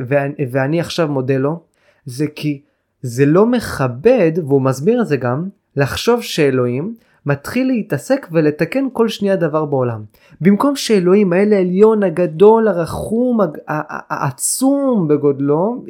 ואני 0.51 0.81
עכשיו 0.81 1.09
מודה 1.09 1.37
לו? 1.37 1.61
זה 2.07 2.27
כי 2.35 2.61
זה 3.03 3.27
לא 3.27 3.47
מכבד, 3.47 4.33
והוא 4.37 4.63
מסביר 4.63 5.03
את 5.03 5.07
זה 5.07 5.17
גם, 5.17 5.49
לחשוב 5.77 6.23
שאלוהים 6.23 6.95
מתחיל 7.27 7.67
להתעסק 7.67 8.29
ולתקן 8.33 8.87
כל 8.93 9.09
שנייה 9.09 9.37
דבר 9.37 9.65
בעולם. 9.65 10.03
במקום 10.41 10.77
שאלוהים 10.77 11.33
האל 11.33 11.53
העליון 11.53 12.03
הגדול 12.03 12.69
הרחום 12.69 13.39
העצום 13.69 15.09
בגודלו, 15.09 15.85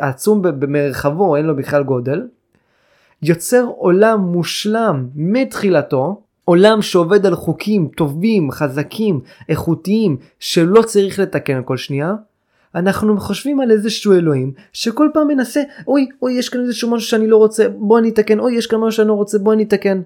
העצום 0.00 0.42
במרחבו 0.42 1.36
אין 1.36 1.46
לו 1.46 1.56
בכלל 1.56 1.82
גודל, 1.82 2.22
יוצר 3.22 3.64
עולם 3.76 4.20
מושלם 4.20 5.06
מתחילתו, 5.14 6.20
עולם 6.44 6.82
שעובד 6.82 7.26
על 7.26 7.34
חוקים 7.34 7.88
טובים, 7.96 8.50
חזקים, 8.50 9.20
איכותיים, 9.48 10.16
שלא 10.38 10.82
צריך 10.82 11.18
לתקן 11.18 11.60
כל 11.64 11.76
שנייה, 11.76 12.14
אנחנו 12.74 13.20
חושבים 13.20 13.60
על 13.60 13.70
איזשהו 13.70 14.12
אלוהים 14.12 14.52
שכל 14.72 15.08
פעם 15.14 15.28
מנסה 15.28 15.62
אוי 15.86 16.08
אוי 16.22 16.32
יש 16.32 16.48
כאן 16.48 16.60
איזשהו 16.60 16.90
משהו 16.90 17.08
שאני 17.08 17.26
לא 17.26 17.36
רוצה 17.36 17.68
בוא 17.68 17.98
אני 17.98 18.08
אתקן 18.08 18.40
אוי 18.40 18.54
יש 18.54 18.66
כאן 18.66 18.78
משהו 18.78 18.92
שאני 18.92 19.08
לא 19.08 19.12
רוצה 19.12 19.38
בוא 19.38 19.52
אני 19.52 19.62
אתקן 19.62 20.00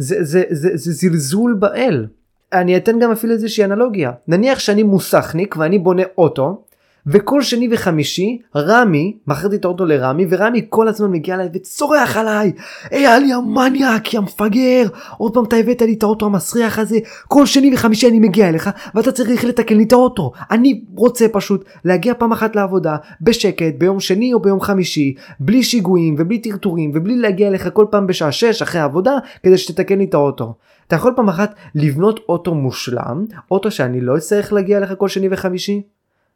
זה, 0.00 0.24
זה, 0.24 0.42
זה, 0.50 0.70
זה 0.74 0.92
זלזול 0.92 1.54
באל. 1.54 2.06
אני 2.52 2.76
אתן 2.76 2.98
גם 2.98 3.10
אפילו 3.10 3.32
איזושהי 3.32 3.64
אנלוגיה. 3.64 4.12
נניח 4.28 4.58
שאני 4.58 4.82
מוסכניק 4.82 5.56
ואני 5.56 5.78
בונה 5.78 6.02
אוטו, 6.18 6.64
וכל 7.06 7.42
שני 7.42 7.68
וחמישי 7.72 8.38
רמי, 8.56 9.16
מכרתי 9.26 9.56
את 9.56 9.64
האוטו 9.64 9.84
לרמי, 9.84 10.26
ורמי 10.30 10.66
כל 10.68 10.88
הזמן 10.88 11.10
מגיע 11.10 11.34
אליי 11.34 11.48
וצורח 11.54 12.16
עליי, 12.16 12.52
היי 12.90 13.06
עלי 13.06 13.32
המניאק, 13.32 14.14
יא 14.14 14.20
מפגר, 14.20 14.86
עוד 15.18 15.34
פעם 15.34 15.44
אתה 15.44 15.56
הבאת 15.56 15.82
לי 15.82 15.94
את 15.94 16.02
האוטו 16.02 16.26
המסריח 16.26 16.78
הזה, 16.78 16.98
כל 17.28 17.46
שני 17.46 17.74
וחמישי 17.74 18.08
אני 18.08 18.18
מגיע 18.18 18.48
אליך, 18.48 18.70
ואתה 18.94 19.12
צריך 19.12 19.44
לתקן 19.44 19.76
לי 19.76 19.84
את 19.84 19.92
האוטו. 19.92 20.32
אני 20.50 20.84
רוצה 20.94 21.28
פשוט 21.28 21.64
להגיע 21.84 22.14
פעם 22.14 22.32
אחת 22.32 22.56
לעבודה, 22.56 22.96
בשקט, 23.20 23.74
ביום 23.78 24.00
שני 24.00 24.34
או 24.34 24.40
ביום 24.40 24.60
חמישי, 24.60 25.14
בלי 25.40 25.62
שיגועים 25.62 26.14
ובלי 26.18 26.38
טרטורים, 26.38 26.92
ובלי 26.94 27.16
להגיע 27.16 27.48
אליך 27.48 27.68
כל 27.72 27.86
פעם 27.90 28.06
בשעה 28.06 28.32
שש 28.32 28.62
אחרי 28.62 28.80
העבודה, 28.80 29.18
כדי 29.42 29.58
שתתקן 29.58 29.98
לי 29.98 30.04
את 30.04 30.14
האוטו. 30.14 30.54
אתה 30.86 30.96
יכול 30.96 31.12
פעם 31.16 31.28
אחת 31.28 31.54
לבנות 31.74 32.20
אוטו 32.28 32.54
מושלם, 32.54 33.24
אוטו 33.50 33.70
שאני 33.70 34.00
לא 34.00 34.16
אצטרך 34.16 34.52
להגיע 34.52 34.78
אליך 34.78 34.92
כל 34.98 35.08
שני 35.08 35.28
וחמישי? 35.30 35.82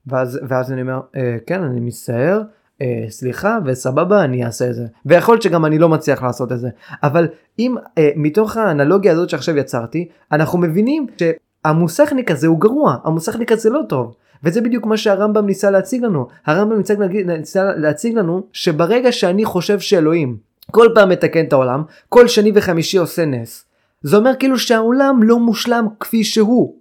ואז, 0.07 0.41
ואז 0.49 0.73
אני 0.73 0.83
אומר, 0.83 1.01
אה, 1.17 1.37
כן, 1.47 1.63
אני 1.63 1.81
מצטער, 1.81 2.43
אה, 2.83 3.05
סליחה 3.09 3.59
וסבבה, 3.65 4.25
אני 4.25 4.45
אעשה 4.45 4.71
את 4.71 4.75
זה. 4.75 4.87
ויכול 5.07 5.35
להיות 5.35 5.43
שגם 5.43 5.65
אני 5.65 5.79
לא 5.79 5.89
מצליח 5.89 6.23
לעשות 6.23 6.53
את 6.53 6.59
זה. 6.59 6.69
אבל 7.03 7.29
אם 7.59 7.75
אה, 7.99 8.11
מתוך 8.17 8.57
האנלוגיה 8.57 9.13
הזאת 9.13 9.31
שעכשיו 9.31 9.57
יצרתי, 9.57 10.09
אנחנו 10.33 10.59
מבינים 10.59 11.07
שהמוסכניק 11.17 12.31
הזה 12.31 12.47
הוא 12.47 12.61
גרוע, 12.61 12.97
המוסכניק 13.05 13.53
הזה 13.53 13.71
לא 13.71 13.81
טוב. 13.89 14.15
וזה 14.45 14.61
בדיוק 14.61 14.87
מה 14.87 14.97
שהרמב"ם 14.97 15.47
ניסה 15.47 15.71
להציג 15.71 16.05
לנו. 16.05 16.27
הרמב"ם 16.47 16.81
ניסה, 17.27 17.65
להציג 17.77 18.15
לנו 18.15 18.43
שברגע 18.53 19.13
שאני 19.13 19.45
חושב 19.45 19.81
שאלוהים 19.81 20.37
כל 20.71 20.89
פעם 20.95 21.09
מתקן 21.09 21.45
את 21.45 21.53
העולם, 21.53 21.83
כל 22.09 22.29
שני 22.29 22.53
וחמישי 22.55 22.99
עושה 22.99 23.25
נס. 23.25 23.65
זה 24.03 24.17
אומר 24.17 24.33
כאילו 24.39 24.59
שהעולם 24.59 25.23
לא 25.23 25.39
מושלם 25.39 25.87
כפי 26.01 26.25
שהוא. 26.25 26.77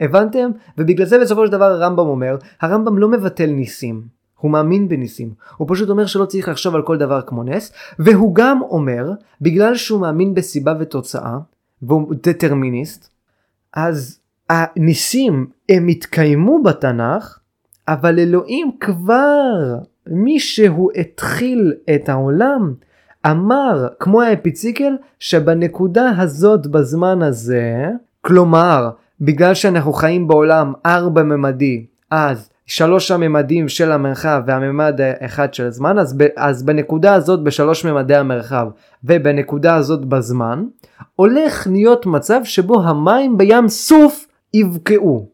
הבנתם? 0.00 0.50
ובגלל 0.78 1.06
זה 1.06 1.18
בסופו 1.18 1.46
של 1.46 1.52
דבר 1.52 1.64
הרמב"ם 1.64 2.06
אומר, 2.06 2.36
הרמב"ם 2.60 2.98
לא 2.98 3.08
מבטל 3.08 3.46
ניסים. 3.46 4.18
הוא 4.38 4.50
מאמין 4.50 4.88
בניסים. 4.88 5.34
הוא 5.56 5.68
פשוט 5.70 5.88
אומר 5.88 6.06
שלא 6.06 6.24
צריך 6.24 6.48
לחשוב 6.48 6.74
על 6.74 6.82
כל 6.82 6.98
דבר 6.98 7.20
כמו 7.22 7.42
נס, 7.42 7.72
והוא 7.98 8.34
גם 8.34 8.62
אומר, 8.62 9.10
בגלל 9.40 9.74
שהוא 9.74 10.00
מאמין 10.00 10.34
בסיבה 10.34 10.74
ותוצאה, 10.80 11.38
והוא 11.82 12.14
דטרמיניסט, 12.22 13.10
אז 13.74 14.18
הניסים 14.50 15.46
הם 15.68 15.88
התקיימו 15.88 16.62
בתנ"ך, 16.62 17.38
אבל 17.88 18.18
אלוהים 18.18 18.70
כבר, 18.80 19.78
מי 20.06 20.40
שהוא 20.40 20.90
התחיל 20.96 21.74
את 21.94 22.08
העולם, 22.08 22.74
אמר, 23.26 23.88
כמו 24.00 24.22
האפיציקל, 24.22 24.96
שבנקודה 25.18 26.10
הזאת 26.18 26.66
בזמן 26.66 27.22
הזה, 27.22 27.86
כלומר, 28.20 28.90
בגלל 29.20 29.54
שאנחנו 29.54 29.92
חיים 29.92 30.28
בעולם 30.28 30.72
ארבע 30.86 31.22
ממדי, 31.22 31.86
אז 32.10 32.50
שלוש 32.66 33.10
הממדים 33.10 33.68
של 33.68 33.92
המרחב 33.92 34.42
והממד 34.46 35.00
האחד 35.00 35.54
של 35.54 35.66
הזמן, 35.66 35.98
אז, 35.98 36.18
ב, 36.18 36.26
אז 36.36 36.62
בנקודה 36.62 37.14
הזאת 37.14 37.42
בשלוש 37.42 37.84
ממדי 37.84 38.16
המרחב 38.16 38.66
ובנקודה 39.04 39.74
הזאת 39.74 40.04
בזמן, 40.04 40.64
הולך 41.14 41.66
להיות 41.70 42.06
מצב 42.06 42.40
שבו 42.44 42.82
המים 42.82 43.38
בים 43.38 43.68
סוף 43.68 44.26
יבקעו. 44.54 45.28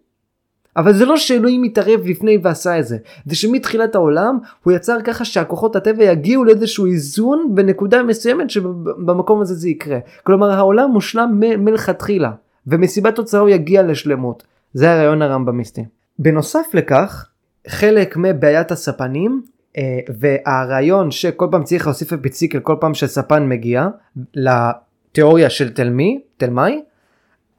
אבל 0.77 0.93
זה 0.93 1.05
לא 1.05 1.17
שאלוהים 1.17 1.63
מתערב 1.63 2.01
לפני 2.05 2.39
ועשה 2.43 2.79
את 2.79 2.87
זה, 2.87 2.97
זה 3.27 3.37
שמתחילת 3.37 3.95
העולם 3.95 4.39
הוא 4.63 4.73
יצר 4.73 5.03
ככה 5.05 5.25
שהכוחות 5.25 5.77
הטבע 5.77 6.05
יגיעו 6.05 6.45
לאיזשהו 6.45 6.87
איזון 6.87 7.51
בנקודה 7.55 8.03
מסוימת 8.03 8.51
שבמקום 8.51 9.41
הזה 9.41 9.55
זה 9.55 9.69
יקרה. 9.69 9.99
כלומר 10.23 10.51
העולם 10.51 10.91
מושלם 10.91 11.41
מלכתחילה. 11.41 12.31
ומסיבת 12.67 13.15
תוצאה 13.15 13.41
הוא 13.41 13.49
יגיע 13.49 13.83
לשלמות. 13.83 14.43
זה 14.73 14.93
הרעיון 14.93 15.23
הרמב"מיסטי. 15.23 15.85
בנוסף 16.19 16.67
לכך, 16.75 17.29
חלק 17.69 18.17
מבעיית 18.17 18.71
הספנים 18.71 19.43
אה, 19.77 19.99
והרעיון 20.19 21.11
שכל 21.11 21.49
פעם 21.51 21.65
צריך 21.65 21.87
להוסיף 21.87 22.13
אפיציקל 22.13 22.61
כל 22.61 22.77
פעם 22.81 22.95
שספן 22.95 23.49
מגיע 23.49 23.89
לתיאוריה 24.35 25.51
של 25.51 25.73
תלמי, 25.73 26.21
תלמי, 26.37 26.83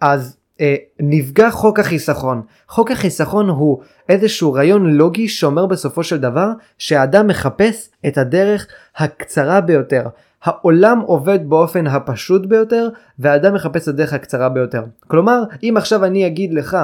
אז 0.02 0.38
אה, 0.62 0.76
נפגע 1.00 1.50
חוק 1.50 1.80
החיסכון. 1.80 2.42
חוק 2.70 2.92
החיסכון 2.92 3.50
הוא 3.50 3.82
איזשהו 4.10 4.54
רעיון 4.54 4.86
לוגי 4.86 5.28
שאומר 5.28 5.66
בסופו 5.66 6.04
של 6.04 6.18
דבר 6.18 6.52
שהאדם 6.78 7.28
מחפש 7.28 7.90
את 8.08 8.18
הדרך 8.18 8.68
הקצרה 8.98 9.62
ביותר. 9.62 10.08
העולם 10.46 11.00
עובד 11.00 11.50
באופן 11.50 11.88
הפשוט 11.88 12.46
ביותר 12.46 12.90
והאדם 13.20 13.54
מחפש 13.54 13.84
את 13.84 13.88
הדרך 13.88 14.14
הקצרה 14.14 14.50
ביותר. 14.50 14.84
כלומר, 15.08 15.44
אם 15.64 15.74
עכשיו 15.78 16.06
אני 16.06 16.28
אגיד 16.28 16.54
לך 16.54 16.78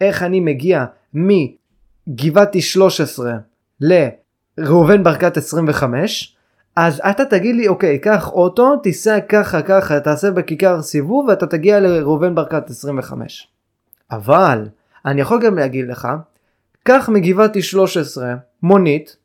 איך 0.00 0.22
אני 0.22 0.40
מגיע 0.40 0.84
מגבעתי 1.14 2.60
13 2.60 3.36
לראובן 3.80 5.04
ברקת 5.04 5.36
25, 5.36 6.36
אז 6.76 7.00
אתה 7.10 7.24
תגיד 7.24 7.56
לי, 7.56 7.68
אוקיי, 7.68 7.98
קח 7.98 8.28
אוטו, 8.32 8.76
תיסע 8.76 9.20
ככה 9.20 9.62
ככה, 9.62 10.00
תעשה 10.00 10.30
בכיכר 10.30 10.82
סיבוב 10.82 11.28
ואתה 11.28 11.46
תגיע 11.46 11.80
לראובן 11.80 12.34
ברקת 12.34 12.70
25. 12.70 13.48
אבל, 14.10 14.68
אני 15.06 15.20
יכול 15.20 15.42
גם 15.42 15.56
להגיד 15.56 15.88
לך, 15.88 16.08
קח 16.82 17.08
מגבעתי 17.12 17.62
13 17.62 18.34
מונית, 18.62 19.16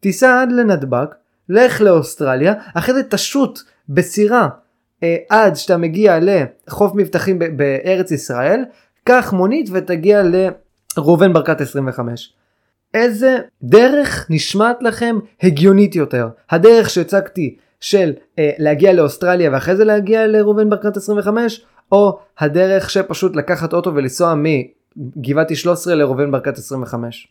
תיסע 0.00 0.42
עד 0.42 0.52
לנתב"ג, 0.52 1.06
לך 1.52 1.80
לאוסטרליה, 1.80 2.54
אחרי 2.74 2.94
זה 2.94 3.02
תשוט 3.02 3.58
בסירה 3.88 4.48
אה, 5.02 5.16
עד 5.28 5.56
שאתה 5.56 5.76
מגיע 5.76 6.18
לחוף 6.22 6.92
מבטחים 6.94 7.38
בארץ 7.56 8.10
ישראל, 8.10 8.64
קח 9.04 9.32
מונית 9.32 9.68
ותגיע 9.72 10.22
לראובן 10.22 11.32
ברקת 11.32 11.60
25. 11.60 12.32
איזה 12.94 13.38
דרך 13.62 14.26
נשמעת 14.30 14.82
לכם 14.82 15.18
הגיונית 15.42 15.96
יותר? 15.96 16.28
הדרך 16.50 16.90
שהצגתי 16.90 17.56
של 17.80 18.12
אה, 18.38 18.50
להגיע 18.58 18.92
לאוסטרליה 18.92 19.50
ואחרי 19.52 19.76
זה 19.76 19.84
להגיע 19.84 20.26
לראובן 20.26 20.70
ברקת 20.70 20.96
25 20.96 21.64
או 21.92 22.18
הדרך 22.38 22.90
שפשוט 22.90 23.36
לקחת 23.36 23.72
אוטו 23.72 23.94
ולנסוע 23.94 24.34
מגבעתי 24.36 25.56
13 25.56 25.94
לראובן 25.94 26.30
ברקת 26.30 26.58
25. 26.58 27.28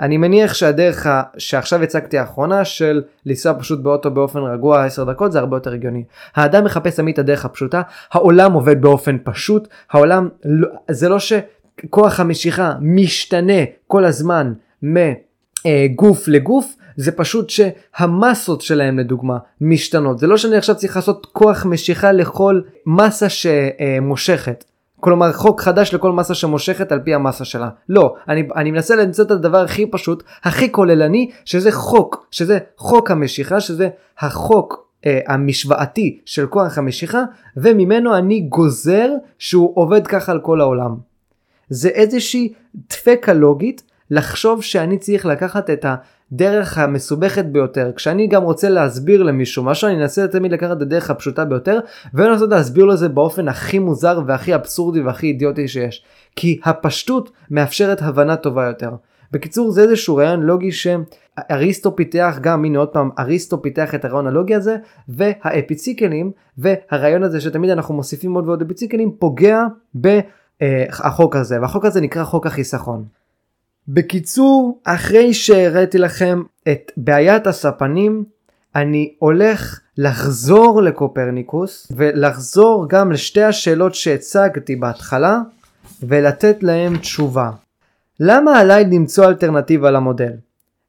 אני 0.00 0.16
מניח 0.16 0.54
שהדרך 0.54 1.06
שעכשיו 1.38 1.82
הצגתי 1.82 2.18
האחרונה 2.18 2.64
של 2.64 3.02
לנסוע 3.26 3.54
פשוט 3.58 3.80
באוטו 3.80 4.10
באופן 4.10 4.38
רגוע 4.38 4.84
10 4.84 5.04
דקות 5.04 5.32
זה 5.32 5.38
הרבה 5.38 5.56
יותר 5.56 5.72
הגיוני. 5.72 6.04
האדם 6.34 6.64
מחפש 6.64 6.96
תמיד 6.96 7.12
את 7.12 7.18
הדרך 7.18 7.44
הפשוטה, 7.44 7.82
העולם 8.12 8.52
עובד 8.52 8.82
באופן 8.82 9.16
פשוט, 9.24 9.68
העולם 9.90 10.28
לא, 10.44 10.68
זה 10.90 11.08
לא 11.08 11.16
שכוח 11.18 12.20
המשיכה 12.20 12.74
משתנה 12.80 13.62
כל 13.86 14.04
הזמן 14.04 14.52
מגוף 14.82 16.28
לגוף, 16.28 16.76
זה 16.96 17.12
פשוט 17.12 17.50
שהמסות 17.50 18.60
שלהם 18.62 18.98
לדוגמה 18.98 19.38
משתנות. 19.60 20.18
זה 20.18 20.26
לא 20.26 20.36
שאני 20.36 20.56
עכשיו 20.56 20.76
צריך 20.76 20.96
לעשות 20.96 21.26
כוח 21.32 21.66
משיכה 21.66 22.12
לכל 22.12 22.60
מסה 22.86 23.26
שמושכת. 23.28 24.64
כלומר 25.04 25.32
חוק 25.32 25.60
חדש 25.60 25.94
לכל 25.94 26.12
מסה 26.12 26.34
שמושכת 26.34 26.92
על 26.92 27.00
פי 27.00 27.14
המסה 27.14 27.44
שלה. 27.44 27.68
לא, 27.88 28.14
אני, 28.28 28.48
אני 28.56 28.70
מנסה 28.70 28.96
למצוא 28.96 29.24
את 29.24 29.30
הדבר 29.30 29.58
הכי 29.58 29.86
פשוט, 29.86 30.22
הכי 30.44 30.72
כוללני, 30.72 31.30
שזה 31.44 31.72
חוק, 31.72 32.26
שזה 32.30 32.58
חוק 32.76 33.10
המשיכה, 33.10 33.60
שזה 33.60 33.88
החוק 34.18 34.88
אה, 35.06 35.20
המשוואתי 35.26 36.20
של 36.24 36.46
כוח 36.46 36.78
המשיכה, 36.78 37.22
וממנו 37.56 38.16
אני 38.16 38.40
גוזר 38.40 39.10
שהוא 39.38 39.72
עובד 39.74 40.06
ככה 40.06 40.32
על 40.32 40.40
כל 40.40 40.60
העולם. 40.60 40.96
זה 41.68 41.88
איזושהי 41.88 42.52
דפקה 42.74 43.32
לוגית 43.32 43.82
לחשוב 44.10 44.62
שאני 44.62 44.98
צריך 44.98 45.26
לקחת 45.26 45.70
את 45.70 45.84
הדרך 46.34 46.78
המסובכת 46.78 47.44
ביותר. 47.44 47.90
כשאני 47.96 48.26
גם 48.26 48.42
רוצה 48.42 48.68
להסביר 48.68 49.22
למישהו 49.22 49.62
משהו, 49.62 49.88
אני 49.88 50.02
אנסה 50.02 50.28
תמיד 50.28 50.52
לקחת 50.52 50.76
את 50.76 50.82
הדרך 50.82 51.10
הפשוטה 51.10 51.44
ביותר, 51.44 51.80
ולנסות 52.14 52.50
להסביר 52.50 52.84
לו 52.84 52.96
זה 52.96 53.08
באופן 53.08 53.48
הכי 53.48 53.78
מוזר 53.78 54.20
והכי 54.26 54.54
אבסורדי 54.54 55.00
והכי 55.00 55.26
אידיוטי 55.26 55.68
שיש. 55.68 56.04
כי 56.36 56.60
הפשטות 56.64 57.30
מאפשרת 57.50 58.02
הבנה 58.02 58.36
טובה 58.36 58.66
יותר. 58.66 58.90
בקיצור 59.32 59.70
זה 59.70 59.82
איזשהו 59.82 60.16
רעיון 60.16 60.42
לוגי 60.42 60.70
שאריסטו 60.72 61.96
פיתח 61.96 62.38
גם 62.40 62.64
הנה 62.64 62.78
עוד 62.78 62.88
פעם 62.88 63.10
אריסטו 63.18 63.62
פיתח 63.62 63.94
את 63.94 64.04
הרעיון 64.04 64.26
הלוגי 64.26 64.54
הזה 64.54 64.76
והאפיציקלים 65.08 66.30
והרעיון 66.58 67.22
הזה 67.22 67.40
שתמיד 67.40 67.70
אנחנו 67.70 67.94
מוסיפים 67.94 68.34
עוד 68.34 68.46
ועוד 68.46 68.62
אפיציקלים 68.62 69.10
פוגע 69.18 69.62
בחוק 69.94 71.36
הזה 71.36 71.60
והחוק 71.60 71.84
הזה 71.84 72.00
נקרא 72.00 72.24
חוק 72.24 72.46
החיסכון. 72.46 73.04
בקיצור, 73.88 74.80
אחרי 74.84 75.34
שהראיתי 75.34 75.98
לכם 75.98 76.42
את 76.68 76.92
בעיית 76.96 77.46
הספנים, 77.46 78.24
אני 78.76 79.14
הולך 79.18 79.80
לחזור 79.98 80.82
לקופרניקוס 80.82 81.92
ולחזור 81.96 82.88
גם 82.88 83.12
לשתי 83.12 83.42
השאלות 83.42 83.94
שהצגתי 83.94 84.76
בהתחלה 84.76 85.40
ולתת 86.02 86.62
להם 86.62 86.96
תשובה. 86.96 87.50
למה 88.20 88.58
עליי 88.58 88.84
למצוא 88.84 89.26
אלטרנטיבה 89.26 89.90
למודל? 89.90 90.32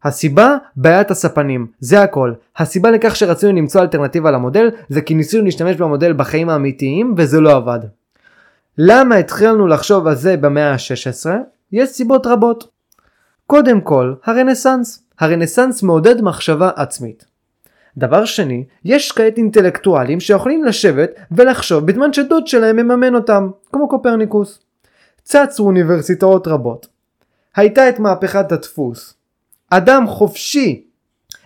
הסיבה, 0.04 0.58
בעיית 0.76 1.12
הספנים, 1.12 1.68
זה 1.80 2.02
הכל. 2.02 2.34
הסיבה 2.58 2.92
לכך 2.92 3.16
שרצינו 3.16 3.54
למצוא 3.54 3.82
אלטרנטיבה 3.82 4.32
למודל, 4.32 4.70
זה 4.90 5.02
כי 5.02 5.14
ניסינו 5.14 5.44
להשתמש 5.46 5.76
במודל 5.76 6.14
בחיים 6.14 6.50
האמיתיים 6.50 7.14
וזה 7.18 7.40
לא 7.40 7.56
עבד. 7.56 7.80
למה 8.78 9.16
התחלנו 9.16 9.68
לחשוב 9.68 10.08
על 10.08 10.16
זה 10.16 10.38
במאה 10.38 10.72
ה-16? 10.72 11.30
יש 11.72 11.90
סיבות 11.90 12.28
רבות. 12.28 12.75
קודם 13.48 13.82
כל, 13.82 14.14
הרנסאנס. 14.24 15.04
הרנסאנס 15.20 15.84
מעודד 15.84 16.22
מחשבה 16.22 16.70
עצמית. 16.76 17.26
דבר 17.98 18.26
שני, 18.26 18.66
יש 18.86 19.12
כעת 19.12 19.38
אינטלקטואלים 19.38 20.20
שיכולים 20.20 20.64
לשבת 20.64 21.10
ולחשוב 21.32 21.86
בזמן 21.86 22.14
שדוד 22.14 22.48
שלהם 22.48 22.76
מממן 22.76 23.16
אותם, 23.16 23.50
כמו 23.72 23.90
קופרניקוס. 23.90 24.60
צצו 25.24 25.64
אוניברסיטאות 25.64 26.48
רבות. 26.48 26.88
הייתה 27.56 27.90
את 27.90 28.00
מהפכת 28.00 28.52
הדפוס. 28.52 29.14
אדם 29.70 30.08
חופשי 30.08 30.84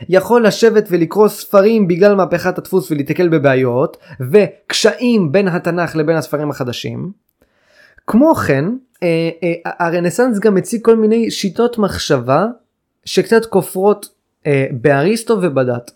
יכול 0.09 0.47
לשבת 0.47 0.87
ולקרוא 0.89 1.27
ספרים 1.27 1.87
בגלל 1.87 2.15
מהפכת 2.15 2.57
הדפוס 2.57 2.91
ולהתקל 2.91 3.29
בבעיות 3.29 3.97
וקשיים 4.31 5.31
בין 5.31 5.47
התנ"ך 5.47 5.95
לבין 5.95 6.15
הספרים 6.15 6.49
החדשים. 6.49 7.11
כמו 8.07 8.35
כן, 8.35 8.65
אה, 9.03 9.29
אה, 9.43 9.71
הרנסאנס 9.79 10.39
גם 10.39 10.57
הציג 10.57 10.85
כל 10.85 10.95
מיני 10.95 11.31
שיטות 11.31 11.77
מחשבה 11.77 12.45
שקצת 13.05 13.45
כופרות 13.45 14.09
אה, 14.47 14.67
באריסטו 14.71 15.37
ובדת. 15.41 15.91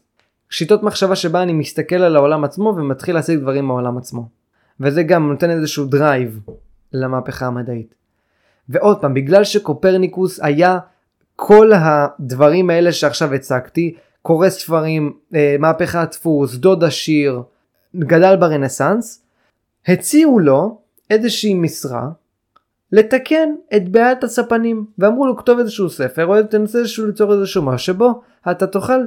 שיטות 0.49 0.83
מחשבה 0.83 1.15
שבה 1.15 1.43
אני 1.43 1.53
מסתכל 1.53 1.95
על 1.95 2.15
העולם 2.15 2.43
עצמו 2.43 2.73
ומתחיל 2.77 3.15
להשיג 3.15 3.39
דברים 3.39 3.65
מהעולם 3.65 3.97
עצמו. 3.97 4.27
וזה 4.79 5.03
גם 5.03 5.29
נותן 5.29 5.49
איזשהו 5.49 5.85
drive 5.85 6.39
למהפכה 6.93 7.45
המדעית. 7.45 7.95
ועוד 8.69 9.01
פעם, 9.01 9.13
בגלל 9.13 9.43
שקופרניקוס 9.43 10.39
היה 10.43 10.79
כל 11.35 11.71
הדברים 11.75 12.69
האלה 12.69 12.91
שעכשיו 12.91 13.33
הצגתי, 13.33 13.95
קורא 14.21 14.49
ספרים, 14.49 15.13
אה, 15.35 15.55
מהפכת 15.59 16.07
דפוס, 16.11 16.55
דוד 16.55 16.83
עשיר, 16.83 17.41
גדל 17.95 18.35
ברנסאנס, 18.35 19.23
הציעו 19.87 20.39
לו 20.39 20.81
איזושהי 21.09 21.53
משרה 21.53 22.09
לתקן 22.93 23.49
את 23.75 23.89
בעיית 23.89 24.23
הספנים 24.23 24.85
ואמרו 24.99 25.27
לו 25.27 25.37
כתוב 25.37 25.59
איזשהו 25.59 25.89
ספר 25.89 26.25
או 26.25 26.43
תנסה 26.43 26.79
איזשהו 26.79 27.05
ליצור 27.05 27.33
איזשהו 27.33 27.61
משהו 27.61 27.85
שבו 27.85 28.21
אתה 28.51 28.67
תוכל 28.67 29.01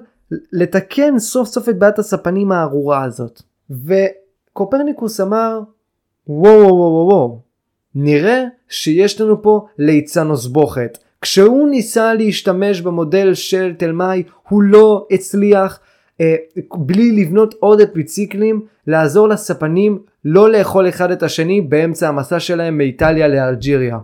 לתקן 0.53 1.19
סוף 1.19 1.49
סוף 1.49 1.69
את 1.69 1.79
בעיית 1.79 1.99
הספנים 1.99 2.53
הארורה 2.53 3.05
הזאת. 3.05 3.43
וקופרניקוס 3.71 5.21
אמר 5.21 5.61
וואו 6.29 6.61
וואו 6.61 6.75
וואו 6.75 7.09
וואו 7.09 7.41
נראה 7.95 8.45
שיש 8.69 9.21
לנו 9.21 9.43
פה 9.43 9.67
ליצן 9.79 10.29
בוכת. 10.53 10.99
כשהוא 11.21 11.69
ניסה 11.69 12.15
להשתמש 12.15 12.81
במודל 12.81 13.35
של 13.35 13.75
תלמי 13.79 14.23
הוא 14.49 14.63
לא 14.63 15.07
הצליח 15.11 15.81
בלי 16.75 17.13
לבנות 17.13 17.55
עוד 17.61 17.81
אפיציקלים 17.81 18.67
לעזור 18.87 19.29
לספנים 19.29 19.99
לא 20.25 20.51
לאכול 20.51 20.89
אחד 20.89 21.11
את 21.11 21.23
השני 21.23 21.61
באמצע 21.61 22.09
המסע 22.09 22.41
שלהם 22.41 22.79
מאיטליה 22.79 23.29
לאלג'יריה. 23.29 23.99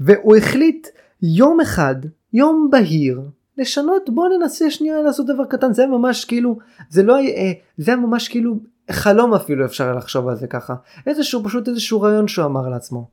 והוא 0.00 0.36
החליט 0.36 0.88
יום 1.22 1.60
אחד, 1.60 1.94
יום 2.32 2.68
בהיר, 2.70 3.20
לשנות 3.58 4.10
בוא 4.10 4.28
ננסה 4.28 4.70
שנייה 4.70 5.02
לעשות 5.02 5.26
דבר 5.26 5.44
קטן 5.44 5.72
זה 5.72 5.86
ממש 5.86 6.24
כאילו 6.24 6.58
זה 6.90 7.02
לא 7.02 7.18
אה, 7.18 7.52
זה 7.78 7.90
היה 7.90 8.00
ממש 8.00 8.28
כאילו 8.28 8.54
חלום 8.90 9.34
אפילו 9.34 9.64
אפשר 9.64 9.94
לחשוב 9.94 10.28
על 10.28 10.36
זה 10.36 10.46
ככה 10.46 10.74
איזשהו 11.06 11.44
פשוט 11.44 11.68
איזשהו 11.68 12.00
רעיון 12.00 12.28
שהוא 12.28 12.46
אמר 12.46 12.68
לעצמו. 12.68 13.08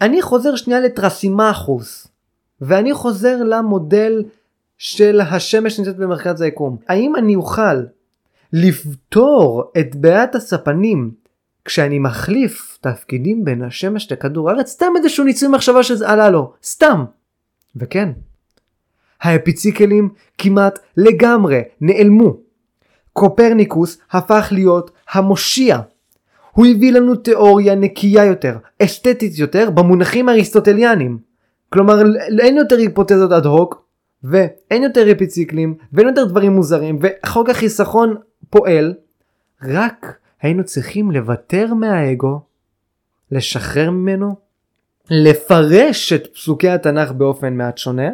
אני 0.00 0.22
חוזר 0.22 0.56
שנייה 0.56 0.80
לטרסימחוס 0.80 2.08
ואני 2.60 2.94
חוזר 2.94 3.42
למודל 3.42 4.24
של 4.78 5.20
השמש 5.20 5.76
שנמצאת 5.76 5.96
במרכז 5.96 6.40
היקום. 6.40 6.76
האם 6.88 7.16
אני 7.16 7.36
אוכל 7.36 7.82
לפתור 8.52 9.72
את 9.78 9.96
בעיית 9.96 10.34
הספנים 10.34 11.10
כשאני 11.64 11.98
מחליף 11.98 12.78
תפקידים 12.80 13.44
בין 13.44 13.62
השמש 13.62 14.12
לכדור 14.12 14.50
הארץ? 14.50 14.70
סתם 14.70 14.92
איזשהו 14.96 15.24
ניסוי 15.24 15.48
מחשבה 15.48 15.82
שזה 15.82 16.08
עלה 16.08 16.30
לו. 16.30 16.52
סתם. 16.62 17.04
וכן. 17.76 18.08
האפיציקלים 19.20 20.08
כמעט 20.38 20.78
לגמרי 20.96 21.60
נעלמו. 21.80 22.36
קופרניקוס 23.12 23.98
הפך 24.10 24.48
להיות 24.50 24.90
המושיע. 25.12 25.80
הוא 26.52 26.66
הביא 26.66 26.92
לנו 26.92 27.14
תיאוריה 27.14 27.74
נקייה 27.74 28.24
יותר, 28.24 28.56
אסתטית 28.82 29.38
יותר, 29.38 29.70
במונחים 29.70 30.28
האריסטוטליאנים. 30.28 31.18
כלומר, 31.72 32.02
אין 32.40 32.56
יותר 32.56 32.76
היפותזות 32.76 33.32
אד 33.32 33.46
הוק, 33.46 33.87
ואין 34.24 34.82
יותר 34.82 35.12
אפיציקלים, 35.12 35.74
ואין 35.92 36.08
יותר 36.08 36.24
דברים 36.24 36.52
מוזרים, 36.52 36.98
וחוק 37.00 37.48
החיסכון 37.48 38.16
פועל, 38.50 38.94
רק 39.62 40.18
היינו 40.42 40.64
צריכים 40.64 41.10
לוותר 41.10 41.74
מהאגו, 41.74 42.40
לשחרר 43.30 43.90
ממנו, 43.90 44.36
לפרש 45.10 46.12
את 46.12 46.26
פסוקי 46.34 46.68
התנ"ך 46.68 47.12
באופן 47.12 47.54
מעט 47.54 47.78
שונה, 47.78 48.08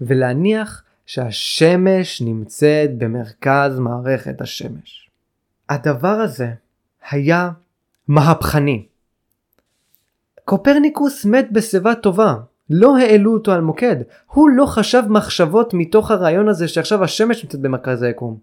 ולהניח 0.00 0.82
שהשמש 1.06 2.22
נמצאת 2.22 2.98
במרכז 2.98 3.78
מערכת 3.78 4.40
השמש. 4.40 5.10
הדבר 5.68 6.08
הזה 6.08 6.48
היה 7.10 7.50
מהפכני. 8.08 8.86
קופרניקוס 10.44 11.24
מת 11.24 11.52
בשיבה 11.52 11.94
טובה, 11.94 12.34
לא 12.70 12.98
העלו 12.98 13.32
אותו 13.32 13.52
על 13.52 13.60
מוקד, 13.60 13.96
הוא 14.26 14.50
לא 14.50 14.66
חשב 14.66 15.02
מחשבות 15.08 15.74
מתוך 15.74 16.10
הרעיון 16.10 16.48
הזה 16.48 16.68
שעכשיו 16.68 17.04
השמש 17.04 17.44
נמצאת 17.44 17.60
במרכז 17.60 18.02
היקום. 18.02 18.36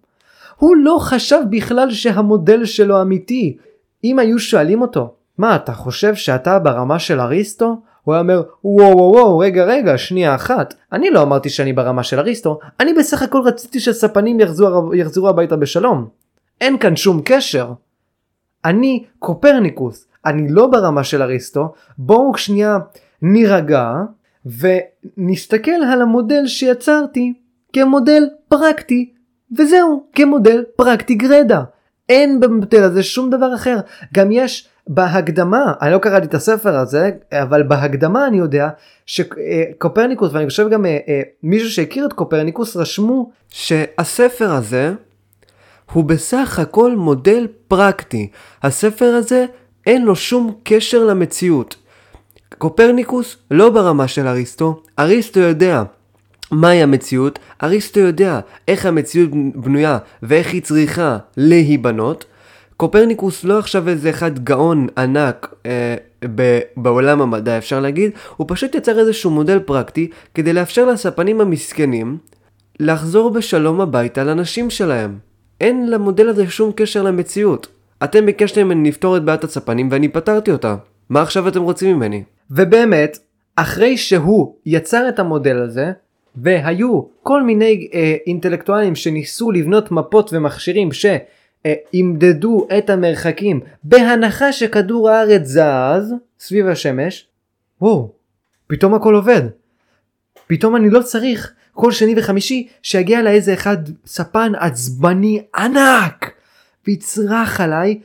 הוא 0.57 0.76
לא 0.76 0.97
חשב 1.01 1.39
בכלל 1.49 1.91
שהמודל 1.91 2.65
שלו 2.65 3.01
אמיתי. 3.01 3.57
אם 4.03 4.19
היו 4.19 4.39
שואלים 4.39 4.82
אותו, 4.82 5.13
מה 5.38 5.55
אתה 5.55 5.73
חושב 5.73 6.15
שאתה 6.15 6.59
ברמה 6.59 6.99
של 6.99 7.19
אריסטו? 7.19 7.82
הוא 8.05 8.13
היה 8.13 8.21
אומר 8.21 8.43
וואו 8.63 8.97
וואו 8.97 9.11
וואו 9.13 9.38
רגע 9.38 9.63
רגע 9.63 9.97
שנייה 9.97 10.36
אחת 10.36 10.73
אני 10.91 11.09
לא 11.09 11.21
אמרתי 11.21 11.49
שאני 11.49 11.73
ברמה 11.73 12.03
של 12.03 12.19
אריסטו 12.19 12.59
אני 12.80 12.93
בסך 12.93 13.21
הכל 13.21 13.41
רציתי 13.45 13.80
שספנים 13.80 14.39
יחזרו, 14.39 14.95
יחזרו 14.95 15.30
הביתה 15.30 15.55
בשלום. 15.55 16.07
אין 16.61 16.78
כאן 16.78 16.95
שום 16.95 17.21
קשר. 17.26 17.71
אני 18.65 19.03
קופרניקוס 19.19 20.07
אני 20.26 20.49
לא 20.49 20.67
ברמה 20.67 21.03
של 21.03 21.21
אריסטו 21.21 21.73
בואו 21.97 22.38
שנייה 22.38 22.78
נירגע 23.34 23.91
ונסתכל 24.45 25.71
על 25.71 26.01
המודל 26.01 26.47
שיצרתי 26.47 27.34
כמודל 27.73 28.23
פרקטי 28.47 29.13
וזהו 29.57 30.03
כמודל 30.13 30.63
פרקטי 30.76 31.15
גרידא. 31.15 31.63
אין 32.09 32.39
במודל 32.39 32.84
הזה 32.84 33.03
שום 33.03 33.30
דבר 33.30 33.55
אחר. 33.55 33.78
גם 34.13 34.32
יש 34.32 34.67
בהקדמה, 34.88 35.73
אני 35.82 35.91
לא 35.91 35.97
קראתי 35.97 36.26
את 36.26 36.34
הספר 36.34 36.76
הזה, 36.76 37.11
אבל 37.32 37.63
בהקדמה 37.63 38.28
אני 38.28 38.38
יודע 38.38 38.69
שקופרניקוס, 39.05 40.30
ואני 40.34 40.45
חושב 40.49 40.69
גם 40.69 40.86
אה, 40.86 40.97
אה, 41.07 41.21
מישהו 41.43 41.69
שהכיר 41.69 42.05
את 42.05 42.13
קופרניקוס, 42.13 42.76
רשמו 42.76 43.32
שהספר 43.49 44.51
הזה 44.51 44.93
הוא 45.91 46.03
בסך 46.03 46.59
הכל 46.59 46.95
מודל 46.95 47.47
פרקטי. 47.67 48.30
הספר 48.63 49.05
הזה 49.05 49.45
אין 49.86 50.05
לו 50.05 50.15
שום 50.15 50.59
קשר 50.63 51.05
למציאות. 51.05 51.76
קופרניקוס 52.58 53.38
לא 53.51 53.70
ברמה 53.70 54.08
של 54.08 54.28
אריסטו, 54.28 54.82
אריסטו 54.99 55.39
יודע 55.39 55.84
מהי 56.51 56.84
המציאות, 56.84 57.39
אריסטו 57.64 57.99
יודע 57.99 58.39
איך 58.68 58.86
המציאות 58.86 59.30
בנויה 59.56 59.97
ואיך 60.24 60.53
היא 60.53 60.62
צריכה 60.62 61.18
להיבנות. 61.38 62.26
קופרניקוס 62.78 63.43
לא 63.43 63.60
עכשיו 63.60 63.89
איזה 63.89 64.10
אחד 64.10 64.39
גאון 64.39 64.88
ענק 64.97 65.53
אה, 65.66 65.95
בעולם 66.78 67.22
המדע 67.22 67.58
אפשר 67.58 67.80
להגיד, 67.80 68.12
הוא 68.38 68.47
פשוט 68.49 68.76
יצר 68.76 68.99
איזשהו 68.99 69.32
מודל 69.32 69.60
פרקטי 69.60 70.10
כדי 70.34 70.53
לאפשר 70.53 70.86
לספנים 70.86 71.41
המסכנים 71.41 72.18
לחזור 72.80 73.30
בשלום 73.30 73.82
הביתה 73.82 74.24
לנשים 74.24 74.70
שלהם. 74.70 75.18
אין 75.62 75.89
למודל 75.89 76.30
הזה 76.30 76.49
שום 76.49 76.72
קשר 76.76 77.03
למציאות. 77.03 77.68
אתם 78.03 78.26
ביקשתם 78.26 78.68
ממני 78.68 78.89
לפתור 78.89 79.18
את 79.18 79.24
בעיית 79.24 79.43
הספנים 79.43 79.88
ואני 79.91 80.08
פתרתי 80.08 80.51
אותה. 80.51 80.76
מה 81.10 81.22
עכשיו 81.22 81.47
אתם 81.47 81.62
רוצים 81.62 81.95
ממני? 81.95 82.24
ובאמת, 82.51 83.17
אחרי 83.55 83.97
שהוא 83.97 84.55
יצר 84.65 85.09
את 85.09 85.19
המודל 85.19 85.57
הזה, 85.57 85.91
והיו 86.35 87.01
כל 87.23 87.43
מיני 87.43 87.89
אה, 87.93 88.15
אינטלקטואלים 88.27 88.95
שניסו 88.95 89.51
לבנות 89.51 89.91
מפות 89.91 90.29
ומכשירים 90.33 90.89
שימדדו 90.91 92.67
את 92.77 92.89
המרחקים 92.89 93.59
בהנחה 93.83 94.51
שכדור 94.51 95.09
הארץ 95.09 95.41
זז 95.45 96.13
סביב 96.39 96.67
השמש, 96.67 97.27
וואו, 97.81 98.11
פתאום 98.67 98.93
הכל 98.93 99.15
עובד. 99.15 99.41
פתאום 100.47 100.75
אני 100.75 100.89
לא 100.89 101.01
צריך 101.01 101.53
כל 101.73 101.91
שני 101.91 102.13
וחמישי 102.17 102.67
שיגיע 102.81 103.21
לה 103.21 103.31
איזה 103.31 103.53
אחד 103.53 103.77
ספן 104.05 104.51
עצבני 104.59 105.43
ענק 105.55 106.31
ויצרח 106.87 107.61
עליי 107.61 107.99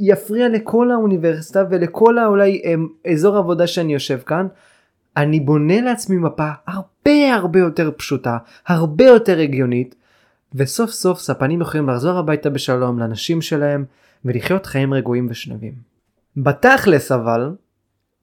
ויפריע 0.00 0.48
לכל 0.48 0.90
האוניברסיטה 0.90 1.64
ולכל 1.70 2.18
אולי 2.18 2.62
אזור 3.12 3.36
עבודה 3.36 3.66
שאני 3.66 3.92
יושב 3.92 4.18
כאן 4.18 4.46
אני 5.16 5.40
בונה 5.40 5.80
לעצמי 5.80 6.16
מפה 6.16 6.48
הרבה 6.66 7.34
הרבה 7.34 7.58
יותר 7.58 7.90
פשוטה, 7.96 8.38
הרבה 8.66 9.04
יותר 9.04 9.38
הגיונית, 9.38 9.94
וסוף 10.54 10.90
סוף 10.90 11.18
ספנים 11.18 11.60
יכולים 11.60 11.88
לחזור 11.88 12.18
הביתה 12.18 12.50
בשלום 12.50 12.98
לנשים 12.98 13.42
שלהם 13.42 13.84
ולחיות 14.24 14.66
חיים 14.66 14.94
רגועים 14.94 15.26
ושלווים. 15.30 15.72
בתכלס 16.36 17.12
אבל, 17.12 17.54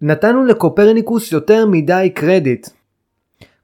נתנו 0.02 0.46
לקופרניקוס 0.46 1.32
יותר 1.32 1.66
מדי 1.66 2.12
קרדיט. 2.16 2.68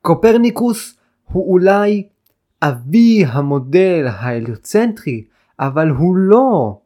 קופרניקוס 0.02 0.97
הוא 1.32 1.52
אולי 1.52 2.08
אבי 2.62 3.26
המודל 3.28 4.08
ההליוצנטרי, 4.12 5.24
אבל 5.60 5.89
הוא 5.89 6.18
לא 6.18 6.78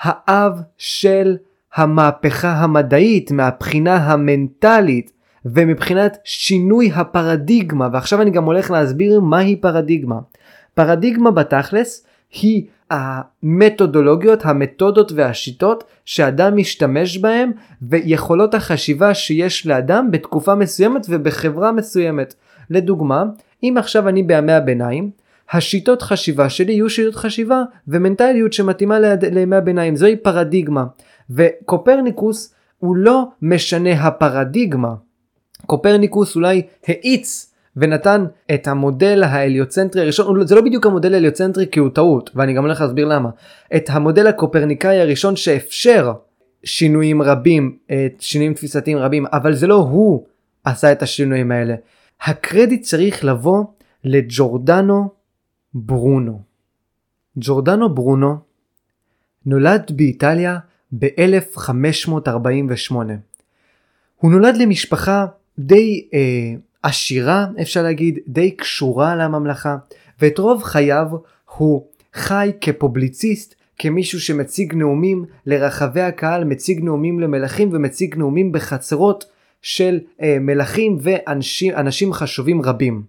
האב 0.00 0.60
של 0.78 1.36
המהפכה 1.74 2.52
המדעית 2.52 3.30
מהבחינה 3.30 3.96
המנטלית 3.96 5.12
ומבחינת 5.44 6.18
שינוי 6.24 6.90
הפרדיגמה, 6.94 7.88
ועכשיו 7.92 8.22
אני 8.22 8.30
גם 8.30 8.44
הולך 8.44 8.70
להסביר 8.70 9.20
מהי 9.20 9.56
פרדיגמה. 9.56 10.18
פרדיגמה 10.74 11.30
בתכלס 11.30 12.06
היא 12.42 12.66
המתודולוגיות, 12.90 14.46
המתודות 14.46 15.12
והשיטות 15.12 15.84
שאדם 16.04 16.56
משתמש 16.56 17.18
בהם 17.18 17.52
ויכולות 17.82 18.54
החשיבה 18.54 19.14
שיש 19.14 19.66
לאדם 19.66 20.10
בתקופה 20.10 20.54
מסוימת 20.54 21.06
ובחברה 21.08 21.72
מסוימת. 21.72 22.34
לדוגמה, 22.70 23.24
אם 23.62 23.74
עכשיו 23.78 24.08
אני 24.08 24.22
בימי 24.22 24.52
הביניים, 24.52 25.10
השיטות 25.52 26.02
חשיבה 26.02 26.50
שלי 26.50 26.72
יהיו 26.72 26.90
שיטות 26.90 27.14
חשיבה 27.14 27.62
ומנטליות 27.88 28.52
שמתאימה 28.52 28.98
לימי 29.32 29.56
הביניים, 29.56 29.96
זוהי 29.96 30.16
פרדיגמה. 30.16 30.84
וקופרניקוס 31.30 32.54
הוא 32.78 32.96
לא 32.96 33.24
משנה 33.42 33.92
הפרדיגמה, 33.92 34.94
קופרניקוס 35.66 36.36
אולי 36.36 36.62
האיץ 36.86 37.54
ונתן 37.76 38.24
את 38.54 38.68
המודל 38.68 39.22
ההליוצנטרי 39.22 40.02
הראשון, 40.02 40.46
זה 40.46 40.54
לא 40.54 40.60
בדיוק 40.60 40.86
המודל 40.86 41.14
ההליוצנטרי 41.14 41.66
כי 41.72 41.80
הוא 41.80 41.90
טעות, 41.90 42.30
ואני 42.34 42.52
גם 42.54 42.64
הולך 42.64 42.80
להסביר 42.80 43.06
למה. 43.06 43.30
את 43.76 43.90
המודל 43.90 44.26
הקופרניקאי 44.26 45.00
הראשון 45.00 45.36
שאפשר 45.36 46.12
שינויים 46.64 47.22
רבים, 47.22 47.76
שינויים 48.18 48.54
תפיסתיים 48.54 48.98
רבים, 48.98 49.26
אבל 49.32 49.54
זה 49.54 49.66
לא 49.66 49.74
הוא 49.74 50.24
עשה 50.64 50.92
את 50.92 51.02
השינויים 51.02 51.52
האלה. 51.52 51.74
הקרדיט 52.22 52.82
צריך 52.82 53.24
לבוא 53.24 53.64
לג'ורדנו 54.04 55.17
ברונו. 55.86 56.42
ג'ורדנו 57.36 57.94
ברונו 57.94 58.36
נולד 59.46 59.90
באיטליה 59.96 60.58
ב-1548. 60.98 62.94
הוא 64.16 64.30
נולד 64.32 64.56
למשפחה 64.56 65.26
די 65.58 66.08
אה, 66.14 66.54
עשירה 66.82 67.46
אפשר 67.60 67.82
להגיד, 67.82 68.18
די 68.28 68.50
קשורה 68.50 69.16
לממלכה, 69.16 69.76
ואת 70.20 70.38
רוב 70.38 70.62
חייו 70.62 71.06
הוא 71.56 71.86
חי 72.14 72.52
כפובליציסט, 72.60 73.54
כמישהו 73.78 74.20
שמציג 74.20 74.74
נאומים 74.74 75.24
לרחבי 75.46 76.00
הקהל, 76.00 76.44
מציג 76.44 76.84
נאומים 76.84 77.20
למלכים 77.20 77.68
ומציג 77.72 78.16
נאומים 78.16 78.52
בחצרות 78.52 79.24
של 79.62 80.00
אה, 80.22 80.36
מלכים 80.40 80.98
ואנשים 81.00 82.12
חשובים 82.12 82.62
רבים. 82.62 83.02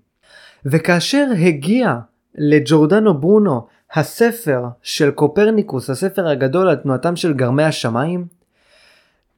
וכאשר 0.65 1.27
הגיע 1.39 1.95
לג'ורדנו 2.39 3.13
ברונו 3.13 3.67
הספר 3.93 4.63
של 4.81 5.11
קופרניקוס, 5.11 5.89
הספר 5.89 6.27
הגדול 6.27 6.69
על 6.69 6.75
תנועתם 6.75 7.15
של 7.15 7.33
גרמי 7.33 7.63
השמיים, 7.63 8.25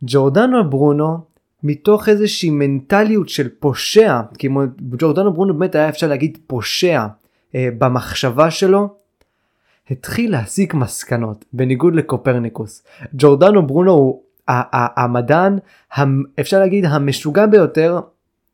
ג'ורדנו 0.04 0.70
ברונו 0.70 1.20
מתוך 1.64 2.10
איזושהי 2.10 2.49
מנטליות 2.49 3.30
של 3.30 3.49
פושע, 3.60 4.22
כי 4.38 4.49
ג'ורדנו 4.97 5.34
ברונו 5.34 5.54
באמת 5.54 5.76
היה 5.76 5.89
אפשר 5.89 6.08
להגיד 6.08 6.38
פושע 6.47 7.06
אה, 7.56 7.70
במחשבה 7.78 8.52
שלו, 8.52 8.89
התחיל 9.91 10.32
להסיק 10.32 10.74
מסקנות, 10.74 11.45
בניגוד 11.54 11.95
לקופרניקוס. 11.95 12.84
ג'ורדנו 13.14 13.68
ברונו 13.68 13.91
הוא 13.91 14.22
המדען, 14.47 15.58
אפשר 16.39 16.60
להגיד 16.60 16.86
המשוגע 16.86 17.45
ביותר 17.45 17.99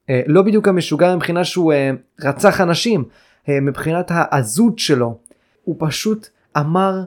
אה, 0.09 0.21
לא 0.27 0.41
בדיוק 0.41 0.67
המשוגע 0.67 1.15
מבחינה 1.15 1.43
שהוא 1.43 1.73
אה, 1.73 1.91
רצח 2.21 2.61
אנשים, 2.61 3.03
מבחינת 3.49 4.05
העזות 4.09 4.79
שלו. 4.79 5.17
הוא 5.63 5.75
פשוט 5.79 6.27
אמר, 6.57 7.03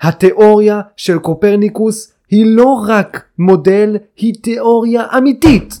התיאוריה 0.00 0.80
של 0.96 1.18
קופרניקוס 1.18 2.12
היא 2.30 2.56
לא 2.56 2.84
רק 2.88 3.24
מודל, 3.38 3.96
היא 4.16 4.34
תיאוריה 4.42 5.02
אמיתית. 5.18 5.80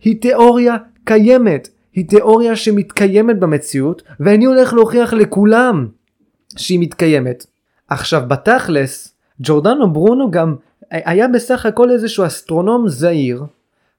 היא 0.00 0.20
תיאוריה 0.20 0.76
קיימת, 1.04 1.68
היא 1.92 2.08
תיאוריה 2.08 2.56
שמתקיימת 2.56 3.40
במציאות, 3.40 4.02
ואני 4.20 4.44
הולך 4.44 4.72
להוכיח 4.72 5.12
לכולם 5.12 5.88
שהיא 6.56 6.80
מתקיימת. 6.80 7.46
עכשיו 7.88 8.22
בתכלס, 8.28 9.14
ג'ורדנו 9.40 9.92
ברונו 9.92 10.30
גם 10.30 10.56
היה 10.90 11.28
בסך 11.28 11.66
הכל 11.66 11.90
איזשהו 11.90 12.26
אסטרונום 12.26 12.88
זעיר. 12.88 13.44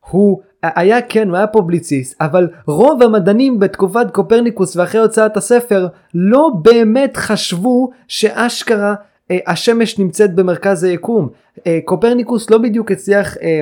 הוא 0.09 0.41
היה 0.75 1.01
כן, 1.01 1.29
הוא 1.29 1.37
היה 1.37 1.47
פובליציסט, 1.47 2.21
אבל 2.21 2.47
רוב 2.67 3.03
המדענים 3.03 3.59
בתקופת 3.59 4.11
קופרניקוס 4.11 4.75
ואחרי 4.75 5.01
הוצאת 5.01 5.37
הספר 5.37 5.87
לא 6.13 6.49
באמת 6.61 7.17
חשבו 7.17 7.89
שאשכרה 8.07 8.95
אה, 9.31 9.37
השמש 9.47 9.99
נמצאת 9.99 10.35
במרכז 10.35 10.83
היקום. 10.83 11.29
אה, 11.67 11.79
קופרניקוס 11.85 12.49
לא 12.49 12.57
בדיוק 12.57 12.91
הצליח 12.91 13.37
אה, 13.37 13.61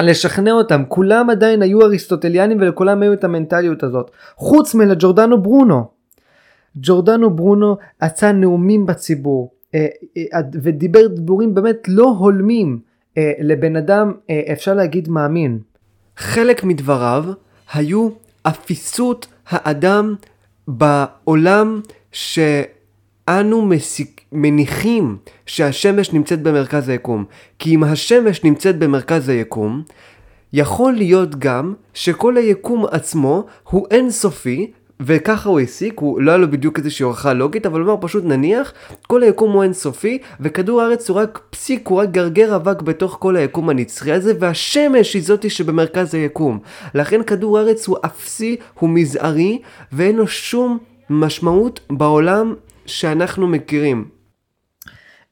לשכנע 0.00 0.52
אותם, 0.52 0.82
כולם 0.88 1.30
עדיין 1.30 1.62
היו 1.62 1.82
אריסטוטליאנים 1.82 2.58
ולכולם 2.60 3.02
היו 3.02 3.12
את 3.12 3.24
המנטליות 3.24 3.82
הזאת, 3.82 4.10
חוץ 4.36 4.74
מלג'ורדנו 4.74 5.42
ברונו. 5.42 5.84
ג'ורדנו 6.76 7.30
ברונו 7.30 7.76
עשה 8.00 8.32
נאומים 8.32 8.86
בציבור 8.86 9.50
אה, 9.74 9.86
אה, 10.34 10.40
ודיבר 10.62 11.06
דיבורים 11.06 11.54
באמת 11.54 11.88
לא 11.88 12.14
הולמים 12.18 12.78
אה, 13.18 13.32
לבן 13.40 13.76
אדם 13.76 14.12
אפשר 14.52 14.74
להגיד 14.74 15.08
מאמין. 15.08 15.58
חלק 16.16 16.64
מדבריו 16.64 17.24
היו 17.72 18.08
אפיסות 18.42 19.26
האדם 19.48 20.14
בעולם 20.68 21.80
שאנו 22.12 23.66
מסיק, 23.66 24.20
מניחים 24.32 25.16
שהשמש 25.46 26.12
נמצאת 26.12 26.42
במרכז 26.42 26.88
היקום. 26.88 27.24
כי 27.58 27.74
אם 27.74 27.84
השמש 27.84 28.44
נמצאת 28.44 28.78
במרכז 28.78 29.28
היקום, 29.28 29.82
יכול 30.52 30.92
להיות 30.92 31.38
גם 31.38 31.74
שכל 31.94 32.36
היקום 32.36 32.84
עצמו 32.90 33.44
הוא 33.62 33.86
אינסופי 33.90 34.70
וככה 35.00 35.48
הוא 35.48 35.60
הסיק, 35.60 35.98
הוא 35.98 36.20
לא 36.20 36.30
היה 36.30 36.38
לו 36.38 36.50
בדיוק 36.50 36.78
איזושהי 36.78 37.04
הוכחה 37.04 37.32
לוגית, 37.32 37.66
אבל 37.66 37.80
הוא 37.80 37.92
אמר 37.92 38.00
פשוט 38.00 38.24
נניח, 38.24 38.72
כל 39.06 39.22
היקום 39.22 39.52
הוא 39.52 39.62
אינסופי, 39.62 40.18
וכדור 40.40 40.82
הארץ 40.82 41.10
הוא 41.10 41.16
רק 41.16 41.40
פסיק, 41.50 41.88
הוא 41.88 41.98
רק 41.98 42.10
גרגר 42.10 42.56
אבק 42.56 42.82
בתוך 42.82 43.16
כל 43.20 43.36
היקום 43.36 43.68
הנצחי 43.68 44.12
הזה, 44.12 44.32
והשמש 44.40 45.14
היא 45.14 45.22
זאתי 45.22 45.50
שבמרכז 45.50 46.14
היקום. 46.14 46.58
לכן 46.94 47.22
כדור 47.22 47.58
הארץ 47.58 47.86
הוא 47.86 47.96
אפסי, 48.04 48.56
הוא 48.74 48.90
מזערי, 48.90 49.58
ואין 49.92 50.16
לו 50.16 50.26
שום 50.26 50.78
משמעות 51.10 51.80
בעולם 51.90 52.54
שאנחנו 52.86 53.46
מכירים. 53.46 54.08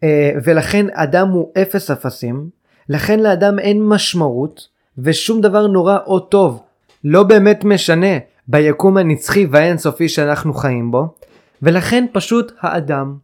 אה, 0.02 0.30
ולכן 0.44 0.86
אדם 0.92 1.28
הוא 1.28 1.52
אפס 1.62 1.90
אפסים, 1.90 2.48
לכן 2.88 3.20
לאדם 3.20 3.58
אין 3.58 3.88
משמעות, 3.88 4.68
ושום 4.98 5.40
דבר 5.40 5.66
נורא 5.66 5.98
או 6.06 6.20
טוב 6.20 6.62
לא 7.04 7.22
באמת 7.22 7.64
משנה 7.64 8.18
ביקום 8.48 8.96
הנצחי 8.96 9.46
והאינסופי 9.50 10.08
שאנחנו 10.08 10.54
חיים 10.54 10.90
בו, 10.90 11.14
ולכן 11.62 12.06
פשוט 12.12 12.52
האדם 12.60 13.16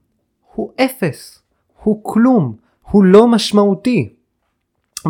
הוא 0.55 0.71
אפס, 0.81 1.43
הוא 1.83 2.01
כלום, 2.03 2.55
הוא 2.91 3.05
לא 3.05 3.29
משמעותי. 3.29 4.13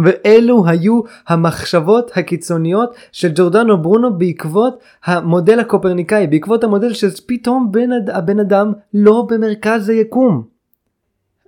ואלו 0.05 0.67
היו 0.67 1.01
המחשבות 1.29 2.11
הקיצוניות 2.17 2.95
של 3.13 3.33
ג'ורדנו 3.35 3.83
ברונו 3.83 4.19
בעקבות 4.19 4.79
המודל 5.05 5.61
הקופרניקאי, 5.61 6.27
בעקבות 6.27 6.65
המודל 6.65 6.93
שפתאום 6.93 7.73
הבן 8.13 8.41
אדם 8.41 8.73
לא 8.95 9.27
במרכז 9.31 9.89
היקום. 9.89 10.43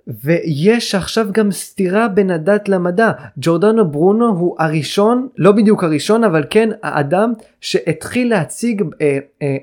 ויש 0.07 0.95
עכשיו 0.95 1.27
גם 1.31 1.51
סתירה 1.51 2.07
בין 2.07 2.31
הדת 2.31 2.69
למדע. 2.69 3.11
ג'ורדנו 3.37 3.91
ברונו 3.91 4.27
הוא 4.27 4.55
הראשון, 4.59 5.27
לא 5.37 5.51
בדיוק 5.51 5.83
הראשון, 5.83 6.23
אבל 6.23 6.43
כן 6.49 6.69
האדם 6.83 7.33
שהתחיל 7.61 8.29
להציג 8.29 8.83
אה, 9.01 9.17
אה, 9.41 9.57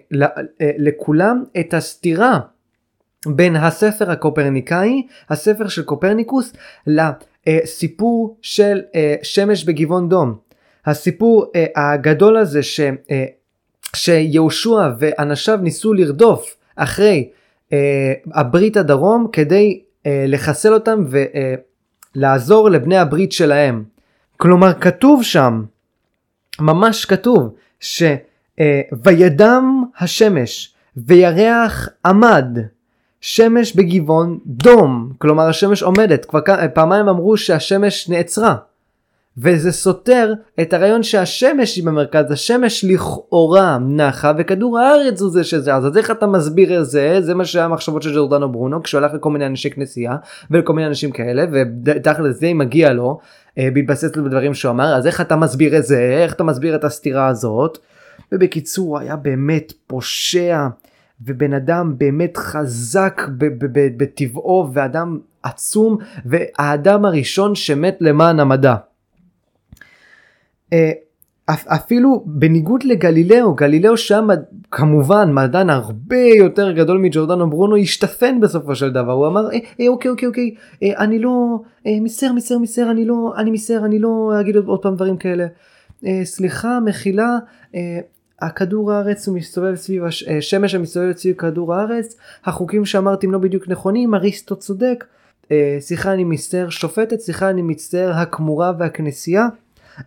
אה, 0.61 0.71
לכולם 0.79 1.45
את 1.61 1.75
הסתירה 1.75 2.41
בין 3.27 3.57
הספר 3.57 4.11
הקופרניקאי, 4.11 5.03
הספר 5.31 5.69
של 5.69 5.83
קופרניקוס, 5.83 6.53
לסיפור 6.87 8.37
של 8.43 8.81
אה, 8.95 9.15
שמש 9.23 9.65
בגבעון 9.65 10.09
דום. 10.09 10.35
הסיפור 10.87 11.47
אה, 11.57 11.67
הגדול 11.77 12.37
הזה 12.37 12.63
ש, 12.63 12.81
אה, 12.81 13.25
שיהושע 13.97 14.89
ואנשיו 14.99 15.59
ניסו 15.63 15.95
לרדוף 15.95 16.57
אחרי 16.77 17.29
אה, 17.73 18.13
הברית 18.35 18.77
הדרום 18.77 19.27
כדי 19.33 19.83
אה, 20.07 20.25
לחסל 20.29 20.75
אותם 20.75 21.05
ולעזור 22.15 22.69
אה, 22.69 22.73
לבני 22.73 22.97
הברית 22.97 23.33
שלהם. 23.33 23.85
כלומר 24.37 24.73
כתוב 24.81 25.23
שם, 25.23 25.63
ממש 26.61 27.05
כתוב, 27.05 27.55
שוידם 27.81 29.83
אה, 29.85 30.05
השמש 30.05 30.75
וירח 30.97 31.89
עמד 32.07 32.47
שמש 33.21 33.77
בגבעון 33.77 34.39
דום, 34.47 35.13
כלומר 35.19 35.49
השמש 35.49 35.83
עומדת, 35.83 36.25
כבר 36.25 36.41
פעמיים 36.75 37.09
אמרו 37.09 37.37
שהשמש 37.37 38.09
נעצרה. 38.09 38.57
וזה 39.43 39.73
סותר 39.73 40.35
את 40.61 40.73
הרעיון 40.73 41.03
שהשמש 41.03 41.77
היא 41.77 41.85
במרכז, 41.85 42.31
השמש 42.31 42.85
לכאורה 42.85 43.79
נחה 43.79 44.33
וכדור 44.39 44.79
הארץ 44.79 45.21
הוא 45.21 45.31
זה 45.31 45.45
שזה, 45.45 45.75
אז 45.75 45.97
איך 45.97 46.11
אתה 46.11 46.27
מסביר 46.27 46.81
את 46.81 46.87
זה? 46.87 47.17
זה 47.21 47.35
מה 47.35 47.45
שהיה 47.45 47.65
המחשבות 47.65 48.03
של 48.03 48.15
ג'ורדנו 48.15 48.53
ברונו 48.53 48.83
כשהוא 48.83 48.99
הלך 48.99 49.15
לכל 49.15 49.31
מיני 49.31 49.47
אנשי 49.47 49.71
כנסייה 49.71 50.17
ולכל 50.51 50.73
מיני 50.73 50.87
אנשים 50.89 51.11
כאלה 51.11 51.45
ותכל'ס 51.53 52.41
זה 52.41 52.55
מגיע 52.55 52.93
לו 52.93 53.19
אה, 53.59 53.69
בהתבסס 53.75 54.17
בדברים 54.17 54.55
שהוא 54.55 54.71
אמר 54.71 54.95
אז 54.95 55.07
איך 55.07 55.21
אתה 55.21 55.37
מסביר 55.37 55.79
את 55.79 55.85
זה? 55.85 56.01
איך 56.23 56.35
אתה 56.35 56.45
מסביר 56.45 56.75
את 56.75 56.85
הסתירה 56.85 57.27
הזאת? 57.27 57.79
ובקיצור 58.33 58.99
היה 58.99 59.17
באמת 59.17 59.73
פושע 59.87 60.67
ובן 61.27 61.53
אדם 61.53 61.95
באמת 61.99 62.37
חזק 62.37 63.23
בטבעו 63.97 64.69
ואדם 64.73 65.19
עצום 65.43 65.99
והאדם 66.25 67.05
הראשון 67.05 67.55
שמת 67.55 67.97
למען 68.01 68.41
המדע. 68.41 68.75
אה, 70.73 70.93
אפילו 71.55 72.23
בניגוד 72.27 72.83
לגלילאו, 72.85 73.55
גלילאו 73.55 73.97
שם 73.97 74.29
כמובן 74.71 75.33
מדען 75.33 75.71
הרבה 75.71 76.21
יותר 76.39 76.73
גדול 76.73 76.99
מג'ורדנו 76.99 77.51
ברונו 77.51 77.77
השתפן 77.77 78.41
בסופו 78.41 78.75
של 78.75 78.91
דבר, 78.91 79.13
הוא 79.13 79.27
אמר 79.27 79.51
אה, 79.53 79.59
אה, 79.81 79.89
אוקיי 79.89 80.11
אוקיי 80.11 80.29
אוקיי 80.29 80.55
אה, 80.83 80.93
אני 80.99 81.19
לא 81.19 81.59
אה, 81.87 81.93
מסר 82.01 82.33
מסר 82.33 82.59
מסר 82.59 82.91
אני 82.91 83.05
לא 83.05 83.33
אני 83.37 83.51
מסר 83.51 83.85
אני 83.85 83.99
לא 83.99 84.33
אגיד 84.41 84.57
עוד 84.57 84.83
פעם 84.83 84.95
דברים 84.95 85.17
כאלה. 85.17 85.47
אה, 86.07 86.21
סליחה 86.25 86.81
מחילה 86.81 87.39
אה, 87.75 88.01
הכדור 88.41 88.93
הארץ 88.93 89.29
הוא 89.29 89.37
מסתובב 89.37 89.75
סביב 89.75 90.05
השמש 90.05 90.75
אה, 90.75 90.79
המסתובבת 90.81 91.19
סביב 91.19 91.37
כדור 91.37 91.75
הארץ. 91.75 92.17
החוקים 92.45 92.85
שאמרתי 92.85 93.27
הם 93.27 93.33
לא 93.33 93.39
בדיוק 93.39 93.69
נכונים 93.69 94.15
אריסטו 94.15 94.57
צודק. 94.57 95.05
אה, 95.53 95.77
סליחה 95.81 96.13
אני 96.13 96.25
מצטער 96.25 96.69
שופטת 96.71 97.21
סליחה 97.21 97.51
אני 97.51 97.63
מצטער 97.63 98.13
הכמורה 98.13 98.73
והכנסייה 98.79 99.49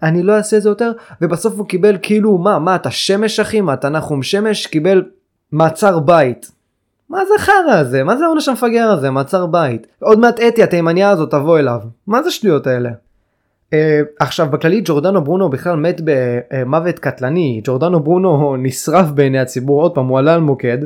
אני 0.04 0.24
לא 0.24 0.36
אעשה 0.38 0.58
את 0.58 0.62
זה 0.62 0.70
יותר, 0.70 0.92
ובסוף 1.22 1.54
הוא 1.58 1.68
קיבל 1.68 1.98
כאילו, 2.02 2.38
מה, 2.38 2.60
מה, 2.60 2.76
אתה 2.76 2.92
שמש 2.92 3.40
אחי? 3.40 3.62
מה, 3.62 3.74
אתה 3.74 3.90
נחום 3.90 4.24
שמש? 4.24 4.68
קיבל 4.68 5.04
מעצר 5.52 6.00
בית. 6.00 6.52
מה 7.10 7.26
זה 7.26 7.34
חרא 7.38 7.74
הזה? 7.74 8.04
מה 8.04 8.18
זה 8.18 8.26
העונש 8.26 8.50
המפגר 8.50 8.92
הזה? 8.92 9.10
מעצר 9.12 9.46
בית. 9.46 9.88
עוד 10.00 10.20
מעט 10.20 10.40
אתי 10.40 10.64
התימניה 10.64 11.10
הזאת 11.10 11.32
תבוא 11.32 11.60
אליו. 11.60 11.80
מה 12.08 12.24
זה 12.24 12.32
שטויות 12.32 12.68
האלה? 12.68 12.90
Uh, 13.72 13.76
עכשיו 14.20 14.48
בכללי 14.50 14.82
ג'ורדנו 14.86 15.24
ברונו 15.24 15.50
בכלל 15.50 15.76
מת 15.76 16.02
במוות 16.04 17.00
קטלני 17.00 17.62
ג'ורדנו 17.64 18.00
ברונו 18.00 18.56
נשרף 18.58 19.12
בעיני 19.12 19.40
הציבור 19.40 19.82
עוד 19.82 19.96
פעם 19.96 20.08
הוא 20.08 20.20
עלה 20.20 20.34
על 20.34 20.42
מוקד 20.42 20.78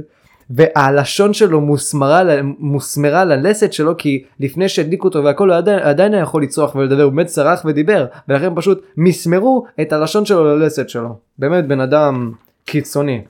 והלשון 0.49 1.33
שלו 1.33 1.61
מוסמרה, 1.61 2.23
מוסמרה 2.43 3.25
ללסת 3.25 3.73
שלו 3.73 3.97
כי 3.97 4.23
לפני 4.39 4.69
שהדליקו 4.69 5.07
אותו 5.07 5.23
והכל 5.23 5.49
הוא 5.49 5.57
עדיין, 5.57 5.79
עדיין 5.79 6.13
היה 6.13 6.23
יכול 6.23 6.43
לצרוח 6.43 6.75
ולדבר 6.75 7.03
הוא 7.03 7.11
באמת 7.13 7.27
צרח 7.27 7.65
ודיבר 7.65 8.05
ולכן 8.27 8.55
פשוט 8.55 8.85
מסמרו 8.97 9.65
את 9.81 9.93
הלשון 9.93 10.25
שלו 10.25 10.45
ללסת 10.45 10.89
שלו 10.89 11.17
באמת 11.37 11.67
בן 11.67 11.79
אדם 11.79 12.31
קיצוני. 12.65 13.21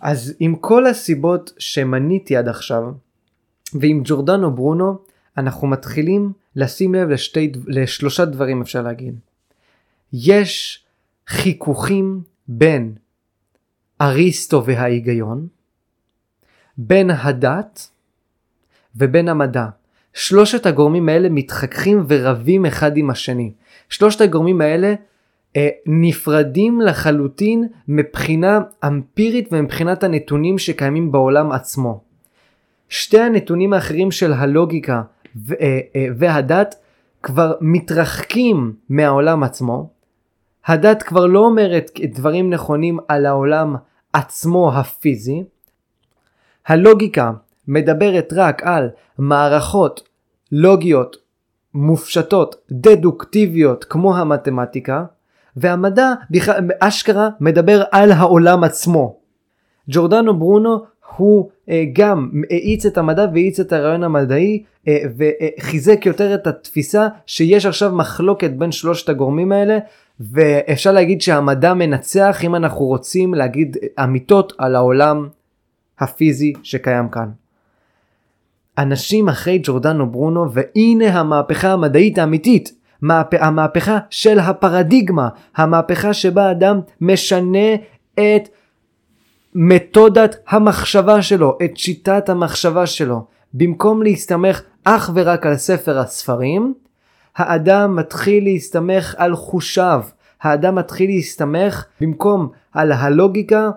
אז 0.00 0.34
עם 0.40 0.56
כל 0.56 0.86
הסיבות 0.86 1.52
שמניתי 1.58 2.36
עד 2.36 2.48
עכשיו 2.48 2.82
ועם 3.74 4.00
ג'ורדנו 4.04 4.50
ברונו 4.50 4.98
אנחנו 5.38 5.66
מתחילים 5.66 6.32
לשים 6.56 6.94
לב 6.94 7.08
לשתי, 7.08 7.52
לשלושה 7.66 8.24
דברים 8.24 8.60
אפשר 8.60 8.82
להגיד. 8.82 9.14
יש 10.12 10.84
חיכוכים 11.28 12.22
בין 12.48 12.94
אריסטו 14.00 14.64
וההיגיון 14.64 15.46
בין 16.78 17.10
הדת 17.10 17.90
ובין 18.96 19.28
המדע. 19.28 19.66
שלושת 20.14 20.66
הגורמים 20.66 21.08
האלה 21.08 21.28
מתחככים 21.28 22.04
ורבים 22.08 22.66
אחד 22.66 22.96
עם 22.96 23.10
השני. 23.10 23.52
שלושת 23.88 24.20
הגורמים 24.20 24.60
האלה 24.60 24.94
אה, 25.56 25.68
נפרדים 25.86 26.80
לחלוטין 26.80 27.68
מבחינה 27.88 28.60
אמפירית 28.86 29.48
ומבחינת 29.52 30.02
הנתונים 30.02 30.58
שקיימים 30.58 31.12
בעולם 31.12 31.52
עצמו. 31.52 32.00
שתי 32.88 33.20
הנתונים 33.20 33.72
האחרים 33.72 34.10
של 34.10 34.32
הלוגיקה 34.32 35.02
ו- 35.36 35.54
אה, 35.60 35.80
אה, 35.96 36.06
והדת 36.16 36.74
כבר 37.22 37.54
מתרחקים 37.60 38.72
מהעולם 38.88 39.42
עצמו. 39.42 39.90
הדת 40.66 41.02
כבר 41.02 41.26
לא 41.26 41.38
אומרת 41.38 41.90
דברים 42.04 42.50
נכונים 42.50 42.98
על 43.08 43.26
העולם 43.26 43.76
עצמו 44.12 44.72
הפיזי. 44.74 45.44
הלוגיקה 46.66 47.32
מדברת 47.68 48.32
רק 48.36 48.62
על 48.62 48.88
מערכות 49.18 50.08
לוגיות 50.52 51.16
מופשטות, 51.74 52.56
דדוקטיביות 52.70 53.84
כמו 53.84 54.16
המתמטיקה, 54.16 55.04
והמדע 55.56 56.12
בכלל 56.30 56.68
אשכרה 56.80 57.28
מדבר 57.40 57.82
על 57.90 58.12
העולם 58.12 58.64
עצמו. 58.64 59.16
ג'ורדנו 59.88 60.38
ברונו 60.38 60.84
הוא 61.16 61.50
אה, 61.68 61.84
גם 61.92 62.30
האיץ 62.50 62.86
את 62.86 62.98
המדע 62.98 63.26
והאיץ 63.32 63.60
את 63.60 63.72
הרעיון 63.72 64.04
המדעי 64.04 64.62
אה, 64.88 64.98
וחיזק 65.16 66.06
יותר 66.06 66.34
את 66.34 66.46
התפיסה 66.46 67.08
שיש 67.26 67.66
עכשיו 67.66 67.92
מחלוקת 67.92 68.50
בין 68.50 68.72
שלושת 68.72 69.08
הגורמים 69.08 69.52
האלה 69.52 69.78
ואפשר 70.20 70.92
להגיד 70.92 71.20
שהמדע 71.20 71.74
מנצח 71.74 72.44
אם 72.44 72.54
אנחנו 72.54 72.84
רוצים 72.84 73.34
להגיד 73.34 73.76
אמיתות 74.04 74.52
על 74.58 74.76
העולם 74.76 75.28
הפיזי 75.98 76.52
שקיים 76.62 77.08
כאן. 77.08 77.28
אנשים 78.78 79.28
אחרי 79.28 79.60
ג'ורדנו 79.62 80.10
ברונו 80.10 80.52
והנה 80.52 81.20
המהפכה 81.20 81.72
המדעית 81.72 82.18
האמיתית 82.18 82.72
מהפ... 83.02 83.34
המהפכה 83.40 83.98
של 84.10 84.38
הפרדיגמה 84.38 85.28
המהפכה 85.56 86.12
שבה 86.12 86.50
אדם 86.50 86.80
משנה 87.00 87.74
את 88.14 88.48
מתודת 89.54 90.36
המחשבה 90.48 91.22
שלו 91.22 91.58
את 91.64 91.76
שיטת 91.76 92.28
המחשבה 92.28 92.86
שלו 92.86 93.24
במקום 93.54 94.02
להסתמך 94.02 94.62
אך 94.84 95.10
ורק 95.14 95.46
על 95.46 95.56
ספר 95.56 95.98
הספרים 95.98 96.74
האדם 97.36 97.96
מתחיל 97.96 98.44
להסתמך 98.44 99.14
על 99.18 99.36
חושיו 99.36 100.02
האדם 100.42 100.74
מתחיל 100.74 101.10
להסתמך 101.10 101.84
במקום 102.00 102.48
על 102.72 102.92
הלוגיקה 102.92 103.70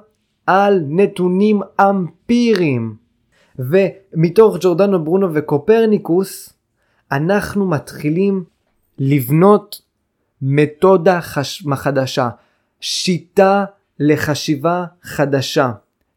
על 0.47 0.83
נתונים 0.87 1.61
אמפיריים. 1.81 2.95
ומתוך 3.59 4.57
ג'ורדנו 4.61 5.03
ברונו 5.03 5.33
וקופרניקוס 5.33 6.53
אנחנו 7.11 7.67
מתחילים 7.67 8.43
לבנות 8.99 9.81
מתודה 10.41 11.21
חש... 11.21 11.63
חדשה, 11.75 12.29
שיטה 12.81 13.65
לחשיבה 13.99 14.85
חדשה, 15.03 15.71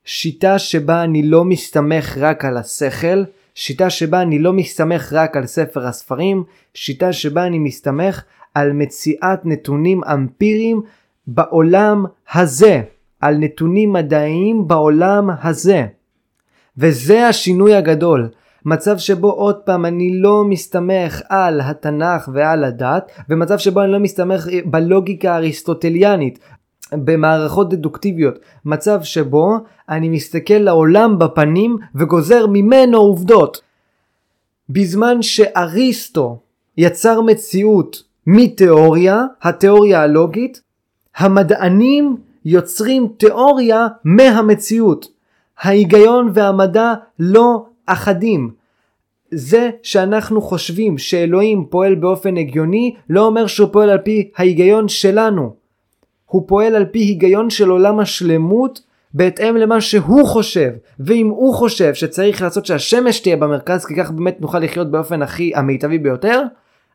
שיטה 0.05 0.59
שבה 0.59 1.05
אני 1.05 1.23
לא 1.23 1.45
מסתמך 1.45 2.19
רק 2.21 2.45
על 2.45 2.57
השכל, 2.57 3.25
שיטה 3.55 3.91
שבה 3.91 4.23
אני 4.23 4.39
לא 4.39 4.53
מסתמך 4.53 5.13
רק 5.13 5.37
על 5.37 5.47
ספר 5.47 5.87
הספרים, 5.87 6.45
שיטה 6.75 7.13
שבה 7.13 7.47
אני 7.47 7.59
מסתמך 7.59 8.23
על 8.55 8.73
מציאת 8.73 9.47
נתונים 9.47 10.05
אמפיריים 10.05 10.83
בעולם 11.27 12.05
הזה, 12.35 12.83
על 13.21 13.37
נתונים 13.39 13.93
מדעיים 13.93 14.69
בעולם 14.69 15.31
הזה. 15.43 15.87
וזה 16.79 17.27
השינוי 17.27 17.75
הגדול. 17.75 18.29
מצב 18.65 18.99
שבו 18.99 19.31
עוד 19.33 19.57
פעם 19.57 19.87
אני 19.87 20.21
לא 20.21 20.45
מסתמך 20.45 21.23
על 21.29 21.61
התנ"ך 21.61 22.29
ועל 22.33 22.65
הדת, 22.65 23.11
ומצב 23.29 23.59
שבו 23.59 23.83
אני 23.83 23.93
לא 23.93 23.99
מסתמך 23.99 24.47
בלוגיקה 24.65 25.33
האריסטוטליאנית, 25.35 26.39
במערכות 26.93 27.71
דדוקטיביות. 27.71 28.39
מצב 28.65 29.03
שבו 29.03 29.57
אני 29.89 30.09
מסתכל 30.09 30.55
לעולם 30.55 31.19
בפנים 31.19 31.77
וגוזר 31.95 32.47
ממנו 32.47 32.99
עובדות. 32.99 33.61
בזמן 34.71 35.23
שאריסטו 35.23 36.39
יצר 36.77 37.21
מציאות 37.21 38.03
מתיאוריה, 38.27 39.25
התיאוריה 39.43 40.03
הלוגית, 40.03 40.63
המדענים 41.17 42.17
יוצרים 42.45 43.09
תיאוריה 43.17 43.87
מהמציאות. 44.05 45.07
ההיגיון 45.61 46.31
והמדע 46.35 46.95
לא 47.19 47.67
אחדים. 47.87 48.51
זה 49.31 49.71
שאנחנו 49.83 50.43
חושבים 50.43 50.99
שאלוהים 50.99 51.67
פועל 51.71 51.95
באופן 51.95 52.37
הגיוני 52.37 52.95
לא 53.11 53.27
אומר 53.27 53.47
שהוא 53.47 53.69
פועל 53.73 53.91
על 53.91 53.99
פי 53.99 54.31
ההיגיון 54.37 54.89
שלנו. 54.89 55.55
הוא 56.27 56.49
פועל 56.49 56.77
על 56.77 56.85
פי 56.85 56.99
היגיון 56.99 57.51
של 57.51 57.71
עולם 57.71 58.01
השלמות 58.01 58.81
בהתאם 59.15 59.57
למה 59.57 59.81
שהוא 59.81 60.27
חושב. 60.27 60.71
ואם 61.01 61.27
הוא 61.27 61.55
חושב 61.55 61.95
שצריך 61.95 62.43
לעשות 62.43 62.67
שהשמש 62.67 63.21
תהיה 63.21 63.37
במרכז 63.37 63.85
כי 63.85 63.95
כך 63.97 64.11
באמת 64.11 64.41
נוכל 64.41 64.59
לחיות 64.59 64.91
באופן 64.91 65.23
הכי 65.23 65.53
המיטבי 65.55 65.99
ביותר, 65.99 66.43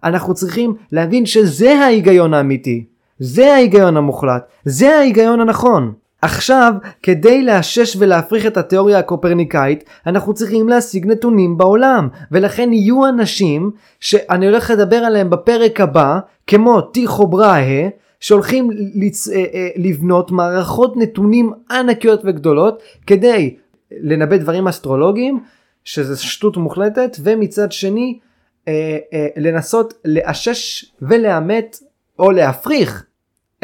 אנחנו 0.03 0.33
צריכים 0.33 0.75
להבין 0.91 1.25
שזה 1.25 1.75
ההיגיון 1.75 2.33
האמיתי. 2.33 2.85
זה 3.19 3.53
ההיגיון 3.53 3.97
המוחלט. 3.97 4.43
זה 4.65 4.95
ההיגיון 4.95 5.39
הנכון. 5.39 5.93
עכשיו, 6.21 6.73
כדי 7.03 7.43
לאשש 7.43 7.95
ולהפריך 7.99 8.45
את 8.45 8.57
התיאוריה 8.57 8.99
הקופרניקאית, 8.99 9.83
אנחנו 10.07 10.33
צריכים 10.33 10.69
להשיג 10.69 11.07
נתונים 11.07 11.57
בעולם, 11.57 12.07
ולכן 12.31 12.73
יהיו 12.73 13.07
אנשים 13.07 13.71
שאני 13.99 14.45
הולך 14.45 14.69
לדבר 14.69 14.95
עליהם 14.95 15.29
בפרק 15.29 15.81
הבא, 15.81 16.19
כמו 16.47 16.81
טיכו 16.81 17.27
בראה, 17.27 17.87
שהולכים 18.19 18.69
לצ... 18.95 19.27
אה, 19.29 19.35
אה, 19.35 19.69
לבנות 19.75 20.31
מערכות 20.31 20.97
נתונים 20.97 21.51
ענקיות 21.71 22.21
וגדולות, 22.25 22.83
כדי 23.07 23.55
לנבא 23.91 24.37
דברים 24.37 24.67
אסטרולוגיים, 24.67 25.39
שזה 25.83 26.17
שטות 26.17 26.57
מוחלטת, 26.57 27.17
ומצד 27.23 27.71
שני, 27.71 28.19
אה, 28.67 28.97
לנסות 29.37 29.93
לאשש 30.05 30.85
ולאמת 31.01 31.77
או 32.19 32.31
להפריך 32.31 33.05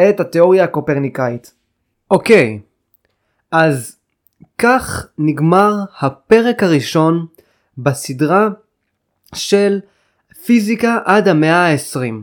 את 0.10 0.20
התיאוריה 0.20 0.64
הקופרניקאית. 0.64 1.54
אוקיי, 2.12 2.60
אז 3.52 3.98
כך 4.58 5.08
נגמר 5.18 5.74
הפרק 6.00 6.64
הראשון 6.64 7.26
בסדרה 7.78 8.50
של 9.36 9.80
פיזיקה 10.46 11.00
עד 11.06 11.28
המאה 11.28 11.72
ה-20. 11.72 12.14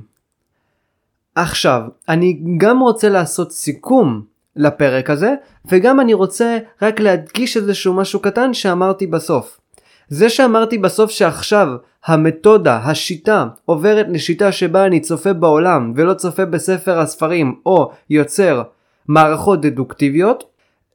עכשיו, 1.34 1.82
אני 2.08 2.40
גם 2.56 2.80
רוצה 2.80 3.08
לעשות 3.08 3.52
סיכום 3.52 4.22
לפרק 4.56 5.10
הזה, 5.10 5.34
וגם 5.64 6.00
אני 6.00 6.14
רוצה 6.14 6.58
רק 6.82 7.00
להדגיש 7.00 7.56
איזשהו 7.56 7.94
משהו 7.94 8.20
קטן 8.20 8.54
שאמרתי 8.54 9.06
בסוף. 9.06 9.60
זה 10.08 10.28
שאמרתי 10.28 10.78
בסוף 10.78 11.10
שעכשיו 11.10 11.68
המתודה, 12.04 12.76
השיטה, 12.76 13.46
עוברת 13.64 14.06
לשיטה 14.08 14.52
שבה 14.52 14.86
אני 14.86 15.00
צופה 15.00 15.32
בעולם 15.32 15.92
ולא 15.96 16.14
צופה 16.14 16.44
בספר 16.44 16.98
הספרים 16.98 17.54
או 17.66 17.90
יוצר 18.10 18.62
מערכות 19.08 19.60
דדוקטיביות, 19.60 20.44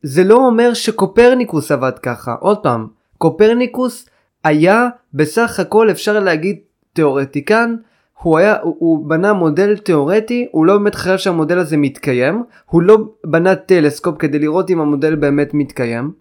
זה 0.01 0.23
לא 0.23 0.35
אומר 0.35 0.73
שקופרניקוס 0.73 1.71
עבד 1.71 1.99
ככה. 1.99 2.35
עוד 2.39 2.57
פעם, 2.57 2.87
קופרניקוס 3.17 4.09
היה 4.43 4.89
בסך 5.13 5.59
הכל 5.59 5.91
אפשר 5.91 6.19
להגיד 6.19 6.57
תיאורטיקן, 6.93 7.75
הוא, 8.21 8.37
היה, 8.37 8.55
הוא, 8.61 8.75
הוא 8.79 9.09
בנה 9.09 9.33
מודל 9.33 9.77
תיאורטי, 9.77 10.47
הוא 10.51 10.65
לא 10.65 10.77
באמת 10.77 10.95
חשב 10.95 11.17
שהמודל 11.17 11.59
הזה 11.59 11.77
מתקיים, 11.77 12.43
הוא 12.65 12.81
לא 12.81 12.97
בנה 13.25 13.55
טלסקופ 13.55 14.15
כדי 14.19 14.39
לראות 14.39 14.69
אם 14.69 14.79
המודל 14.79 15.15
באמת 15.15 15.53
מתקיים, 15.53 16.11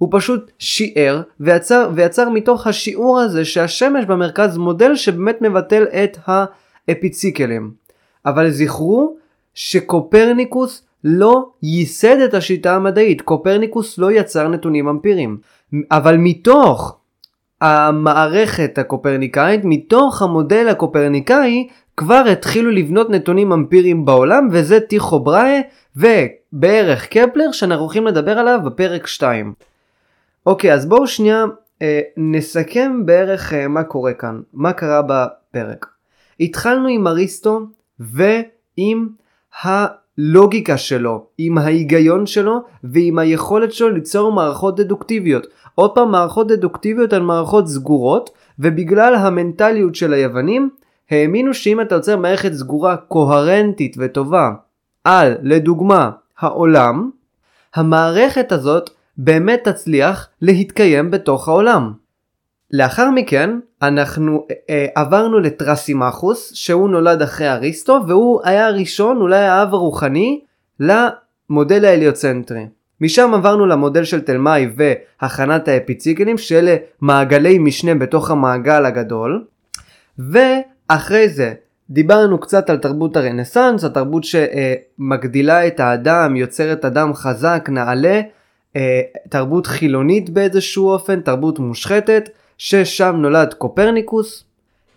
הוא 0.00 0.08
פשוט 0.12 0.50
שיער 0.58 1.22
ויצר, 1.40 1.90
ויצר 1.94 2.28
מתוך 2.28 2.66
השיעור 2.66 3.20
הזה 3.20 3.44
שהשמש 3.44 4.04
במרכז 4.04 4.56
מודל 4.56 4.96
שבאמת 4.96 5.42
מבטל 5.42 5.84
את 5.84 6.18
האפיציקלים. 6.26 7.70
אבל 8.26 8.50
זכרו 8.50 9.16
שקופרניקוס 9.54 10.82
לא 11.04 11.48
ייסד 11.62 12.20
את 12.20 12.34
השיטה 12.34 12.76
המדעית, 12.76 13.20
קופרניקוס 13.22 13.98
לא 13.98 14.12
יצר 14.12 14.48
נתונים 14.48 14.88
אמפיריים. 14.88 15.38
אבל 15.90 16.16
מתוך 16.16 16.96
המערכת 17.60 18.78
הקופרניקאית, 18.78 19.60
מתוך 19.64 20.22
המודל 20.22 20.68
הקופרניקאי, 20.68 21.68
כבר 21.96 22.24
התחילו 22.32 22.70
לבנות 22.70 23.10
נתונים 23.10 23.52
אמפיריים 23.52 24.04
בעולם, 24.04 24.48
וזה 24.52 24.80
טיכו 24.80 25.20
בראי 25.20 25.62
ובערך 25.96 27.06
קפלר 27.06 27.52
שאנחנו 27.52 27.84
הולכים 27.84 28.06
לדבר 28.06 28.38
עליו 28.38 28.60
בפרק 28.64 29.06
2. 29.06 29.69
אוקיי, 30.46 30.74
אז 30.74 30.86
בואו 30.86 31.06
שנייה 31.06 31.44
אה, 31.82 32.00
נסכם 32.16 33.02
בערך 33.04 33.52
אה, 33.52 33.68
מה 33.68 33.82
קורה 33.82 34.12
כאן, 34.12 34.40
מה 34.52 34.72
קרה 34.72 35.02
בפרק. 35.02 35.86
התחלנו 36.40 36.88
עם 36.88 37.06
אריסטו 37.06 37.60
ועם 37.98 39.08
הלוגיקה 39.62 40.76
שלו, 40.76 41.26
עם 41.38 41.58
ההיגיון 41.58 42.26
שלו 42.26 42.60
ועם 42.84 43.18
היכולת 43.18 43.72
שלו 43.72 43.88
ליצור 43.88 44.32
מערכות 44.32 44.80
דדוקטיביות. 44.80 45.46
עוד 45.74 45.94
פעם, 45.94 46.10
מערכות 46.10 46.48
דדוקטיביות 46.48 47.12
הן 47.12 47.22
מערכות 47.22 47.68
סגורות, 47.68 48.30
ובגלל 48.58 49.14
המנטליות 49.14 49.94
של 49.94 50.12
היוונים, 50.12 50.70
האמינו 51.10 51.54
שאם 51.54 51.80
אתה 51.80 51.94
יוצר 51.94 52.16
מערכת 52.16 52.52
סגורה 52.52 52.96
קוהרנטית 52.96 53.96
וטובה 53.98 54.50
על, 55.04 55.34
לדוגמה, 55.42 56.10
העולם, 56.38 57.10
המערכת 57.74 58.52
הזאת 58.52 58.90
באמת 59.22 59.68
תצליח 59.68 60.28
להתקיים 60.42 61.10
בתוך 61.10 61.48
העולם. 61.48 61.92
לאחר 62.72 63.10
מכן 63.10 63.50
אנחנו 63.82 64.46
אה, 64.70 64.86
עברנו 64.94 65.38
לטרסימחוס 65.38 66.52
שהוא 66.54 66.90
נולד 66.90 67.22
אחרי 67.22 67.50
אריסטו 67.50 68.00
והוא 68.08 68.40
היה 68.44 68.66
הראשון 68.66 69.16
אולי 69.16 69.46
האב 69.46 69.74
הרוחני 69.74 70.40
למודל 70.80 71.84
ההליוצנטרי. 71.84 72.66
משם 73.00 73.34
עברנו 73.34 73.66
למודל 73.66 74.04
של 74.04 74.20
תלמי 74.20 74.66
והכנת 74.76 75.68
האפיציקלים 75.68 76.38
שאלה 76.38 76.76
מעגלי 77.00 77.58
משנה 77.58 77.94
בתוך 77.94 78.30
המעגל 78.30 78.84
הגדול 78.84 79.44
ואחרי 80.18 81.28
זה 81.28 81.52
דיברנו 81.90 82.38
קצת 82.38 82.70
על 82.70 82.76
תרבות 82.76 83.16
הרנסאנס, 83.16 83.84
התרבות 83.84 84.24
שמגדילה 84.24 85.66
את 85.66 85.80
האדם, 85.80 86.36
יוצרת 86.36 86.84
אדם 86.84 87.14
חזק, 87.14 87.68
נעלה, 87.72 88.20
אה, 88.76 89.00
תרבות 89.28 89.66
חילונית 89.66 90.30
באיזשהו 90.30 90.90
אופן, 90.90 91.20
תרבות 91.20 91.58
מושחתת, 91.58 92.28
ששם 92.58 93.16
נולד 93.16 93.54
קופרניקוס. 93.54 94.44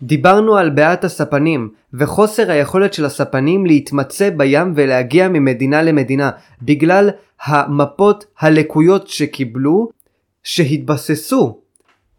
דיברנו 0.02 0.56
על 0.56 0.70
בעיית 0.70 1.04
הספנים 1.04 1.70
וחוסר 1.94 2.50
היכולת 2.50 2.94
של 2.94 3.04
הספנים 3.04 3.66
להתמצא 3.66 4.30
בים 4.30 4.72
ולהגיע 4.76 5.28
ממדינה 5.28 5.82
למדינה 5.82 6.30
בגלל 6.62 7.10
המפות 7.44 8.24
הלקויות 8.38 9.08
שקיבלו 9.08 9.88
שהתבססו 10.42 11.58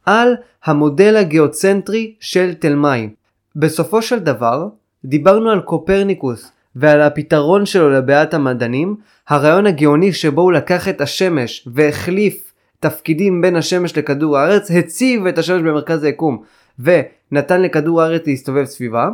על 0.05 0.35
המודל 0.65 1.17
הגיאוצנטרי 1.17 2.13
של 2.19 2.53
תלמי. 2.53 3.09
בסופו 3.55 4.01
של 4.01 4.19
דבר 4.19 4.67
דיברנו 5.05 5.49
על 5.49 5.61
קופרניקוס 5.61 6.51
ועל 6.75 7.01
הפתרון 7.01 7.65
שלו 7.65 7.89
לבעיית 7.89 8.33
המדענים, 8.33 8.95
הרעיון 9.29 9.67
הגאוני 9.67 10.13
שבו 10.13 10.41
הוא 10.41 10.51
לקח 10.51 10.89
את 10.89 11.01
השמש 11.01 11.67
והחליף 11.73 12.53
תפקידים 12.79 13.41
בין 13.41 13.55
השמש 13.55 13.97
לכדור 13.97 14.37
הארץ, 14.37 14.71
הציב 14.71 15.25
את 15.25 15.37
השמש 15.37 15.61
במרכז 15.61 16.03
היקום 16.03 16.41
ונתן 16.79 17.61
לכדור 17.61 18.01
הארץ 18.01 18.27
להסתובב 18.27 18.65
סביבה. 18.65 19.09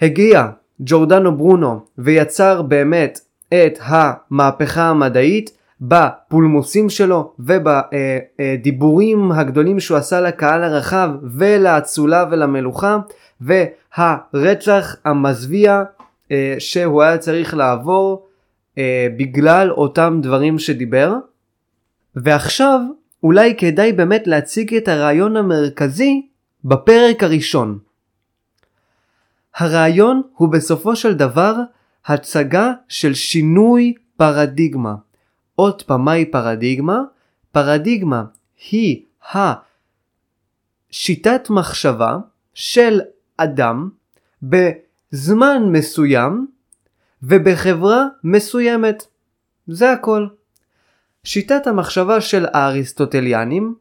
הגיע 0.00 0.48
ג'ורדנו 0.80 1.36
ברונו 1.36 1.80
ויצר 1.98 2.62
באמת 2.62 3.20
את 3.48 3.78
המהפכה 3.82 4.82
המדעית 4.82 5.50
בפולמוסים 5.80 6.88
שלו 6.90 7.32
ובדיבורים 7.38 9.32
הגדולים 9.32 9.80
שהוא 9.80 9.98
עשה 9.98 10.20
לקהל 10.20 10.64
הרחב 10.64 11.10
ולאצולה 11.22 12.24
ולמלוכה 12.30 12.98
והרצח 13.40 14.96
המזוויע 15.04 15.82
אה, 16.30 16.54
שהוא 16.58 17.02
היה 17.02 17.18
צריך 17.18 17.54
לעבור 17.54 18.28
אה, 18.78 19.06
בגלל 19.16 19.70
אותם 19.70 20.20
דברים 20.22 20.58
שדיבר. 20.58 21.14
ועכשיו 22.16 22.80
אולי 23.22 23.54
כדאי 23.56 23.92
באמת 23.92 24.26
להציג 24.26 24.74
את 24.74 24.88
הרעיון 24.88 25.36
המרכזי 25.36 26.26
בפרק 26.64 27.22
הראשון. 27.22 27.78
הרעיון 29.56 30.22
הוא 30.34 30.48
בסופו 30.48 30.96
של 30.96 31.14
דבר 31.14 31.54
הצגה 32.06 32.72
של 32.88 33.14
שינוי 33.14 33.94
פרדיגמה. 34.16 34.94
עוד 35.54 35.82
פעם, 35.82 36.04
מהי 36.04 36.24
פרדיגמה? 36.24 37.02
פרדיגמה 37.52 38.24
היא 38.70 39.02
השיטת 40.92 41.50
מחשבה 41.50 42.16
של 42.54 43.00
אדם 43.36 43.88
בזמן 45.12 45.62
מסוים 45.72 46.46
ובחברה 47.22 48.06
מסוימת. 48.24 49.04
זה 49.66 49.92
הכל. 49.92 50.26
שיטת 51.24 51.66
המחשבה 51.66 52.20
של 52.20 52.46
האריסטוטליאנים, 52.52 53.74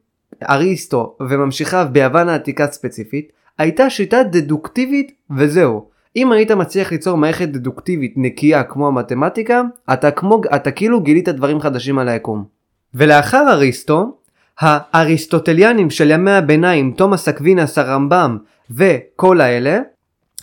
אריסטו 0.49 1.17
וממשיכיו 1.19 1.87
ביוון 1.91 2.29
העתיקה 2.29 2.67
ספציפית, 2.67 3.31
הייתה 3.57 3.89
שיטה 3.89 4.23
דדוקטיבית 4.23 5.11
וזהו. 5.37 5.89
אם 6.15 6.31
היית 6.31 6.51
מצליח 6.51 6.91
ליצור 6.91 7.17
מערכת 7.17 7.49
דדוקטיבית 7.49 8.13
נקייה 8.17 8.63
כמו 8.63 8.87
המתמטיקה, 8.87 9.61
אתה, 9.93 10.11
כמו, 10.11 10.41
אתה 10.55 10.71
כאילו 10.71 11.01
גילית 11.01 11.29
דברים 11.29 11.59
חדשים 11.59 11.99
על 11.99 12.09
היקום. 12.09 12.45
ולאחר 12.93 13.45
אריסטו, 13.49 14.17
האריסטוטליאנים 14.59 15.89
של 15.89 16.11
ימי 16.11 16.31
הביניים, 16.31 16.93
תומאס 16.97 17.27
אקווינס, 17.27 17.77
הרמב"ם 17.77 18.37
וכל 18.71 19.41
האלה, 19.41 19.79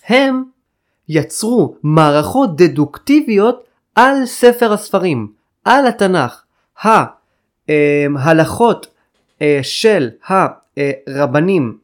הם 0.09 0.54
יצרו 1.09 1.75
מערכות 1.83 2.57
דדוקטיביות 2.57 3.65
על 3.95 4.27
ספר 4.27 4.73
הספרים, 4.73 5.29
על 5.65 5.87
התנ"ך. 5.87 6.43
ההלכות 8.19 8.87
אה, 9.43 9.59
של 9.63 10.09
הרבנים 10.27 11.77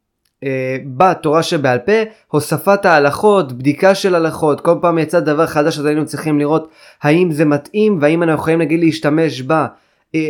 אה, 0.44 0.76
בתורה 0.96 1.42
שבעל 1.42 1.78
פה, 1.78 1.92
הוספת 2.28 2.84
ההלכות, 2.84 3.52
בדיקה 3.52 3.94
של 3.94 4.14
הלכות, 4.14 4.60
כל 4.60 4.74
פעם 4.80 4.98
יצא 4.98 5.20
דבר 5.20 5.46
חדש 5.46 5.78
אז 5.78 5.84
היינו 5.84 6.06
צריכים 6.06 6.38
לראות 6.38 6.68
האם 7.02 7.32
זה 7.32 7.44
מתאים 7.44 7.98
והאם 8.00 8.22
אנחנו 8.22 8.40
יכולים 8.40 8.58
נגיד 8.58 8.80
להשתמש 8.80 9.42
בה, 9.42 9.66
אה, 10.14 10.28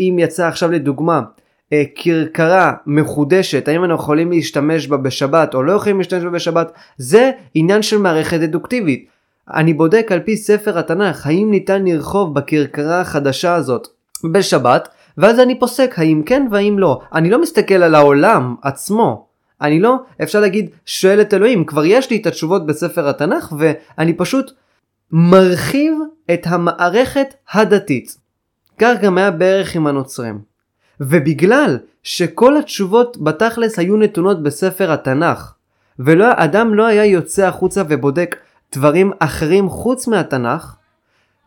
אם 0.00 0.16
יצא 0.18 0.46
עכשיו 0.46 0.70
לדוגמה 0.70 1.20
כרכרה 1.94 2.72
מחודשת, 2.86 3.68
האם 3.68 3.84
אנחנו 3.84 4.02
יכולים 4.02 4.30
להשתמש 4.30 4.86
בה 4.86 4.96
בשבת 4.96 5.54
או 5.54 5.62
לא 5.62 5.72
יכולים 5.72 5.98
להשתמש 5.98 6.24
בה 6.24 6.30
בשבת, 6.30 6.72
זה 6.96 7.30
עניין 7.54 7.82
של 7.82 7.98
מערכת 7.98 8.40
דדוקטיבית. 8.40 9.08
אני 9.54 9.74
בודק 9.74 10.06
על 10.10 10.20
פי 10.20 10.36
ספר 10.36 10.78
התנ"ך 10.78 11.26
האם 11.26 11.50
ניתן 11.50 11.84
לרחוב 11.84 12.34
בכרכרה 12.34 13.00
החדשה 13.00 13.54
הזאת 13.54 13.88
בשבת, 14.32 14.88
ואז 15.18 15.40
אני 15.40 15.58
פוסק 15.58 15.94
האם 15.96 16.22
כן 16.26 16.46
והאם 16.50 16.78
לא. 16.78 17.00
אני 17.14 17.30
לא 17.30 17.42
מסתכל 17.42 17.74
על 17.74 17.94
העולם 17.94 18.54
עצמו. 18.62 19.26
אני 19.60 19.80
לא, 19.80 19.96
אפשר 20.22 20.40
להגיד, 20.40 20.70
שואל 20.86 21.20
את 21.20 21.34
אלוהים, 21.34 21.64
כבר 21.64 21.84
יש 21.84 22.10
לי 22.10 22.16
את 22.16 22.26
התשובות 22.26 22.66
בספר 22.66 23.08
התנ"ך, 23.08 23.54
ואני 23.58 24.12
פשוט 24.12 24.52
מרחיב 25.12 25.92
את 26.34 26.46
המערכת 26.46 27.34
הדתית. 27.52 28.16
כך 28.78 28.94
גם 29.02 29.18
היה 29.18 29.30
בערך 29.30 29.76
עם 29.76 29.86
הנוצרים. 29.86 30.53
ובגלל 31.00 31.78
שכל 32.02 32.56
התשובות 32.56 33.16
בתכלס 33.22 33.78
היו 33.78 33.96
נתונות 33.96 34.42
בספר 34.42 34.92
התנ"ך, 34.92 35.52
ואדם 35.98 36.74
לא 36.74 36.86
היה 36.86 37.04
יוצא 37.04 37.46
החוצה 37.46 37.82
ובודק 37.88 38.36
דברים 38.74 39.12
אחרים 39.18 39.68
חוץ 39.68 40.08
מהתנ"ך, 40.08 40.76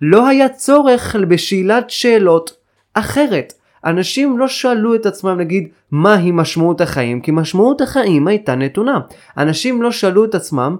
לא 0.01 0.27
היה 0.27 0.49
צורך 0.49 1.15
בשאלת 1.15 1.89
שאלות 1.89 2.57
אחרת. 2.93 3.53
אנשים 3.85 4.39
לא 4.39 4.47
שאלו 4.47 4.95
את 4.95 5.05
עצמם 5.05 5.37
נגיד 5.39 5.67
מהי 5.91 6.31
משמעות 6.31 6.81
החיים 6.81 7.21
כי 7.21 7.31
משמעות 7.31 7.81
החיים 7.81 8.27
הייתה 8.27 8.55
נתונה. 8.55 8.99
אנשים 9.37 9.81
לא 9.81 9.91
שאלו 9.91 10.25
את 10.25 10.35
עצמם 10.35 10.75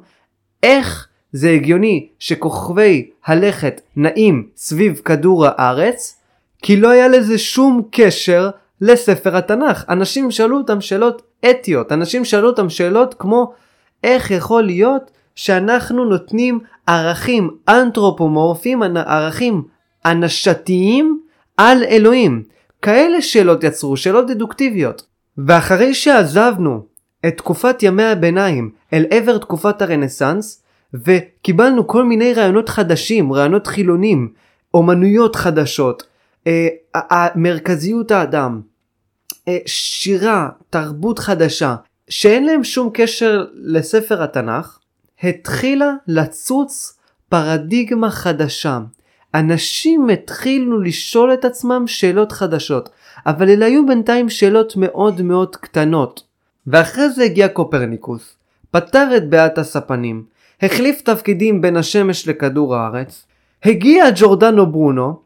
איך 0.63 1.07
זה 1.32 1.49
הגיוני 1.49 2.07
שכוכבי 2.20 3.09
הלכת 3.26 3.82
נעים 3.95 4.47
סביב 4.55 5.01
כדור 5.05 5.45
הארץ 5.47 6.16
כי 6.62 6.78
לא 6.78 6.89
היה 6.89 7.08
לזה 7.08 7.38
שום 7.38 7.82
קשר 7.91 8.49
לספר 8.82 9.38
התנ"ך. 9.38 9.86
אנשים 9.89 10.32
שאלו 10.32 10.58
אותם 10.58 10.82
שאלות 10.82 11.22
אתיות, 11.49 11.91
אנשים 11.91 12.26
שאלו 12.26 12.47
אותם 12.47 12.70
שאלות 12.70 13.14
כמו 13.14 13.53
איך 14.03 14.32
יכול 14.32 14.64
להיות 14.64 15.12
שאנחנו 15.36 16.05
נותנים 16.05 16.60
ערכים 16.88 17.49
אנתרופומורפיים, 17.70 18.84
ערכים 18.84 19.64
אנשתיים 20.05 21.20
על 21.58 21.84
אלוהים. 21.84 22.43
כאלה 22.82 23.22
שאלות 23.22 23.64
יצרו, 23.64 23.97
שאלות 23.97 24.28
דדוקטיביות. 24.28 25.05
ואחרי 25.38 25.93
שעזבנו 25.93 26.86
את 27.28 27.38
תקופת 27.38 27.84
ימי 27.84 28.03
הביניים 28.03 28.72
אל 28.93 29.05
עבר 29.10 29.38
תקופת 29.38 29.82
הרנסאנס, 29.82 30.64
וקיבלנו 30.93 31.88
כל 31.88 32.03
מיני 32.03 32.34
רעיונות 32.34 32.70
חדשים, 32.70 33.34
רעיונות 33.34 33.68
חילונים, 33.68 34.30
אומנויות 34.74 35.36
חדשות, 35.36 36.03
מרכזיות 37.35 38.11
האדם, 38.11 38.61
אה, 39.47 39.57
שירה, 39.65 40.49
תרבות 40.69 41.19
חדשה, 41.19 41.75
שאין 42.09 42.45
להם 42.45 42.63
שום 42.63 42.89
קשר 42.93 43.45
לספר 43.53 44.23
התנ"ך, 44.23 44.79
התחילה 45.23 45.91
לצוץ 46.07 46.97
פרדיגמה 47.29 48.11
חדשה. 48.11 48.79
אנשים 49.35 50.09
התחילו 50.09 50.81
לשאול 50.81 51.33
את 51.33 51.45
עצמם 51.45 51.83
שאלות 51.87 52.31
חדשות, 52.31 52.89
אבל 53.25 53.49
אלה 53.49 53.65
היו 53.65 53.87
בינתיים 53.87 54.29
שאלות 54.29 54.75
מאוד 54.75 55.21
מאוד 55.21 55.55
קטנות. 55.55 56.23
ואחרי 56.67 57.09
זה 57.09 57.23
הגיע 57.23 57.47
קופרניקוס, 57.47 58.35
פתר 58.71 59.07
את 59.17 59.29
בעיית 59.29 59.57
הספנים, 59.57 60.23
החליף 60.61 61.01
תפקידים 61.01 61.61
בין 61.61 61.77
השמש 61.77 62.27
לכדור 62.27 62.75
הארץ, 62.75 63.25
הגיע 63.65 64.05
ג'ורדנו 64.15 64.71
ברונו, 64.71 65.19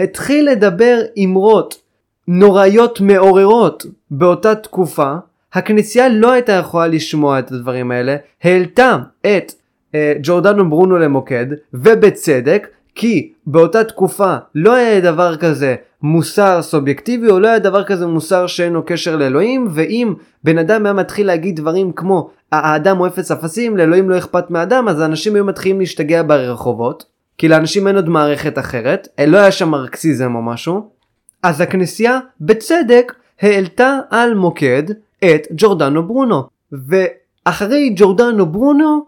התחיל 0.00 0.50
לדבר 0.50 1.00
אמרות 1.24 1.82
נוראיות 2.28 3.00
מעוררות 3.00 3.86
באותה 4.10 4.54
תקופה, 4.54 5.14
הכנסייה 5.52 6.08
לא 6.08 6.32
הייתה 6.32 6.52
יכולה 6.52 6.86
לשמוע 6.86 7.38
את 7.38 7.52
הדברים 7.52 7.90
האלה, 7.90 8.16
העלתה 8.42 8.98
את 9.20 9.52
אה, 9.94 10.14
ג'ורדנו 10.22 10.70
ברונו 10.70 10.98
למוקד, 10.98 11.46
ובצדק, 11.74 12.68
כי 12.94 13.32
באותה 13.46 13.84
תקופה 13.84 14.36
לא 14.54 14.74
היה 14.74 15.00
דבר 15.00 15.36
כזה 15.36 15.74
מוסר 16.02 16.62
סובייקטיבי 16.62 17.30
או 17.30 17.40
לא 17.40 17.48
היה 17.48 17.58
דבר 17.58 17.84
כזה 17.84 18.06
מוסר 18.06 18.46
שאין 18.46 18.72
לו 18.72 18.82
קשר 18.86 19.16
לאלוהים 19.16 19.68
ואם 19.70 20.14
בן 20.44 20.58
אדם 20.58 20.86
היה 20.86 20.92
מתחיל 20.92 21.26
להגיד 21.26 21.56
דברים 21.56 21.92
כמו 21.92 22.30
האדם 22.52 22.96
הוא 22.96 23.06
אפס 23.06 23.30
אפסים 23.30 23.76
לאלוהים 23.76 24.10
לא 24.10 24.18
אכפת 24.18 24.50
מהאדם 24.50 24.88
אז 24.88 25.00
האנשים 25.00 25.34
היו 25.34 25.44
מתחילים 25.44 25.80
להשתגע 25.80 26.22
ברחובות 26.22 27.04
כי 27.40 27.48
לאנשים 27.48 27.86
אין 27.86 27.96
עוד 27.96 28.08
מערכת 28.08 28.58
אחרת 28.58 29.08
לא 29.26 29.38
היה 29.38 29.52
שם 29.52 29.68
מרקסיזם 29.68 30.34
או 30.34 30.42
משהו 30.42 30.90
אז 31.42 31.60
הכנסייה 31.60 32.18
בצדק 32.40 33.12
העלתה 33.40 33.98
על 34.10 34.34
מוקד 34.34 34.82
את 35.24 35.46
ג'ורדנו 35.56 36.06
ברונו. 36.06 36.42
ואחרי 36.72 37.92
ג'ורדנו 37.96 38.46
ברונו 38.46 39.04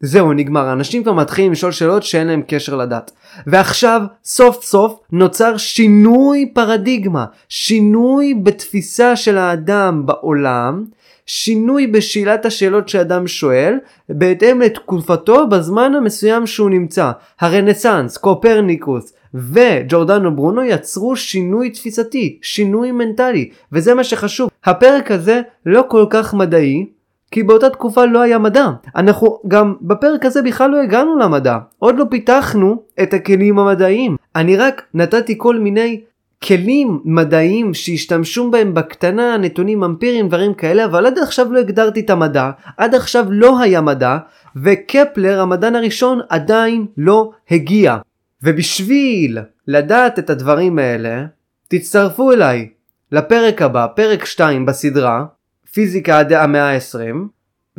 זהו 0.00 0.32
נגמר. 0.32 0.72
אנשים 0.72 1.02
כבר 1.02 1.12
מתחילים 1.12 1.52
לשאול 1.52 1.72
שאלות 1.72 2.02
שאין 2.02 2.26
להם 2.26 2.42
קשר 2.48 2.76
לדת. 2.76 3.10
ועכשיו 3.46 4.02
סוף 4.24 4.64
סוף 4.64 5.00
נוצר 5.12 5.56
שינוי 5.56 6.50
פרדיגמה. 6.54 7.24
שינוי 7.48 8.34
בתפיסה 8.34 9.16
של 9.16 9.38
האדם 9.38 10.06
בעולם 10.06 10.84
שינוי 11.26 11.86
בשאלת 11.86 12.46
השאלות 12.46 12.88
שאדם 12.88 13.26
שואל 13.26 13.74
בהתאם 14.08 14.60
לתקופתו 14.60 15.48
בזמן 15.48 15.94
המסוים 15.94 16.46
שהוא 16.46 16.70
נמצא 16.70 17.10
הרנסאנס 17.40 18.16
קופרניקוס 18.16 19.12
וג'ורדנו 19.34 20.36
ברונו 20.36 20.62
יצרו 20.62 21.16
שינוי 21.16 21.70
תפיסתי 21.70 22.38
שינוי 22.42 22.92
מנטלי 22.92 23.50
וזה 23.72 23.94
מה 23.94 24.04
שחשוב 24.04 24.50
הפרק 24.64 25.10
הזה 25.10 25.40
לא 25.66 25.84
כל 25.88 26.06
כך 26.10 26.34
מדעי 26.34 26.86
כי 27.30 27.42
באותה 27.42 27.70
תקופה 27.70 28.04
לא 28.04 28.20
היה 28.20 28.38
מדע. 28.38 28.68
אנחנו 28.96 29.38
גם 29.48 29.74
בפרק 29.82 30.24
הזה 30.24 30.42
בכלל 30.42 30.70
לא 30.70 30.82
הגענו 30.82 31.18
למדע. 31.18 31.58
עוד 31.78 31.98
לא 31.98 32.04
פיתחנו 32.10 32.82
את 33.02 33.14
הכלים 33.14 33.58
המדעיים. 33.58 34.16
אני 34.36 34.56
רק 34.56 34.82
נתתי 34.94 35.34
כל 35.38 35.58
מיני 35.58 36.00
כלים 36.42 37.00
מדעיים 37.04 37.74
שהשתמשו 37.74 38.50
בהם 38.50 38.74
בקטנה, 38.74 39.36
נתונים 39.36 39.84
אמפיריים, 39.84 40.28
דברים 40.28 40.54
כאלה, 40.54 40.84
אבל 40.84 41.06
עד 41.06 41.18
עכשיו 41.18 41.52
לא 41.52 41.58
הגדרתי 41.58 42.00
את 42.00 42.10
המדע, 42.10 42.50
עד 42.76 42.94
עכשיו 42.94 43.26
לא 43.30 43.60
היה 43.60 43.80
מדע, 43.80 44.18
וקפלר, 44.56 45.40
המדען 45.40 45.74
הראשון, 45.74 46.20
עדיין 46.28 46.86
לא 46.96 47.30
הגיע. 47.50 47.96
ובשביל 48.42 49.38
לדעת 49.68 50.18
את 50.18 50.30
הדברים 50.30 50.78
האלה, 50.78 51.24
תצטרפו 51.68 52.32
אליי 52.32 52.68
לפרק 53.12 53.62
הבא, 53.62 53.86
פרק 53.96 54.24
2 54.24 54.66
בסדרה, 54.66 55.24
פיזיקה 55.72 56.18
עד 56.18 56.32
המאה 56.32 56.74
ה-20, 56.74 57.16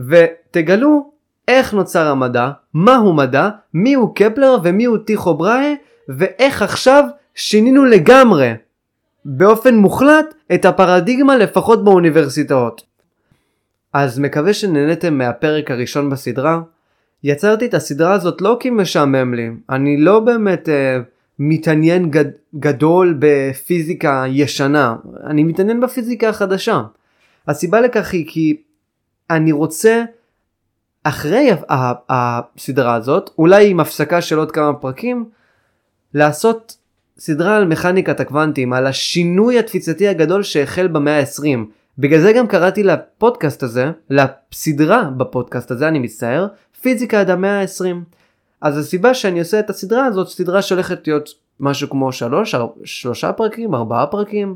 ותגלו 0.09 1.11
איך 1.47 1.73
נוצר 1.73 2.07
המדע, 2.07 2.49
מהו 2.73 3.13
מדע, 3.13 3.49
מיהו 3.73 4.13
קפלר 4.13 4.57
ומיהו 4.63 4.97
טיכו 4.97 5.33
בראי, 5.33 5.75
ואיך 6.09 6.61
עכשיו 6.61 7.03
שינינו 7.37 7.85
לגמרי, 7.85 8.53
באופן 9.25 9.75
מוחלט, 9.75 10.33
את 10.53 10.65
הפרדיגמה 10.65 11.37
לפחות 11.37 11.83
באוניברסיטאות. 11.83 12.81
אז 13.93 14.19
מקווה 14.19 14.53
שנהנתם 14.53 15.17
מהפרק 15.17 15.71
הראשון 15.71 16.09
בסדרה. 16.09 16.61
יצרתי 17.23 17.65
את 17.65 17.73
הסדרה 17.73 18.13
הזאת 18.13 18.41
לא 18.41 18.57
כי 18.59 18.69
משעמם 18.69 19.33
לי, 19.33 19.49
אני 19.69 19.97
לא 19.97 20.19
באמת 20.19 20.69
אה, 20.69 20.99
מתעניין 21.39 22.11
גד, 22.11 22.25
גדול 22.55 23.17
בפיזיקה 23.19 24.23
ישנה, 24.27 24.95
אני 25.23 25.43
מתעניין 25.43 25.79
בפיזיקה 25.79 26.29
החדשה. 26.29 26.81
הסיבה 27.47 27.81
לכך 27.81 28.13
היא 28.13 28.25
כי 28.27 28.61
אני 29.29 29.51
רוצה 29.51 30.03
אחרי 31.03 31.49
הסדרה 32.09 32.93
הזאת, 32.93 33.29
אולי 33.37 33.69
עם 33.69 33.79
הפסקה 33.79 34.21
של 34.21 34.37
עוד 34.37 34.51
כמה 34.51 34.73
פרקים, 34.73 35.25
לעשות 36.13 36.76
סדרה 37.19 37.57
על 37.57 37.65
מכניקת 37.65 38.19
הקוונטים, 38.19 38.73
על 38.73 38.87
השינוי 38.87 39.59
התפיסתי 39.59 40.07
הגדול 40.07 40.43
שהחל 40.43 40.87
במאה 40.87 41.19
ה-20. 41.19 41.59
בגלל 41.97 42.19
זה 42.19 42.33
גם 42.33 42.47
קראתי 42.47 42.83
לפודקאסט 42.83 43.63
הזה, 43.63 43.91
לסדרה 44.09 45.03
בפודקאסט 45.17 45.71
הזה, 45.71 45.87
אני 45.87 45.99
מצטער, 45.99 46.47
פיזיקה 46.81 47.19
עד 47.19 47.29
המאה 47.29 47.61
ה-20. 47.61 47.95
אז 48.61 48.77
הסיבה 48.77 49.13
שאני 49.13 49.39
עושה 49.39 49.59
את 49.59 49.69
הסדרה 49.69 50.05
הזאת, 50.05 50.29
סדרה 50.29 50.61
שהולכת 50.61 51.07
להיות 51.07 51.29
משהו 51.59 51.89
כמו 51.89 52.11
שלוש, 52.11 52.55
שלושה 52.83 53.33
פרקים, 53.33 53.75
ארבעה 53.75 54.07
פרקים. 54.07 54.55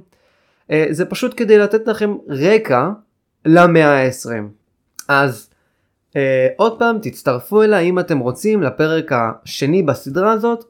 אה, 0.71 0.85
זה 0.89 1.05
פשוט 1.05 1.33
כדי 1.37 1.57
לתת 1.57 1.87
לכם 1.87 2.15
רקע 2.29 2.89
למאה 3.45 4.05
ה-20. 4.05 4.43
אז 5.07 5.49
אה, 6.15 6.47
עוד 6.57 6.79
פעם 6.79 6.97
תצטרפו 7.01 7.63
אליי 7.63 7.89
אם 7.89 7.99
אתם 7.99 8.19
רוצים 8.19 8.63
לפרק 8.63 9.11
השני 9.11 9.83
בסדרה 9.83 10.31
הזאת 10.31 10.65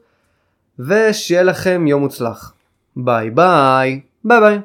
ושיהיה 0.86 1.42
לכם 1.42 1.86
יום 1.86 2.02
מוצלח. 2.02 2.52
ביי 2.96 3.30
ביי 3.30 4.00
ביי 4.24 4.40
ביי 4.40 4.58